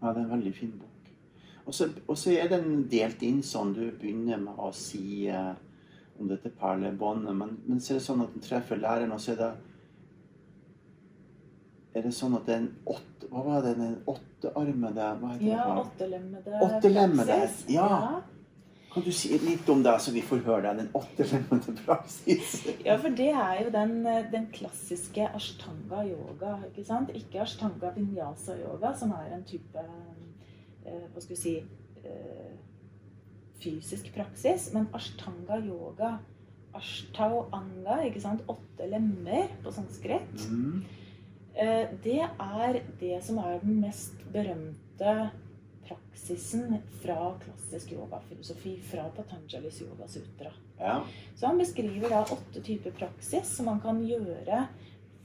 det 0.01 0.09
er 0.09 0.17
en 0.25 0.33
veldig 0.33 0.51
fin 0.57 0.73
bok. 0.75 1.11
Og 1.63 2.17
så 2.19 2.33
er 2.33 2.49
den 2.51 2.81
delt 2.91 3.21
inn 3.23 3.39
sånn 3.47 3.71
du 3.77 3.85
begynner 3.95 4.41
med 4.41 4.59
å 4.59 4.73
si 4.75 5.29
eh, 5.31 5.53
om 6.19 6.27
dette 6.27 6.51
perlebåndet, 6.59 7.31
men, 7.39 7.53
men 7.63 7.79
så 7.79 7.93
er 7.93 8.01
det 8.01 8.07
sånn 8.09 8.25
at 8.25 8.33
den 8.35 8.43
treffer 8.43 8.81
læreren, 8.81 9.15
og 9.15 9.23
så 9.23 9.37
er 9.37 9.39
det 9.39 9.51
Er 11.95 12.01
det 12.01 12.13
sånn 12.17 12.33
at 12.37 12.45
det 12.47 12.53
er 12.55 12.61
en 12.63 12.71
åtte 12.89 13.27
Hva 13.29 13.41
var 13.45 13.61
det? 13.65 13.75
Den 13.77 13.97
åttearmede 14.09 15.03
Ja, 15.41 15.65
det? 15.65 15.81
åttelemmede 15.83 16.61
Åttelemmede, 16.67 17.25
praksis. 17.39 17.65
ja. 17.69 18.21
Kan 18.93 19.03
du 19.03 19.11
si 19.11 19.31
litt 19.41 19.69
om 19.73 19.79
det, 19.83 19.93
så 20.01 20.11
vi 20.13 20.21
får 20.21 20.43
høre 20.45 20.61
deg? 20.67 20.83
Den 20.83 20.89
åttelemmede 20.93 21.73
praksis. 21.85 22.59
Ja, 22.85 22.97
for 23.01 23.09
det 23.17 23.31
er 23.33 23.63
jo 23.63 23.71
den, 23.73 23.95
den 24.31 24.45
klassiske 24.53 25.25
ashtanga 25.33 26.03
yoga. 26.05 26.59
Ikke 26.69 26.85
sant? 26.85 27.09
Ikke 27.17 27.41
ashtanga 27.41 27.89
vinyasa 27.95 28.53
yoga, 28.61 28.91
som 28.97 29.11
er 29.17 29.33
en 29.33 29.43
type 29.49 29.81
eh, 30.85 31.07
Hva 31.13 31.23
skal 31.23 31.33
vi 31.35 31.41
si 31.41 31.55
eh, 32.03 32.53
Fysisk 33.63 34.11
praksis. 34.13 34.69
Men 34.75 34.89
ashtanga 34.93 35.57
yoga, 35.65 36.17
ashtau 36.77 37.47
anga, 37.55 37.97
ikke 38.05 38.21
sant? 38.21 38.43
åtte 38.51 38.89
lemmer 38.91 39.47
på 39.63 39.71
sanskrit, 39.73 40.45
Mm. 40.51 40.83
Eh, 41.55 41.89
det 42.03 42.19
er 42.25 42.81
det 42.99 43.17
som 43.25 43.39
er 43.43 43.59
den 43.63 43.81
mest 43.81 44.21
berømte 44.33 45.15
praksisen 45.87 46.77
fra 47.01 47.33
klassisk 47.43 47.91
yogafilosofi, 47.91 48.77
fra 48.81 49.09
Patanjalis 49.15 49.81
Yoga 49.81 50.07
Sutra. 50.07 50.51
Ja. 50.77 51.03
Så 51.35 51.47
han 51.47 51.57
beskriver 51.57 52.09
da 52.09 52.23
åtte 52.23 52.61
typer 52.61 52.91
praksis 52.91 53.55
som 53.57 53.65
man 53.65 53.81
kan 53.83 54.01
gjøre 54.05 54.65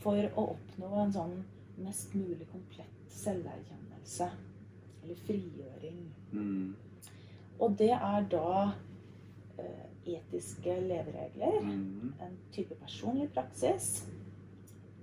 for 0.02 0.30
å 0.34 0.50
oppnå 0.54 0.90
en 1.02 1.14
sånn 1.14 1.38
mest 1.82 2.14
mulig 2.14 2.46
komplett 2.50 3.14
selverkjennelse. 3.14 4.30
Eller 5.02 5.22
frigjøring. 5.26 6.04
Mm. 6.32 6.74
Og 7.58 7.74
det 7.78 7.92
er 7.94 8.26
da 8.30 8.50
eh, 9.58 9.86
etiske 10.14 10.74
leveregler. 10.80 11.60
Mm. 11.62 12.14
En 12.22 12.36
type 12.54 12.76
personlig 12.82 13.30
praksis. 13.34 14.06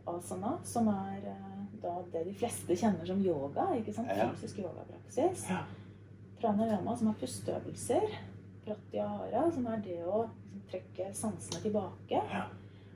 Asana, 0.10 0.58
som 0.64 0.88
er 0.92 1.28
eh, 1.32 1.56
da 1.82 1.96
det 2.14 2.24
de 2.28 2.34
fleste 2.34 2.78
kjenner 2.78 3.06
som 3.06 3.22
yoga. 3.26 3.68
ikke 3.78 3.94
sant? 3.94 4.12
Fysisk 4.36 4.62
yogapraksis. 4.64 5.48
Ja. 5.50 5.64
Pranayama, 6.40 6.98
som 6.98 7.12
er 7.12 7.20
pusteøvelser. 7.20 8.18
Pratyahara, 8.66 9.46
som 9.54 9.68
er 9.70 9.82
det 9.86 10.00
å 10.06 10.26
liksom, 10.26 10.62
trekke 10.72 11.10
sansene 11.14 11.62
tilbake. 11.62 12.22
Ja. 12.32 12.46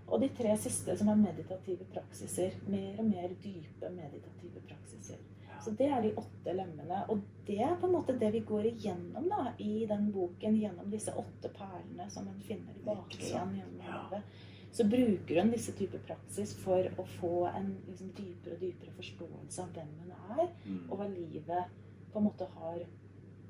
Og 0.10 0.22
de 0.24 0.30
tre 0.34 0.56
siste, 0.58 0.96
som 0.98 1.10
er 1.12 1.20
meditative 1.22 1.86
praksiser. 1.94 2.56
Mer 2.68 2.98
og 2.98 3.12
mer 3.12 3.36
dype 3.44 3.92
meditative 3.94 4.64
praksiser. 4.66 5.20
Så 5.60 5.74
det 5.78 5.90
er 5.92 6.02
de 6.02 6.14
åtte 6.18 6.54
lemmene. 6.56 7.04
Og 7.12 7.22
det 7.46 7.60
er 7.62 7.76
på 7.80 7.88
en 7.88 7.94
måte 7.98 8.16
det 8.18 8.32
vi 8.34 8.42
går 8.48 8.70
igjennom 8.72 9.28
da, 9.30 9.52
i 9.60 9.86
den 9.90 10.08
boken, 10.16 10.56
gjennom 10.56 10.88
disse 10.92 11.14
åtte 11.20 11.52
perlene 11.54 12.08
som 12.10 12.28
en 12.32 12.40
finner 12.42 12.78
sant? 12.86 13.18
igjen 13.20 13.58
gjennom 13.60 13.84
Ja. 13.86 14.22
Så 14.72 14.86
bruker 14.86 15.42
hun 15.42 15.52
disse 15.52 15.74
typer 15.78 16.02
praksis 16.06 16.54
for 16.64 16.86
å 16.98 17.06
få 17.18 17.34
en 17.50 17.72
liksom, 17.88 18.12
dypere 18.18 18.56
og 18.56 18.62
dypere 18.62 18.94
forståelse 19.00 19.64
av 19.64 19.72
hvem 19.74 19.94
hun 20.02 20.12
er, 20.12 20.50
Mm. 20.66 20.92
og 20.92 20.98
hva 20.98 21.08
livet 21.10 21.72
på 22.14 22.20
en 22.20 22.26
måte 22.26 22.48
har 22.56 22.84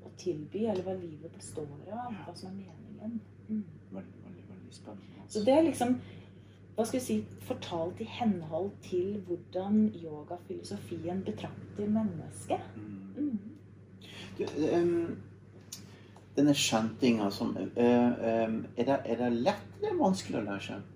å 0.04 0.10
tilby, 0.16 0.64
eller 0.66 0.82
hva 0.82 0.94
livet 0.96 1.32
består 1.36 1.68
av, 1.92 2.14
hva 2.24 2.34
som 2.36 2.48
er 2.50 2.56
meningen. 2.56 3.20
Mm. 3.48 3.64
Veldig, 3.92 4.24
veldig, 4.24 4.44
veldig 4.48 4.72
spennende. 4.72 5.28
Så 5.28 5.44
det 5.44 5.54
er 5.54 5.62
liksom 5.62 6.00
hva 6.76 6.86
skal 6.86 7.00
vi 7.00 7.04
si, 7.04 7.16
fortalt 7.44 7.98
i 8.00 8.06
henhold 8.08 8.70
til 8.82 9.18
hvordan 9.26 9.90
yogafilosofien 10.00 11.24
betrakter 11.26 11.90
mennesket. 11.90 12.60
Mm. 12.76 13.10
Mm. 13.18 13.38
Du, 14.38 14.44
denne 16.36 16.54
skjentinga 16.56 17.28
som 17.34 17.52
eh, 17.56 17.76
er, 17.76 18.54
det, 18.78 18.96
er 19.04 19.20
det 19.20 19.32
lett 19.42 19.82
eller 19.82 19.98
vanskelig 20.00 20.40
å 20.40 20.46
lære 20.46 20.64
seg? 20.70 20.88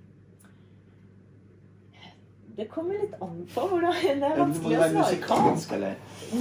Det 2.56 2.68
kommer 2.70 2.94
litt 3.00 3.14
an 3.22 3.40
på 3.50 3.64
hvordan 3.70 4.20
Det 4.20 4.28
er 4.28 4.38
vanskelig 4.38 4.76
å 4.78 4.82
svare 4.84 4.92
på. 4.94 5.00
musikalsk, 5.00 5.72
eller? 5.72 5.96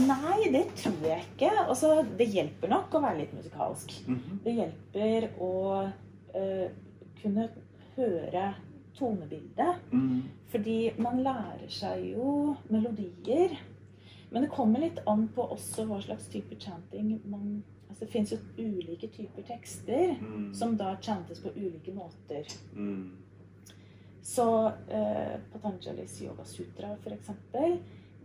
Nei, 0.07 0.51
det 0.53 0.63
tror 0.77 1.07
jeg 1.09 1.23
ikke. 1.25 1.49
Altså, 1.67 1.89
det 2.19 2.27
hjelper 2.35 2.69
nok 2.69 2.93
å 2.93 3.01
være 3.01 3.17
litt 3.23 3.33
musikalsk. 3.33 3.95
Mhm. 4.07 4.39
Det 4.45 4.53
hjelper 4.59 5.27
å 5.41 5.51
uh, 6.35 6.67
kunne 7.21 7.47
høre 7.95 8.45
tonebildet. 8.97 9.81
Mm. 9.91 10.23
Fordi 10.53 10.77
man 11.01 11.23
lærer 11.25 11.69
seg 11.73 12.11
jo 12.13 12.55
melodier. 12.69 13.57
Men 14.29 14.45
det 14.45 14.51
kommer 14.53 14.79
litt 14.81 14.99
an 15.09 15.27
på 15.33 15.45
også 15.55 15.85
hva 15.89 15.99
slags 16.01 16.27
type 16.33 16.55
chanting 16.61 17.19
man 17.25 17.63
Altså 17.93 18.07
det 18.07 18.13
fins 18.13 18.31
jo 18.31 18.37
ulike 18.57 19.05
typer 19.13 19.43
tekster 19.45 20.15
Mm. 20.17 20.47
som 20.57 20.71
da 20.77 20.95
chantes 20.99 21.39
på 21.43 21.51
ulike 21.55 21.93
måter. 21.93 22.47
Mm. 22.73 23.11
Så 24.23 24.71
eh, 24.89 25.35
Patanjalis 25.51 26.21
Yoga 26.21 26.45
Sutra 26.45 26.93
f.eks. 27.03 27.29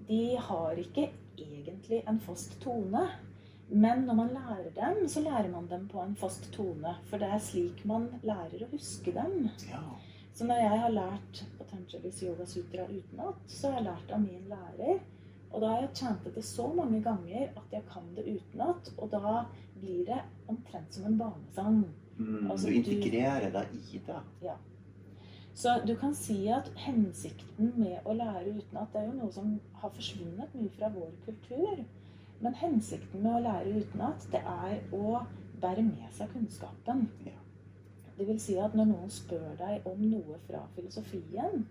De 0.08 0.36
har 0.40 0.78
ikke 0.78 1.08
egentlig 1.36 2.02
en 2.06 2.20
fast 2.22 2.60
tone. 2.62 3.08
Men 3.68 4.06
når 4.06 4.14
man 4.14 4.30
lærer 4.32 4.70
dem, 4.76 5.08
så 5.08 5.20
lærer 5.20 5.50
man 5.52 5.66
dem 5.68 5.88
på 5.88 6.00
en 6.00 6.14
fast 6.16 6.46
tone. 6.54 6.94
For 7.10 7.20
det 7.20 7.28
er 7.34 7.42
slik 7.42 7.82
man 7.88 8.06
lærer 8.22 8.62
å 8.64 8.70
huske 8.70 9.12
dem. 9.12 9.50
Ja. 9.68 9.82
Så 10.38 10.46
når 10.46 10.62
jeg 10.62 10.80
har 10.84 10.94
lært 10.94 11.42
Patanjalis 11.58 12.22
Yoga 12.22 12.46
Sutra 12.46 12.86
utenat, 12.86 13.42
så 13.50 13.72
har 13.72 13.80
jeg 13.80 13.88
lært 13.90 14.14
av 14.14 14.22
min 14.22 14.48
lærer. 14.48 15.02
Og 15.50 15.60
da 15.64 15.72
har 15.72 15.82
jeg 15.82 15.96
chantet 15.98 16.38
det 16.38 16.44
så 16.46 16.68
mange 16.78 17.02
ganger 17.02 17.48
at 17.58 17.74
jeg 17.74 17.84
kan 17.90 18.06
det 18.14 18.26
utenat. 18.28 18.92
Og 18.96 19.10
da 19.12 19.42
blir 19.80 20.06
det 20.06 20.22
omtrent 20.46 20.94
som 20.94 21.10
en 21.10 21.18
barnesang. 21.18 21.82
Mm. 22.18 22.50
Altså, 22.50 22.70
du 22.70 22.78
integrerer 22.78 23.50
deg 23.50 23.76
i 23.92 24.02
det. 24.06 24.22
Så 25.58 25.80
du 25.86 25.96
kan 25.98 26.14
si 26.14 26.36
at 26.54 26.68
hensikten 26.78 27.72
med 27.74 28.04
å 28.06 28.12
lære 28.14 28.52
utenat 28.60 28.92
det 28.92 29.00
er 29.00 29.06
jo 29.08 29.14
noe 29.16 29.32
som 29.34 29.56
har 29.80 29.90
forsvunnet 29.90 30.52
mye 30.54 30.70
fra 30.76 30.90
vår 30.94 31.16
kultur. 31.24 31.80
Men 32.38 32.54
hensikten 32.60 33.24
med 33.24 33.40
å 33.40 33.40
lære 33.42 33.80
utenat, 33.80 34.28
det 34.30 34.38
er 34.46 34.76
å 34.94 35.24
bære 35.58 35.82
med 35.82 36.12
seg 36.14 36.30
kunnskapen. 36.30 37.08
Det 38.18 38.26
vil 38.28 38.38
si 38.42 38.54
at 38.62 38.76
når 38.78 38.86
noen 38.92 39.10
spør 39.10 39.56
deg 39.58 39.88
om 39.90 40.04
noe 40.12 40.38
fra 40.46 40.62
filosofien, 40.76 41.66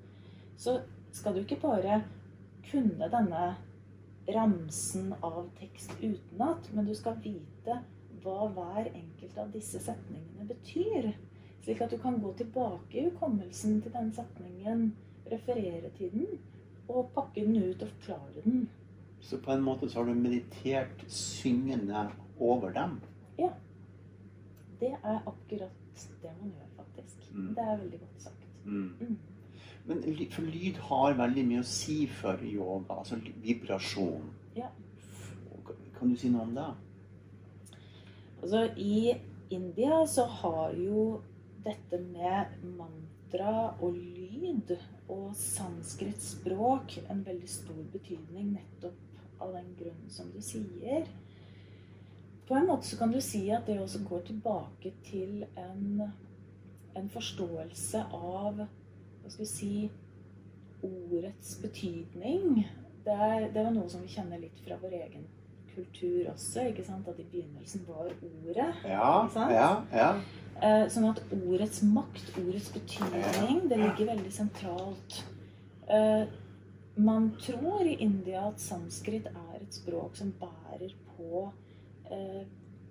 så 0.60 0.82
skal 1.16 1.38
du 1.38 1.46
ikke 1.46 1.62
bare 1.64 2.02
kunne 2.68 3.08
denne 3.14 3.46
ramsen 4.36 5.14
av 5.24 5.46
tekst 5.62 5.96
utenat, 6.02 6.68
men 6.76 6.92
du 6.92 6.92
skal 6.96 7.16
vite 7.24 7.80
hva 8.24 8.52
hver 8.52 8.92
enkelt 8.92 9.40
av 9.40 9.56
disse 9.56 9.80
setningene 9.80 10.52
betyr. 10.52 11.14
Slik 11.68 11.82
at 11.84 11.92
du 11.92 11.98
kan 12.00 12.16
gå 12.24 12.30
tilbake 12.40 12.96
i 12.96 13.02
hukommelsen 13.10 13.82
til 13.84 13.92
den 13.92 14.14
setningen, 14.16 14.94
referere 15.32 15.90
til 15.98 16.14
den, 16.14 16.40
og 16.88 17.10
pakke 17.16 17.44
den 17.44 17.58
ut 17.60 17.82
og 17.84 17.90
forklare 17.90 18.44
den. 18.46 18.70
Så 19.20 19.42
på 19.44 19.52
en 19.52 19.66
måte 19.66 19.90
så 19.90 20.00
har 20.00 20.08
du 20.08 20.14
meditert 20.14 21.04
syngende 21.12 22.06
over 22.40 22.72
dem. 22.72 23.02
Ja. 23.40 23.52
Det 24.80 24.94
er 24.96 25.20
akkurat 25.28 26.08
det 26.24 26.32
man 26.40 26.56
gjør, 26.56 26.72
faktisk. 26.78 27.30
Mm. 27.36 27.54
Det 27.56 27.68
er 27.68 27.78
veldig 27.84 28.00
godt 28.00 28.24
sagt. 28.30 28.48
Mm. 28.66 28.96
Mm. 29.00 29.18
Men 29.86 30.04
for 30.32 30.42
lyd 30.42 30.84
har 30.88 31.20
veldig 31.20 31.48
mye 31.52 31.68
å 31.68 31.72
si 31.76 32.02
for 32.08 32.48
yoga, 32.48 33.02
altså 33.02 33.20
vibrasjon. 33.44 34.32
Ja. 34.56 34.72
Kan 36.00 36.16
du 36.16 36.16
si 36.16 36.32
noe 36.32 36.48
om 36.48 36.56
det? 36.56 36.74
Altså, 38.42 38.70
I 38.78 39.18
India 39.50 40.06
så 40.08 40.32
har 40.32 40.72
jo 40.72 41.18
dette 41.68 42.00
med 42.02 42.56
mantra 42.78 43.54
og 43.84 43.96
lyd 43.98 44.74
og 45.12 45.30
sanskrit 45.38 46.22
språk 46.24 46.98
en 47.12 47.24
veldig 47.28 47.50
stor 47.52 47.84
betydning 47.94 48.54
nettopp 48.56 49.42
av 49.44 49.54
den 49.54 49.70
grunnen 49.78 50.10
som 50.12 50.32
du 50.34 50.40
sier. 50.42 51.06
På 52.48 52.56
en 52.56 52.68
måte 52.70 52.88
så 52.88 52.98
kan 52.98 53.12
du 53.12 53.20
si 53.22 53.44
at 53.52 53.68
det 53.68 53.80
også 53.84 54.00
går 54.08 54.22
tilbake 54.30 54.94
til 55.06 55.44
en, 55.60 56.04
en 56.96 57.10
forståelse 57.12 58.06
av 58.16 58.62
hva 58.64 59.32
skal 59.34 59.44
vi 59.44 59.50
si 59.52 59.72
ordets 60.88 61.58
betydning. 61.62 62.64
Det 63.04 63.16
er, 63.16 63.50
det 63.52 63.66
er 63.66 63.74
noe 63.76 63.90
som 63.92 64.04
vi 64.06 64.14
kjenner 64.16 64.40
litt 64.40 64.60
fra 64.64 64.80
vår 64.82 64.96
egen 65.02 65.28
kultur 65.74 66.32
også. 66.32 66.70
ikke 66.72 66.86
sant? 66.88 67.08
At 67.08 67.20
i 67.20 67.28
begynnelsen 67.32 67.84
var 67.88 68.08
ordet. 68.08 68.72
Ja, 68.88 69.26
Ikke 69.26 69.34
sant? 69.34 69.52
ja, 69.54 69.70
ja. 69.94 70.10
Eh, 70.58 70.88
sånn 70.90 71.06
at 71.12 71.20
ordets 71.36 71.84
makt, 71.86 72.32
ordets 72.42 72.72
betydning, 72.74 73.68
det 73.70 73.78
ligger 73.78 74.12
veldig 74.14 74.32
sentralt. 74.34 75.18
Eh, 75.86 76.24
man 76.98 77.28
tror 77.38 77.86
i 77.86 77.94
India 78.02 78.48
at 78.50 78.62
sanskrit 78.62 79.28
er 79.30 79.60
et 79.60 79.76
språk 79.78 80.16
som 80.18 80.32
bærer 80.40 80.96
på 81.12 81.44
eh, 82.10 82.48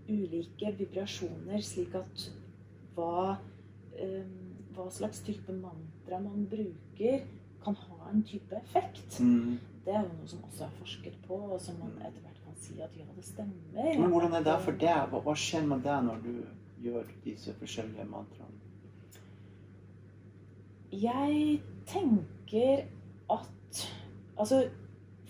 ulike 0.06 0.70
vibrasjoner, 0.78 1.58
slik 1.66 1.96
at 1.98 2.28
hva, 2.94 3.34
hva 4.76 4.86
slags 4.94 5.18
type 5.26 5.52
mantra 5.52 6.20
man 6.22 6.46
bruker, 6.48 7.24
kan 7.64 7.74
ha 7.74 8.12
en 8.12 8.22
type 8.22 8.54
effekt. 8.60 9.18
Mm. 9.18 9.58
Det 9.84 9.90
er 9.90 10.04
jo 10.04 10.12
noe 10.12 10.30
som 10.30 10.44
også 10.46 10.68
er 10.68 10.78
forsket 10.78 11.18
på, 11.26 11.40
og 11.50 11.58
som 11.62 11.80
man 11.82 11.98
etter 11.98 12.22
hvert 12.22 12.38
kan 12.44 12.54
si 12.62 12.78
at 12.78 12.94
ja, 12.94 13.08
det 13.16 13.26
stemmer. 13.26 13.90
Men 13.98 14.14
hvordan 14.14 14.38
er 14.38 14.46
det 14.46 14.56
for 14.62 14.78
deg? 14.78 15.10
Hva, 15.10 15.24
hva 15.26 15.34
skjer 15.42 15.66
med 15.66 15.82
deg 15.82 16.06
når 16.06 16.22
du 16.22 16.32
gjør 16.82 17.08
disse 17.24 17.54
forskjellige 17.58 18.04
mantraene? 18.04 18.62
Jeg 20.92 21.60
tenker 21.86 22.86
at 23.30 23.86
Altså, 24.36 24.66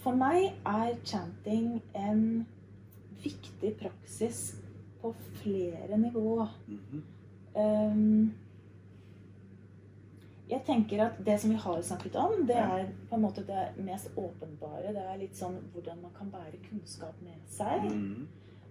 for 0.02 0.18
meg 0.18 0.48
er 0.66 0.96
chanting 1.06 1.76
en 1.94 2.46
viktig 3.22 3.76
praksis 3.78 4.56
på 5.00 5.12
flere 5.38 5.98
nivå. 5.98 6.46
-hmm. 6.68 7.02
Um, 7.56 8.34
jeg 10.50 10.62
tenker 10.66 11.04
at 11.06 11.26
det 11.26 11.40
som 11.40 11.50
vi 11.50 11.56
har 11.56 11.80
snakket 11.82 12.16
om, 12.16 12.46
det 12.46 12.56
er 12.56 12.86
på 13.08 13.16
en 13.16 13.22
måte 13.22 13.42
det 13.46 13.84
mest 13.84 14.10
åpenbare. 14.16 14.92
Det 14.94 15.02
er 15.02 15.18
litt 15.18 15.36
sånn 15.36 15.56
hvordan 15.72 16.02
man 16.02 16.12
kan 16.18 16.30
bære 16.30 16.60
kunnskap 16.68 17.22
med 17.22 17.40
seg. 17.50 17.88
Mhm. 17.90 18.26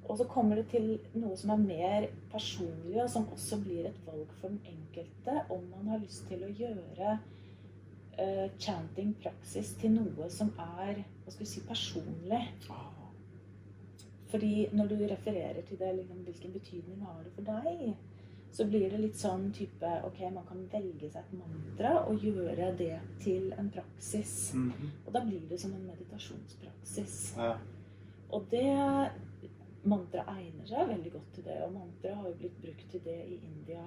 Og 0.05 0.17
så 0.17 0.27
kommer 0.29 0.59
det 0.59 0.67
til 0.69 0.91
noe 1.17 1.37
som 1.39 1.55
er 1.55 1.63
mer 1.63 2.07
personlig, 2.31 2.97
og 3.03 3.09
som 3.09 3.29
også 3.33 3.57
blir 3.63 3.87
et 3.89 4.01
valg 4.05 4.29
for 4.39 4.53
den 4.53 4.61
enkelte, 4.69 5.39
om 5.49 5.63
man 5.71 5.93
har 5.93 6.03
lyst 6.03 6.27
til 6.29 6.43
å 6.45 6.51
gjøre 6.53 7.15
uh, 8.19 8.47
chanting-praksis 8.61 9.73
til 9.81 9.97
noe 9.97 10.29
som 10.29 10.53
er 10.61 11.01
hva 11.01 11.33
skal 11.33 11.45
vi 11.45 11.51
si, 11.55 11.63
personlig. 11.65 12.43
Ah, 12.69 12.91
Fordi 14.29 14.67
når 14.73 14.91
du 14.91 14.97
refererer 15.09 15.61
til 15.65 15.79
det, 15.79 15.95
liksom, 15.99 16.21
hvilken 16.27 16.53
betydning 16.53 17.01
har 17.05 17.23
det 17.23 17.33
for 17.33 17.49
deg, 17.49 17.95
så 18.55 18.63
blir 18.69 18.87
det 18.91 19.01
litt 19.01 19.17
sånn 19.19 19.49
type 19.55 19.89
Ok, 20.07 20.21
man 20.31 20.45
kan 20.47 20.61
velge 20.71 21.09
seg 21.11 21.25
et 21.25 21.33
mantra 21.35 21.95
og 22.07 22.23
gjøre 22.23 22.69
det 22.79 22.93
til 23.23 23.49
en 23.59 23.71
praksis. 23.73 24.53
mhm. 24.53 24.91
Og 25.05 25.13
da 25.13 25.25
blir 25.25 25.43
det 25.49 25.59
som 25.59 25.73
en 25.75 25.87
meditasjonspraksis. 25.89 27.17
Ja. 27.37 27.55
Og 28.33 28.45
det 28.51 28.69
Mantra 29.85 30.23
egner 30.37 30.65
seg 30.69 30.87
veldig 30.89 31.11
godt 31.13 31.33
til 31.35 31.43
det. 31.45 31.59
Og 31.65 31.73
mantra 31.73 32.13
har 32.15 32.27
jo 32.29 32.35
blitt 32.39 32.61
brukt 32.61 32.87
til 32.91 33.03
det 33.05 33.19
i 33.27 33.39
India 33.45 33.83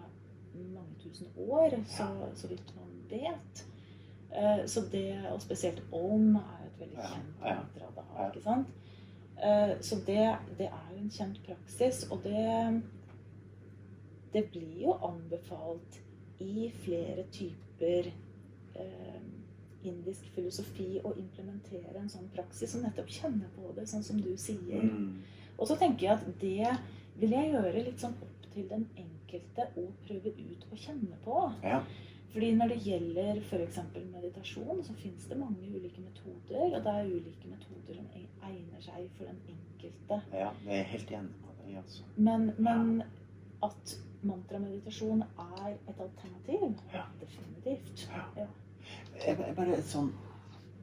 mange 0.58 0.94
tusen 1.02 1.26
år, 1.36 1.74
så, 1.86 2.06
så 2.34 2.48
vidt 2.50 2.72
man 2.76 2.94
vet. 3.10 3.64
Eh, 4.32 4.66
Så 4.66 4.80
det, 4.92 5.26
og 5.32 5.42
spesielt 5.42 5.82
om, 5.92 6.36
er 6.36 6.62
jo 6.64 6.66
et 6.70 6.80
veldig 6.80 6.96
kjent 7.12 7.40
mantra 7.42 7.90
da, 7.96 8.26
ikke 8.28 8.42
sant? 8.42 8.68
Eh, 9.38 9.74
Så 9.80 9.96
det, 10.06 10.24
det 10.58 10.66
er 10.66 10.88
jo 10.92 10.98
en 11.02 11.10
kjent 11.10 11.42
praksis, 11.46 12.06
og 12.10 12.24
det 12.24 12.82
Det 14.32 14.44
blir 14.50 14.82
jo 14.82 14.92
anbefalt 14.92 16.02
i 16.40 16.70
flere 16.84 17.24
typer 17.32 18.10
eh, 18.74 19.22
indisk 19.88 20.26
filosofi 20.34 21.00
å 21.04 21.14
implementere 21.16 21.96
en 21.96 22.10
sånn 22.12 22.28
praksis 22.34 22.70
som 22.74 22.82
nettopp 22.84 23.08
kjenne 23.08 23.48
på 23.56 23.72
det, 23.76 23.86
sånn 23.88 24.04
som 24.04 24.20
du 24.20 24.36
sier. 24.36 24.82
Mm. 24.84 25.22
Og 25.58 25.66
så 25.68 25.76
tenker 25.78 26.06
jeg 26.06 26.12
at 26.16 26.26
det 26.40 26.74
vil 27.18 27.30
jeg 27.34 27.52
gjøre 27.52 27.84
litt 27.88 28.00
sånn 28.02 28.14
opp 28.22 28.44
til 28.52 28.68
den 28.70 28.84
enkelte 28.96 29.64
å 29.76 29.86
prøve 30.06 30.30
ut 30.38 30.66
og 30.70 30.78
kjenne 30.78 31.18
på. 31.24 31.38
Ja. 31.64 31.80
Fordi 32.32 32.50
når 32.54 32.68
det 32.74 32.76
gjelder 32.84 33.38
f.eks. 33.40 33.78
meditasjon, 34.12 34.82
så 34.84 34.94
finnes 35.00 35.24
det 35.30 35.38
mange 35.40 35.64
ulike 35.72 36.00
metoder. 36.04 36.76
Og 36.76 36.82
det 36.84 36.92
er 36.92 37.08
ulike 37.08 37.48
metoder 37.50 37.96
som 37.96 38.10
e- 38.14 38.50
egner 38.50 38.84
seg 38.84 39.08
for 39.16 39.24
den 39.30 39.40
enkelte. 39.54 40.20
ja, 40.36 40.50
det 40.64 40.76
er 40.78 40.90
helt 40.92 41.10
enig 41.10 41.32
med 41.42 41.62
deg. 41.64 41.76
Altså. 41.82 42.04
Men, 42.16 42.50
men 42.58 43.02
at 43.64 43.96
mantrameditasjon 44.22 45.22
er 45.24 45.74
et 45.88 46.00
alternativ, 46.00 46.76
Ja. 46.94 47.04
definitivt. 47.20 48.06
Ja. 48.12 48.24
Ja. 48.36 48.46
Jeg, 49.24 49.38
jeg 49.40 49.56
bare 49.56 49.80
sånn 49.82 50.12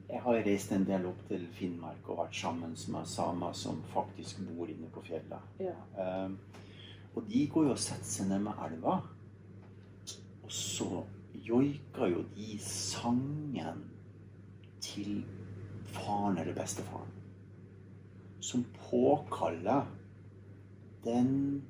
Jeg 0.10 0.22
har 0.22 0.44
reist 0.46 0.72
en 0.76 0.86
del 0.86 1.08
opp 1.10 1.22
til 1.30 1.48
Finnmark 1.58 2.10
og 2.10 2.20
vært 2.20 2.38
sammen 2.38 2.76
med 2.94 3.10
samer 3.10 3.56
som 3.58 3.82
faktisk 3.94 4.44
bor 4.52 4.70
inne 4.70 4.90
på 4.94 5.02
fjellet. 5.08 5.50
Ja. 5.60 5.74
Um, 5.98 6.38
og 7.16 7.26
de 7.32 7.46
går 7.50 7.70
jo 7.70 7.74
og 7.74 7.82
setter 7.82 8.06
seg 8.06 8.30
ned 8.30 8.44
med 8.46 8.62
elva. 8.68 9.00
Og 10.46 10.54
så 10.54 10.90
joiker 11.46 12.12
jo 12.12 12.24
de 12.36 12.58
sangen 12.62 13.82
til 14.84 15.24
faren 15.96 16.38
eller 16.38 16.54
bestefaren. 16.54 17.14
Som 18.46 18.66
påkaller 18.78 19.88
den, 21.06 21.64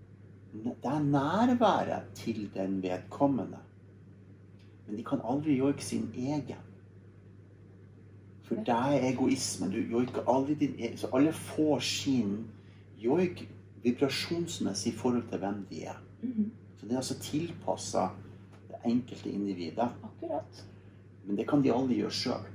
det 0.51 0.91
er 0.91 1.03
nærværet 1.03 2.11
til 2.19 2.49
den 2.53 2.81
vedkommende. 2.83 3.61
Men 4.85 4.97
de 4.97 5.03
kan 5.07 5.23
aldri 5.23 5.55
joike 5.55 5.83
sin 5.83 6.09
egen. 6.15 6.74
For 8.45 8.55
det 8.55 8.73
er 8.75 9.07
egoisme. 9.09 9.71
Du 9.71 9.79
joiker 9.91 10.27
aldri 10.29 10.53
din 10.59 10.75
egen. 10.79 10.97
Så 10.97 11.09
alle 11.13 11.33
får 11.33 11.79
sin 11.79 12.35
joik 13.01 13.47
vibrasjonsmessig 13.83 14.93
i 14.93 14.97
forhold 14.97 15.27
til 15.29 15.41
hvem 15.41 15.65
de 15.69 15.83
er. 15.83 16.01
Mhm. 16.21 16.51
Så 16.77 16.85
det 16.85 16.91
er 16.91 16.97
altså 16.97 17.19
tilpassa 17.19 18.09
det 18.67 18.75
enkelte 18.85 19.29
individet. 19.29 19.89
Akkurat. 20.03 20.65
Men 21.25 21.37
det 21.37 21.47
kan 21.49 21.63
de 21.63 21.73
aldri 21.73 21.95
gjøre 21.95 22.11
sjøl. 22.11 22.51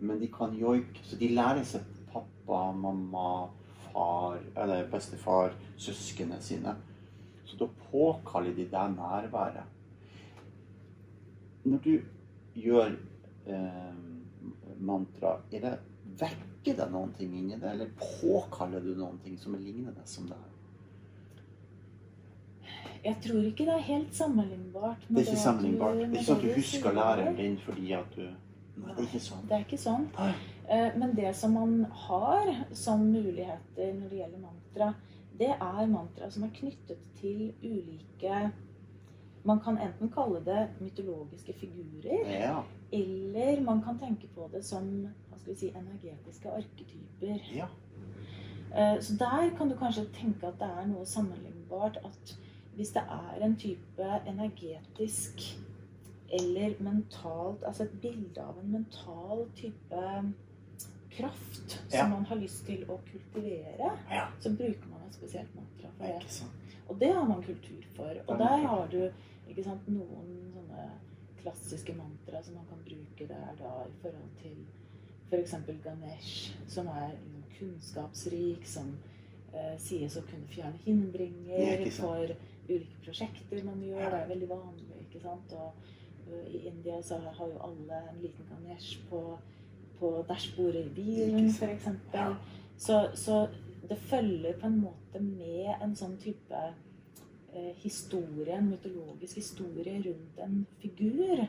Men 0.00 0.20
de 0.20 0.28
kan 0.28 0.54
joike 0.54 1.00
Så 1.02 1.16
de 1.16 1.28
lærer 1.28 1.62
seg 1.64 1.84
pappa, 2.12 2.72
mamma, 2.72 3.48
far 3.92 4.38
eller 4.56 4.88
bestefar, 4.90 5.54
søsknene 5.76 6.40
sine. 6.40 6.74
Så 7.44 7.56
da 7.56 7.68
påkaller 7.90 8.54
de 8.54 8.64
det 8.64 8.90
nærværet. 8.96 9.64
Når 11.64 11.78
du 11.78 11.98
gjør 12.54 12.96
eh, 13.46 14.13
mantra, 14.84 15.36
er 15.52 15.60
det 15.64 15.74
vekker 16.20 16.76
det 16.78 16.88
noen 16.92 17.12
ting 17.16 17.32
inni 17.38 17.56
det, 17.60 17.70
eller 17.70 17.90
påkaller 18.00 18.80
du 18.84 18.94
noen 18.98 19.18
ting 19.24 19.36
som 19.40 19.54
er 19.56 19.62
lignende 19.64 20.04
som 20.08 20.28
det? 20.30 20.36
her? 20.38 20.50
Jeg 23.04 23.18
tror 23.20 23.44
ikke 23.44 23.66
det 23.68 23.74
er 23.74 23.84
helt 23.84 24.14
sammenlignbart. 24.16 25.02
Det 25.08 25.18
er 25.20 25.26
ikke 25.28 25.40
sammenlignbart. 25.42 25.98
Det 25.98 26.04
er 26.06 26.12
ikke 26.14 26.24
sånn 26.24 26.38
at 26.38 26.44
du 26.46 26.54
husker 26.56 26.94
læreren 26.96 27.36
din 27.36 27.58
fordi 27.60 27.92
at 27.98 28.14
du 28.16 28.24
Nei, 28.74 28.90
det 28.90 29.02
er 29.04 29.06
ikke 29.06 29.20
sånn. 29.22 29.42
Det 29.46 29.54
er 29.54 29.64
ikke 29.68 29.78
sånn. 29.78 30.06
Eh, 30.18 30.88
Men 30.98 31.12
det 31.14 31.34
som 31.38 31.52
man 31.54 31.74
har 32.06 32.48
som 32.74 33.04
muligheter 33.06 33.92
når 33.94 34.08
det 34.10 34.18
gjelder 34.18 34.40
mantra, 34.42 34.88
det 35.38 35.50
er 35.52 35.86
mantra 35.92 36.30
som 36.30 36.46
er 36.46 36.54
knyttet 36.56 37.04
til 37.20 37.52
ulike 37.62 38.40
Man 39.44 39.60
kan 39.60 39.76
enten 39.76 40.08
kalle 40.08 40.40
det 40.40 40.70
mytologiske 40.80 41.52
figurer, 41.60 42.24
Ja. 42.40 42.62
Eller 42.94 43.60
man 43.64 43.82
kan 43.82 43.98
tenke 43.98 44.28
på 44.34 44.48
det 44.52 44.64
som 44.64 44.86
hva 45.30 45.38
skal 45.38 45.52
vi 45.54 45.58
si, 45.58 45.70
energetiske 45.74 46.50
arketyper. 46.50 47.40
ja. 47.56 47.66
Eh, 48.74 49.00
Så 49.00 49.16
der 49.18 49.50
kan 49.56 49.68
du 49.68 49.76
kanskje 49.76 50.06
tenke 50.14 50.46
at 50.46 50.58
det 50.58 50.68
er 50.68 50.86
noe 50.86 51.04
sammenlignbart 51.06 51.96
at 52.04 52.36
hvis 52.76 52.90
det 52.96 53.02
er 53.06 53.44
en 53.44 53.56
type 53.56 54.08
energetisk 54.26 55.44
eller 56.32 56.74
mentalt 56.82 57.62
Altså 57.64 57.82
et 57.84 58.00
bilde 58.02 58.40
av 58.42 58.56
en 58.58 58.72
mental 58.72 59.44
type 59.54 60.00
kraft 61.10 61.80
Ja. 61.92 62.00
som 62.00 62.10
man 62.10 62.24
har 62.26 62.36
lyst 62.36 62.66
til 62.66 62.84
å 62.88 62.98
kultivere, 63.06 63.92
Ja. 64.10 64.26
så 64.40 64.50
bruker 64.56 64.88
man 64.90 65.00
et 65.06 65.14
spesielt 65.14 65.54
mantra 65.54 65.88
for 65.96 66.04
det. 66.06 66.42
Og 66.88 66.98
det 67.00 67.12
har 67.14 67.24
man 67.24 67.42
kultur 67.42 67.82
for. 67.96 68.10
Og 68.28 68.38
der 68.38 68.56
har 68.66 68.86
du 68.90 69.10
ikke 69.48 69.64
sant, 69.64 69.88
noen 69.88 70.50
sånne 70.54 70.90
klassiske 71.44 71.94
mantra 71.94 72.42
som 72.42 72.56
man 72.58 72.66
kan 72.70 72.82
bruke 72.86 73.28
der 73.28 73.54
da 73.60 73.72
i 73.84 73.96
forhold 74.02 74.32
til 74.42 74.56
f.eks. 75.30 75.54
Ganesh, 75.84 76.56
som 76.68 76.86
er 76.86 77.16
kunnskapsrik, 77.58 78.66
som 78.68 78.94
eh, 79.54 79.74
sies 79.80 80.16
å 80.18 80.24
kunne 80.28 80.48
fjerne 80.50 80.80
hindringer 80.84 81.84
for 81.96 82.34
ulike 82.68 83.00
prosjekter 83.04 83.64
man 83.66 83.82
gjør. 83.84 84.04
Det 84.10 84.20
er 84.20 84.30
veldig 84.32 84.50
vanlig. 84.50 85.00
ikke 85.06 85.22
sant? 85.24 85.54
Og 85.58 86.54
I 86.54 86.64
India 86.70 87.00
så 87.02 87.18
har 87.24 87.50
jo 87.50 87.60
alle 87.66 88.00
en 88.10 88.22
liten 88.22 88.48
ganesh 88.50 89.00
på, 89.10 89.22
på 89.98 90.14
dashbordet 90.28 90.86
i 90.86 90.94
bilen, 90.96 91.50
f.eks. 91.50 91.90
Ja. 92.14 92.30
Så, 92.76 93.04
så 93.14 93.46
det 93.88 93.98
følger 93.98 94.58
på 94.60 94.66
en 94.66 94.80
måte 94.86 95.20
med 95.20 95.74
en 95.82 95.94
sånn 95.96 96.16
type 96.20 96.62
historie, 97.82 98.52
en 98.58 98.70
mytologisk 98.70 99.36
historie 99.36 99.96
rundt 100.06 100.38
en 100.44 100.66
figur. 100.82 101.46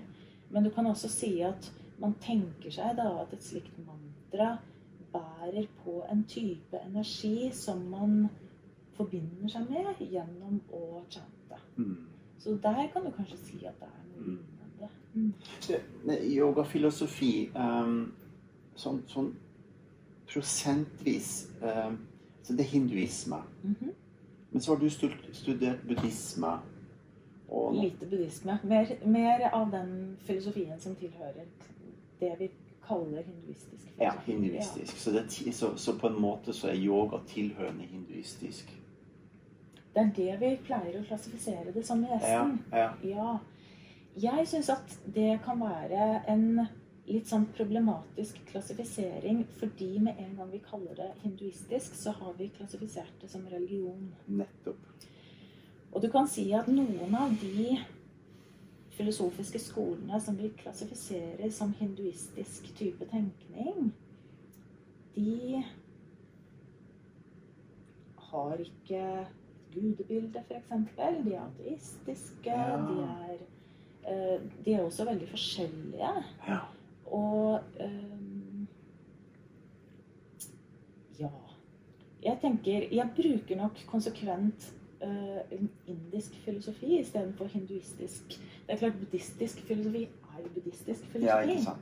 Men 0.49 0.63
du 0.63 0.69
kan 0.69 0.85
også 0.85 1.09
si 1.09 1.39
at 1.41 1.71
man 1.99 2.13
tenker 2.21 2.71
seg 2.71 2.97
da 2.97 3.07
at 3.21 3.33
et 3.33 3.43
slikt 3.43 3.77
mantra 3.85 4.57
bærer 5.13 5.67
på 5.83 6.03
en 6.11 6.23
type 6.27 6.77
energi 6.85 7.49
som 7.53 7.79
man 7.89 8.27
forbinder 8.97 9.49
seg 9.49 9.69
med 9.69 10.01
gjennom 10.11 10.59
å 10.73 11.01
chante. 11.09 11.59
Mm. 11.77 12.07
Så 12.39 12.57
der 12.63 12.87
kan 12.93 13.05
du 13.05 13.11
kanskje 13.11 13.37
si 13.37 13.65
at 13.65 13.79
det 13.79 13.87
er 13.87 14.03
noe 14.09 14.25
Mm. 14.25 14.37
lignende. 14.37 14.89
Mm. 15.13 15.33
Det- 15.67 16.35
Yogafilosofi 16.35 17.49
um, 17.55 18.13
sånn, 18.75 19.01
sånn 19.07 19.33
prosentvis 20.27 21.47
um, 21.61 21.97
Så 22.43 22.53
det 22.53 22.59
er 22.65 22.69
hinduisme. 22.69 23.37
Mhm. 23.63 23.91
Men 24.55 24.61
så 24.63 24.71
har 24.71 24.79
du 24.79 24.89
studert 24.89 25.81
buddhisme. 25.87 26.51
Og 27.51 27.73
Lite 27.75 28.05
buddhisme. 28.07 28.55
Mer, 28.63 28.93
mer 29.05 29.49
av 29.53 29.65
den 29.73 29.89
filosofien 30.23 30.79
som 30.79 30.95
tilhører 30.95 31.43
det 32.21 32.29
vi 32.39 32.47
kaller 32.87 33.25
hinduistisk 33.27 33.81
Filosofi. 33.83 33.99
ja, 33.99 34.13
hinduistisk. 34.25 34.77
hinduistisk. 34.77 34.97
Så, 35.03 35.11
det, 35.11 35.55
så, 35.55 35.73
så 35.77 35.97
på 35.99 36.07
en 36.07 36.21
måte 36.21 36.53
så 36.55 36.69
er 36.71 36.79
yoga 36.79 37.19
tilhørende 37.27 37.83
hinduistisk. 37.89 38.71
Det 39.95 40.01
er 40.05 40.13
det 40.15 40.39
vi 40.39 40.53
pleier 40.69 41.01
å 41.01 41.03
klassifisere 41.09 41.73
det 41.75 41.83
som 41.87 42.03
i 42.03 42.07
Ja, 42.07 42.15
Vesten. 42.15 42.63
ja. 42.71 42.89
Ja. 43.03 43.37
Jeg 44.23 44.47
syns 44.47 44.69
at 44.71 44.95
det 45.15 45.41
kan 45.43 45.59
være 45.59 46.21
en 46.31 46.47
litt 47.05 47.29
sånn 47.29 47.45
problematisk 47.53 48.39
klassifisering, 48.49 49.43
fordi 49.59 49.91
med 50.01 50.17
en 50.21 50.33
gang 50.39 50.49
vi 50.51 50.61
kaller 50.65 50.97
det 50.97 51.11
hinduistisk, 51.21 51.93
så 51.97 52.15
har 52.17 52.33
vi 52.39 52.49
klassifisert 52.55 53.21
det 53.21 53.29
som 53.29 53.45
religion. 53.51 54.09
Nettopp. 54.25 54.81
Og 55.93 56.01
du 56.01 56.09
kan 56.11 56.27
si 56.27 56.49
at 56.57 56.67
noen 56.67 57.13
av 57.15 57.35
de 57.39 57.77
filosofiske 58.95 59.59
skolene 59.59 60.19
som 60.23 60.37
vi 60.39 60.49
klassifiserer 60.59 61.51
som 61.53 61.73
hinduistisk 61.79 62.67
type 62.79 63.07
tenkning, 63.11 63.91
de 65.15 65.63
har 68.31 68.59
ikke 68.59 69.03
gudebilde, 69.75 70.41
f.eks. 70.49 70.71
De 70.97 71.35
er 71.35 71.43
ateistiske. 71.43 72.49
Ja. 72.49 72.79
De, 72.81 73.03
er, 73.03 73.43
eh, 74.09 74.41
de 74.65 74.73
er 74.73 74.83
også 74.83 75.05
veldig 75.07 75.29
forskjellige. 75.31 76.11
Ja. 76.47 76.59
Og 77.05 77.59
um, 77.79 78.67
ja. 81.19 81.29
Jeg 82.23 82.37
tenker 82.41 82.87
Jeg 82.91 83.09
bruker 83.15 83.59
nok 83.59 83.83
konsekvent 83.87 84.73
uh, 85.03 85.41
en 85.51 85.69
indisk 85.87 86.35
filosofi 86.45 86.99
istedenfor 86.99 87.45
hinduistisk. 87.45 88.39
Det 88.67 88.73
er 88.73 88.77
klart 88.77 88.99
Buddhistisk 88.99 89.61
filosofi 89.67 90.07
er 90.35 90.43
jo 90.43 90.49
buddhistisk 90.53 91.05
filosofi. 91.05 91.59
Ja. 91.67 91.75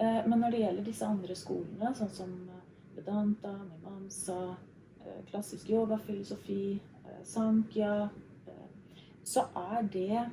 Eh, 0.00 0.28
men 0.28 0.38
når 0.38 0.50
det 0.50 0.58
gjelder 0.58 0.84
disse 0.84 1.06
andre 1.06 1.34
skolene, 1.34 1.92
sånn 1.98 2.10
som 2.14 2.34
eh, 2.52 2.64
Vedanta, 2.98 3.52
Mimamsa, 3.66 4.38
uh, 4.54 5.20
klassisk 5.30 5.70
yogafilosofi, 5.70 6.78
Sankhya, 7.24 8.08
så 9.24 9.44
er 9.56 9.86
det 9.92 10.24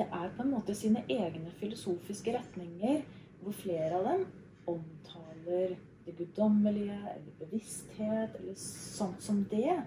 Det 0.00 0.06
er 0.16 0.30
på 0.32 0.42
en 0.46 0.52
måte 0.54 0.72
sine 0.74 1.02
egne 1.12 1.50
filosofiske 1.60 2.32
retninger, 2.32 3.02
hvor 3.42 3.52
flere 3.52 3.98
av 3.98 4.06
dem 4.06 4.22
omtaler 4.72 5.74
det 6.06 6.14
guddommelige 6.16 6.96
eller 6.96 7.34
bevissthet 7.38 8.38
eller 8.38 8.54
sånt 8.56 9.20
som 9.22 9.42
det. 9.50 9.82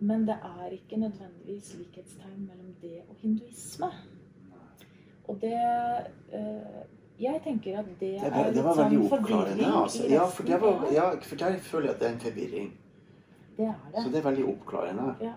Men 0.00 0.24
det 0.24 0.38
er 0.46 0.72
ikke 0.72 0.96
nødvendigvis 0.96 1.74
likhetstegn 1.82 2.46
mellom 2.46 2.70
det 2.80 3.02
og 3.08 3.20
hinduisme. 3.20 3.90
Og 5.28 5.36
det 5.42 5.52
eh, 6.32 6.78
Jeg 7.20 7.40
tenker 7.44 7.78
at 7.78 7.84
det, 7.84 7.98
Det 7.98 8.32
er 8.32 8.44
litt 8.46 8.56
det 8.56 8.64
var 8.64 8.76
sånn 8.78 9.08
forvirring. 9.10 9.62
Altså. 9.66 10.04
Ja, 10.08 10.24
for, 10.30 10.48
det 10.48 10.60
var, 10.62 10.84
ja, 10.94 11.10
for 11.20 11.44
der 11.44 11.60
føler 11.60 11.90
jeg 11.90 11.94
at 11.94 12.00
det 12.00 12.08
er 12.08 12.12
en 12.14 12.20
forvirring. 12.24 12.68
Det 13.56 13.66
er 13.66 13.78
det. 13.92 14.02
Så 14.02 14.12
det 14.14 14.20
er 14.22 14.28
veldig 14.30 14.48
oppklarende. 14.54 15.32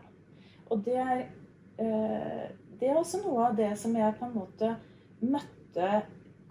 Og 0.70 0.86
det 0.86 1.00
er, 1.04 1.24
eh, 1.82 2.46
det 2.82 2.90
er 2.90 2.98
også 2.98 3.22
noe 3.22 3.46
av 3.46 3.58
det 3.58 3.70
som 3.78 3.94
jeg 3.94 4.18
på 4.18 4.26
en 4.26 4.38
måte 4.40 4.72
møtte 5.22 5.90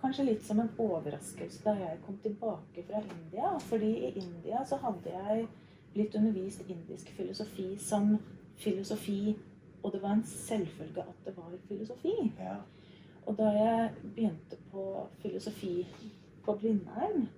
kanskje 0.00 0.28
litt 0.28 0.44
som 0.46 0.60
en 0.62 0.70
overraskelse 0.78 1.64
da 1.64 1.74
jeg 1.74 1.98
kom 2.04 2.18
tilbake 2.22 2.84
fra 2.86 3.02
India. 3.02 3.56
Fordi 3.66 3.90
i 4.06 4.12
India 4.22 4.62
så 4.66 4.78
hadde 4.84 5.10
jeg 5.10 5.48
blitt 5.94 6.14
undervist 6.14 6.62
indisk 6.70 7.10
filosofi 7.16 7.72
som 7.82 8.14
filosofi, 8.60 9.34
og 9.82 9.92
det 9.92 10.02
var 10.02 10.14
en 10.14 10.24
selvfølge 10.28 11.02
at 11.02 11.26
det 11.26 11.34
var 11.36 11.58
filosofi. 11.68 12.14
Ja. 12.38 12.60
Og 13.26 13.36
da 13.38 13.50
jeg 13.56 13.90
begynte 14.14 14.56
på 14.70 14.86
filosofi 15.18 15.86
på 16.44 16.54
Blindern, 16.62 17.28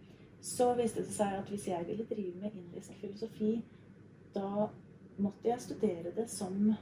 så 0.43 0.75
viste 0.75 1.01
det 1.01 1.15
seg 1.15 1.39
at 1.39 1.49
hvis 1.49 1.69
jeg 1.69 1.87
ville 1.89 2.07
drive 2.11 2.37
med 2.43 2.51
indisk 2.61 2.93
filosofi, 3.01 3.63
da 4.35 4.69
måtte 5.17 5.49
jeg 5.49 5.61
studere 5.61 6.15
det 6.17 6.29
som 6.31 6.75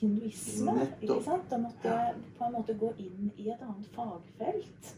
hinduisme. 0.00 0.74
Ikke 1.00 1.20
sant? 1.24 1.48
Da 1.50 1.60
måtte 1.62 1.94
jeg 1.94 2.20
på 2.38 2.48
en 2.48 2.54
måte 2.56 2.76
gå 2.80 2.90
inn 2.98 3.32
i 3.36 3.48
et 3.52 3.62
annet 3.62 3.88
fagfelt. 3.94 4.92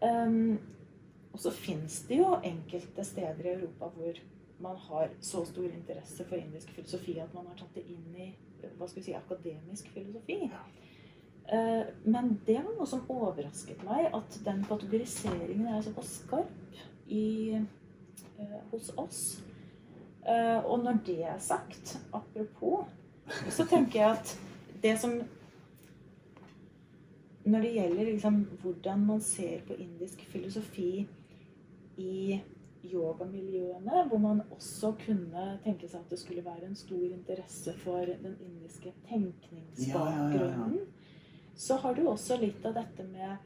Um, 0.00 0.58
og 1.32 1.40
så 1.42 1.52
fins 1.54 2.00
det 2.08 2.18
jo 2.22 2.34
enkelte 2.42 3.04
steder 3.04 3.46
i 3.46 3.54
Europa 3.58 3.90
hvor 3.94 4.20
man 4.60 4.76
har 4.76 5.10
så 5.20 5.44
stor 5.44 5.68
interesse 5.68 6.24
for 6.28 6.36
indisk 6.36 6.70
filosofi 6.76 7.18
at 7.20 7.34
man 7.34 7.46
har 7.48 7.58
tatt 7.60 7.76
det 7.76 7.84
inn 7.88 8.16
i 8.16 8.30
hva 8.76 8.88
skal 8.88 9.00
vi 9.00 9.06
si, 9.06 9.14
akademisk 9.16 9.88
filosofi. 9.94 10.50
Eh, 11.52 11.84
Men 12.04 12.40
det 12.46 12.58
var 12.60 12.74
noe 12.76 12.86
som 12.86 13.06
overrasket 13.08 13.82
meg, 13.86 14.10
at 14.14 14.40
den 14.44 14.64
kategoriseringen 14.68 15.66
er 15.66 15.82
såpass 15.82 16.12
skarp 16.20 16.82
i, 17.08 17.56
eh, 17.56 18.58
hos 18.70 18.92
oss. 18.96 19.22
Eh, 20.26 20.58
og 20.64 20.84
når 20.84 21.00
det 21.06 21.22
er 21.24 21.38
sagt, 21.38 21.98
apropos, 22.12 22.84
så 23.50 23.66
tenker 23.68 24.00
jeg 24.00 24.10
at 24.18 24.32
det 24.82 24.96
som 25.00 25.20
Når 27.50 27.64
det 27.64 27.70
gjelder 27.72 28.04
liksom 28.04 28.34
hvordan 28.62 29.04
man 29.06 29.20
ser 29.24 29.62
på 29.66 29.74
indisk 29.80 30.20
filosofi 30.28 31.06
i 31.98 32.40
yogamiljøene, 32.84 34.04
hvor 34.08 34.18
man 34.18 34.42
også 34.52 34.92
kunne 35.00 35.46
tenke 35.64 35.88
seg 35.88 36.02
at 36.04 36.12
det 36.12 36.18
skulle 36.20 36.44
være 36.44 36.68
en 36.68 36.76
stor 36.76 37.06
interesse 37.08 37.74
for 37.80 38.04
den 38.06 38.36
indiske 38.44 38.92
tenkningsbakgrunnen, 39.08 40.84
så 41.56 41.76
har 41.80 41.96
du 41.96 42.06
også 42.08 42.38
litt 42.40 42.64
av 42.68 42.76
dette 42.76 43.08
med 43.08 43.36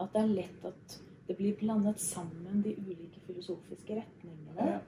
at 0.00 0.14
det 0.14 0.22
er 0.22 0.36
lett 0.36 0.68
at 0.68 0.98
det 1.28 1.36
blir 1.38 1.56
blandet 1.58 2.00
sammen 2.00 2.62
de 2.64 2.74
ulike 2.76 3.20
filosofiske 3.26 4.00
retningene. 4.00 4.80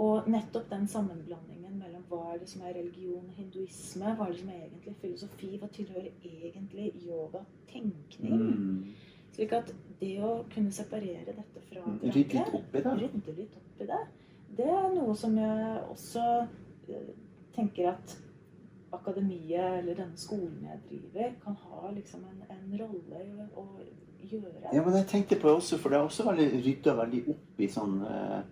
Og 0.00 0.28
nettopp 0.30 0.70
den 0.70 0.86
sammenblandingen 0.88 1.76
mellom 1.76 2.04
hva 2.08 2.32
er 2.32 2.40
det 2.40 2.48
som 2.48 2.62
er 2.64 2.76
religion 2.78 3.26
og 3.26 3.36
hinduisme, 3.36 4.14
hva 4.16 4.26
er 4.26 4.32
det 4.32 4.40
som 4.40 4.52
er 4.52 4.62
egentlig 4.64 4.94
filosofi, 5.02 5.50
hva 5.60 5.68
tilhører 5.72 6.10
egentlig 6.24 6.92
yoga-tenkning. 7.04 8.42
Mm. 8.42 8.94
Slik 9.32 9.52
at 9.56 9.72
det 10.00 10.14
å 10.24 10.32
kunne 10.52 10.72
separere 10.74 11.36
dette 11.36 11.62
fra 11.68 11.84
Rydde 12.02 12.38
litt 12.38 12.56
opp 12.58 12.74
i 12.74 12.82
det. 12.84 12.96
rydde 13.04 13.36
litt 13.36 13.56
opp 13.60 13.80
i 13.80 13.88
det, 13.88 14.00
det 14.56 14.68
er 14.68 14.90
noe 14.92 15.14
som 15.16 15.36
jeg 15.40 15.78
også 15.88 16.24
eh, 16.92 17.12
tenker 17.56 17.92
at 17.94 18.16
akademiet 18.92 19.78
eller 19.78 19.96
denne 19.96 20.20
skolen 20.20 20.66
jeg 20.68 20.80
driver, 20.90 21.36
kan 21.44 21.56
ha 21.64 21.92
liksom 21.94 22.24
en, 22.28 22.42
en 22.52 22.74
rolle 22.80 23.22
å 23.56 23.64
gjøre. 24.28 24.72
Ja, 24.72 24.82
men 24.82 24.98
jeg 24.98 25.08
tenkte 25.08 25.38
på 25.40 25.48
det 25.48 25.54
også, 25.62 25.78
for 25.80 25.92
det 25.92 25.98
er 25.98 26.08
også 26.08 26.26
veldig 26.28 26.48
rydda 26.66 26.96
veldig 27.00 27.22
opp 27.32 27.62
i 27.64 27.70
sånn 27.72 27.96
eh, 28.08 28.42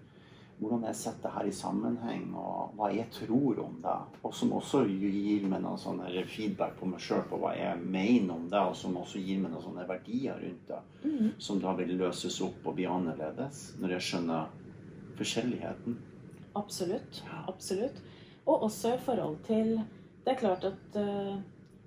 hvordan 0.60 0.82
jeg 0.84 0.96
setter 1.00 1.22
det 1.28 1.32
her 1.34 1.48
i 1.48 1.52
sammenheng, 1.56 2.24
og 2.36 2.74
hva 2.76 2.90
jeg 2.92 3.08
tror 3.14 3.62
om 3.64 3.78
det. 3.82 3.96
Og 4.22 4.34
som 4.36 4.52
også 4.52 4.82
gir 4.86 5.46
meg 5.48 5.62
noen 5.64 5.80
sånne 5.80 6.10
feedback 6.28 6.74
på 6.78 6.88
meg 6.90 7.00
sjøl 7.00 7.22
på 7.30 7.38
hva 7.40 7.54
jeg 7.56 7.80
mener 7.80 8.34
om 8.34 8.48
det, 8.52 8.60
og 8.60 8.76
som 8.76 8.98
også 9.00 9.22
gir 9.24 9.40
meg 9.40 9.54
noen 9.54 9.64
sånne 9.64 9.86
verdier 9.88 10.36
rundt 10.42 10.68
det, 10.68 10.82
Mm. 11.00 11.30
som 11.38 11.60
da 11.60 11.72
vil 11.78 11.94
løses 11.96 12.40
opp 12.44 12.66
og 12.66 12.74
bli 12.76 12.84
annerledes, 12.84 13.74
når 13.80 13.94
jeg 13.96 14.06
skjønner 14.08 14.50
forskjelligheten. 15.16 15.96
Absolutt. 16.54 17.22
Absolutt. 17.48 18.02
Og 18.46 18.62
også 18.62 18.94
i 18.94 18.98
forhold 18.98 19.38
til 19.46 19.80
Det 20.24 20.34
er 20.34 20.38
klart 20.38 20.64
at 20.64 20.96
uh, 21.00 21.40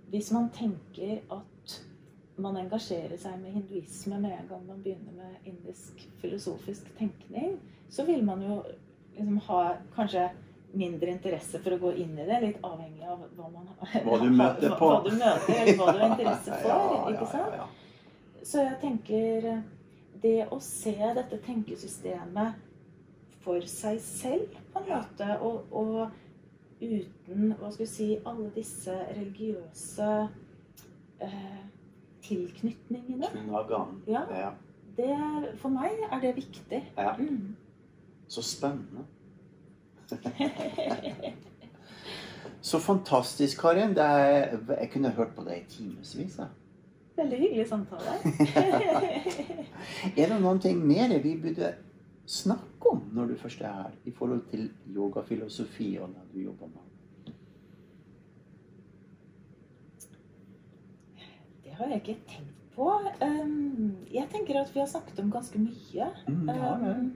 hvis 0.10 0.32
man 0.34 0.50
tenker 0.50 1.20
at 1.32 1.74
man 2.38 2.58
engasjerer 2.58 3.14
seg 3.18 3.38
med 3.42 3.54
hinduisme 3.54 4.18
med 4.20 4.32
en 4.32 4.48
gang 4.50 4.64
man 4.66 4.82
begynner 4.82 5.14
med 5.14 5.46
indisk 5.46 6.02
filosofisk 6.22 6.90
tenkning, 6.98 7.60
så 7.94 8.06
vil 8.08 8.24
man 8.26 8.42
jo 8.42 8.58
liksom 9.14 9.38
ha 9.48 9.60
kanskje 9.96 10.30
mindre 10.74 11.12
interesse 11.14 11.60
for 11.62 11.76
å 11.76 11.82
gå 11.84 11.92
inn 12.02 12.16
i 12.18 12.26
det. 12.26 12.40
Litt 12.42 12.64
avhengig 12.66 13.06
av 13.06 13.22
hva 13.38 13.50
man 13.54 13.70
Hva 13.78 14.18
du 14.24 14.30
møter 14.42 14.74
på. 14.80 14.90
hva 14.90 15.04
du 15.06 15.12
møter, 15.14 15.54
eller 15.62 15.78
hva 15.78 15.92
du 15.94 16.02
har 16.02 16.10
interesse 16.16 16.58
for. 16.64 16.74
Ja, 16.74 17.04
ikke 17.14 17.30
sant? 17.30 17.54
ja, 17.54 17.62
ja. 17.62 18.42
Så 18.44 18.64
jeg 18.66 18.80
tenker 18.82 19.48
det 20.24 20.38
å 20.52 20.58
se 20.64 20.96
dette 21.20 21.38
tenkesystemet 21.46 22.58
for 23.44 23.64
seg 23.68 24.00
selv, 24.04 24.58
på 24.74 24.82
en 24.82 24.90
måte, 24.90 25.30
og, 25.44 25.70
og 25.72 26.84
uten 26.84 27.54
hva 27.60 27.70
skal 27.72 27.86
vi 27.86 27.90
si, 27.92 28.10
alle 28.26 28.50
disse 28.56 28.94
religiøse 29.14 30.10
eh, 31.24 31.64
tilknytningene. 32.26 33.30
Ja. 34.10 34.24
det, 34.98 35.12
for 35.62 35.76
meg 35.76 36.02
er 36.10 36.24
det 36.24 36.34
viktig. 36.42 36.82
ja. 36.98 37.14
Mm. 37.20 37.54
Så 38.34 38.42
spennende. 38.42 39.06
Så 42.62 42.80
fantastisk, 42.80 43.62
Karin. 43.62 43.90
Det 43.94 44.04
er, 44.04 44.58
jeg 44.80 44.90
kunne 44.94 45.10
hørt 45.10 45.36
på 45.36 45.44
deg 45.46 45.60
i 45.62 45.66
timevis. 45.70 46.40
Veldig 47.16 47.40
hyggelig 47.40 47.68
samtale. 47.70 48.16
Er 50.18 50.32
det 50.32 50.40
noen 50.42 50.62
ting 50.64 50.80
mer 50.82 51.14
vi 51.22 51.36
burde 51.44 51.74
snakke 52.26 52.90
om 52.90 53.04
når 53.14 53.34
du 53.34 53.36
først 53.38 53.62
er 53.62 53.74
her, 53.74 53.92
i 54.06 54.12
forhold 54.12 54.42
til 54.50 54.72
yogafilosofi 54.96 55.98
og 56.02 56.16
det 56.16 56.24
du 56.34 56.40
jobber 56.48 56.72
med? 56.72 57.34
Det 61.64 61.76
har 61.78 61.86
jeg 61.92 62.02
ikke 62.02 62.18
tenkt 62.28 62.64
på. 62.76 62.90
Um, 63.22 63.92
jeg 64.14 64.26
tenker 64.32 64.62
at 64.62 64.74
vi 64.74 64.80
har 64.80 64.90
snakket 64.90 65.20
om 65.20 65.32
ganske 65.32 65.60
mye. 65.60 66.10
Mm, 66.28 66.50
ja, 66.50 66.56
ja. 66.64 66.96
Um, 66.98 67.14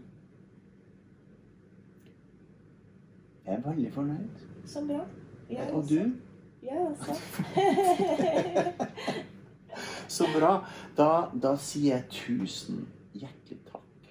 Jeg 3.48 3.56
er 3.56 3.62
veldig 3.70 3.92
fornøyd. 3.94 4.46
så 4.66 4.82
bra. 4.88 5.06
Jeg 5.50 5.70
Og 5.72 5.78
også. 5.80 5.96
du? 5.96 6.12
Jeg 6.64 6.78
også. 6.92 7.14
Så 10.08 10.26
bra. 10.40 10.66
Da, 10.98 11.30
da 11.44 11.52
sier 11.62 11.96
jeg 11.96 12.08
tusen 12.10 12.88
hjertelig 13.14 13.60
takk 13.68 14.08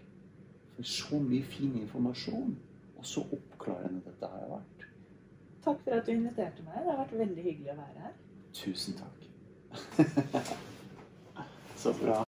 for 0.77 0.83
så 0.87 1.19
mye 1.21 1.43
fin 1.43 1.73
informasjon, 1.81 2.53
og 2.97 3.07
så 3.07 3.25
oppklarende 3.33 4.03
dette 4.05 4.29
har 4.31 4.47
vært. 4.53 4.87
Takk 5.65 5.81
for 5.83 5.97
at 5.99 6.07
du 6.07 6.13
inviterte 6.15 6.63
meg. 6.63 6.79
Det 6.85 6.93
har 6.93 7.01
vært 7.03 7.17
veldig 7.19 7.43
hyggelig 7.49 7.73
å 7.75 7.79
være 7.81 8.05
her. 8.07 8.15
Tusen 8.61 8.95
takk. 9.01 9.19
så 11.83 11.97
bra. 11.99 12.26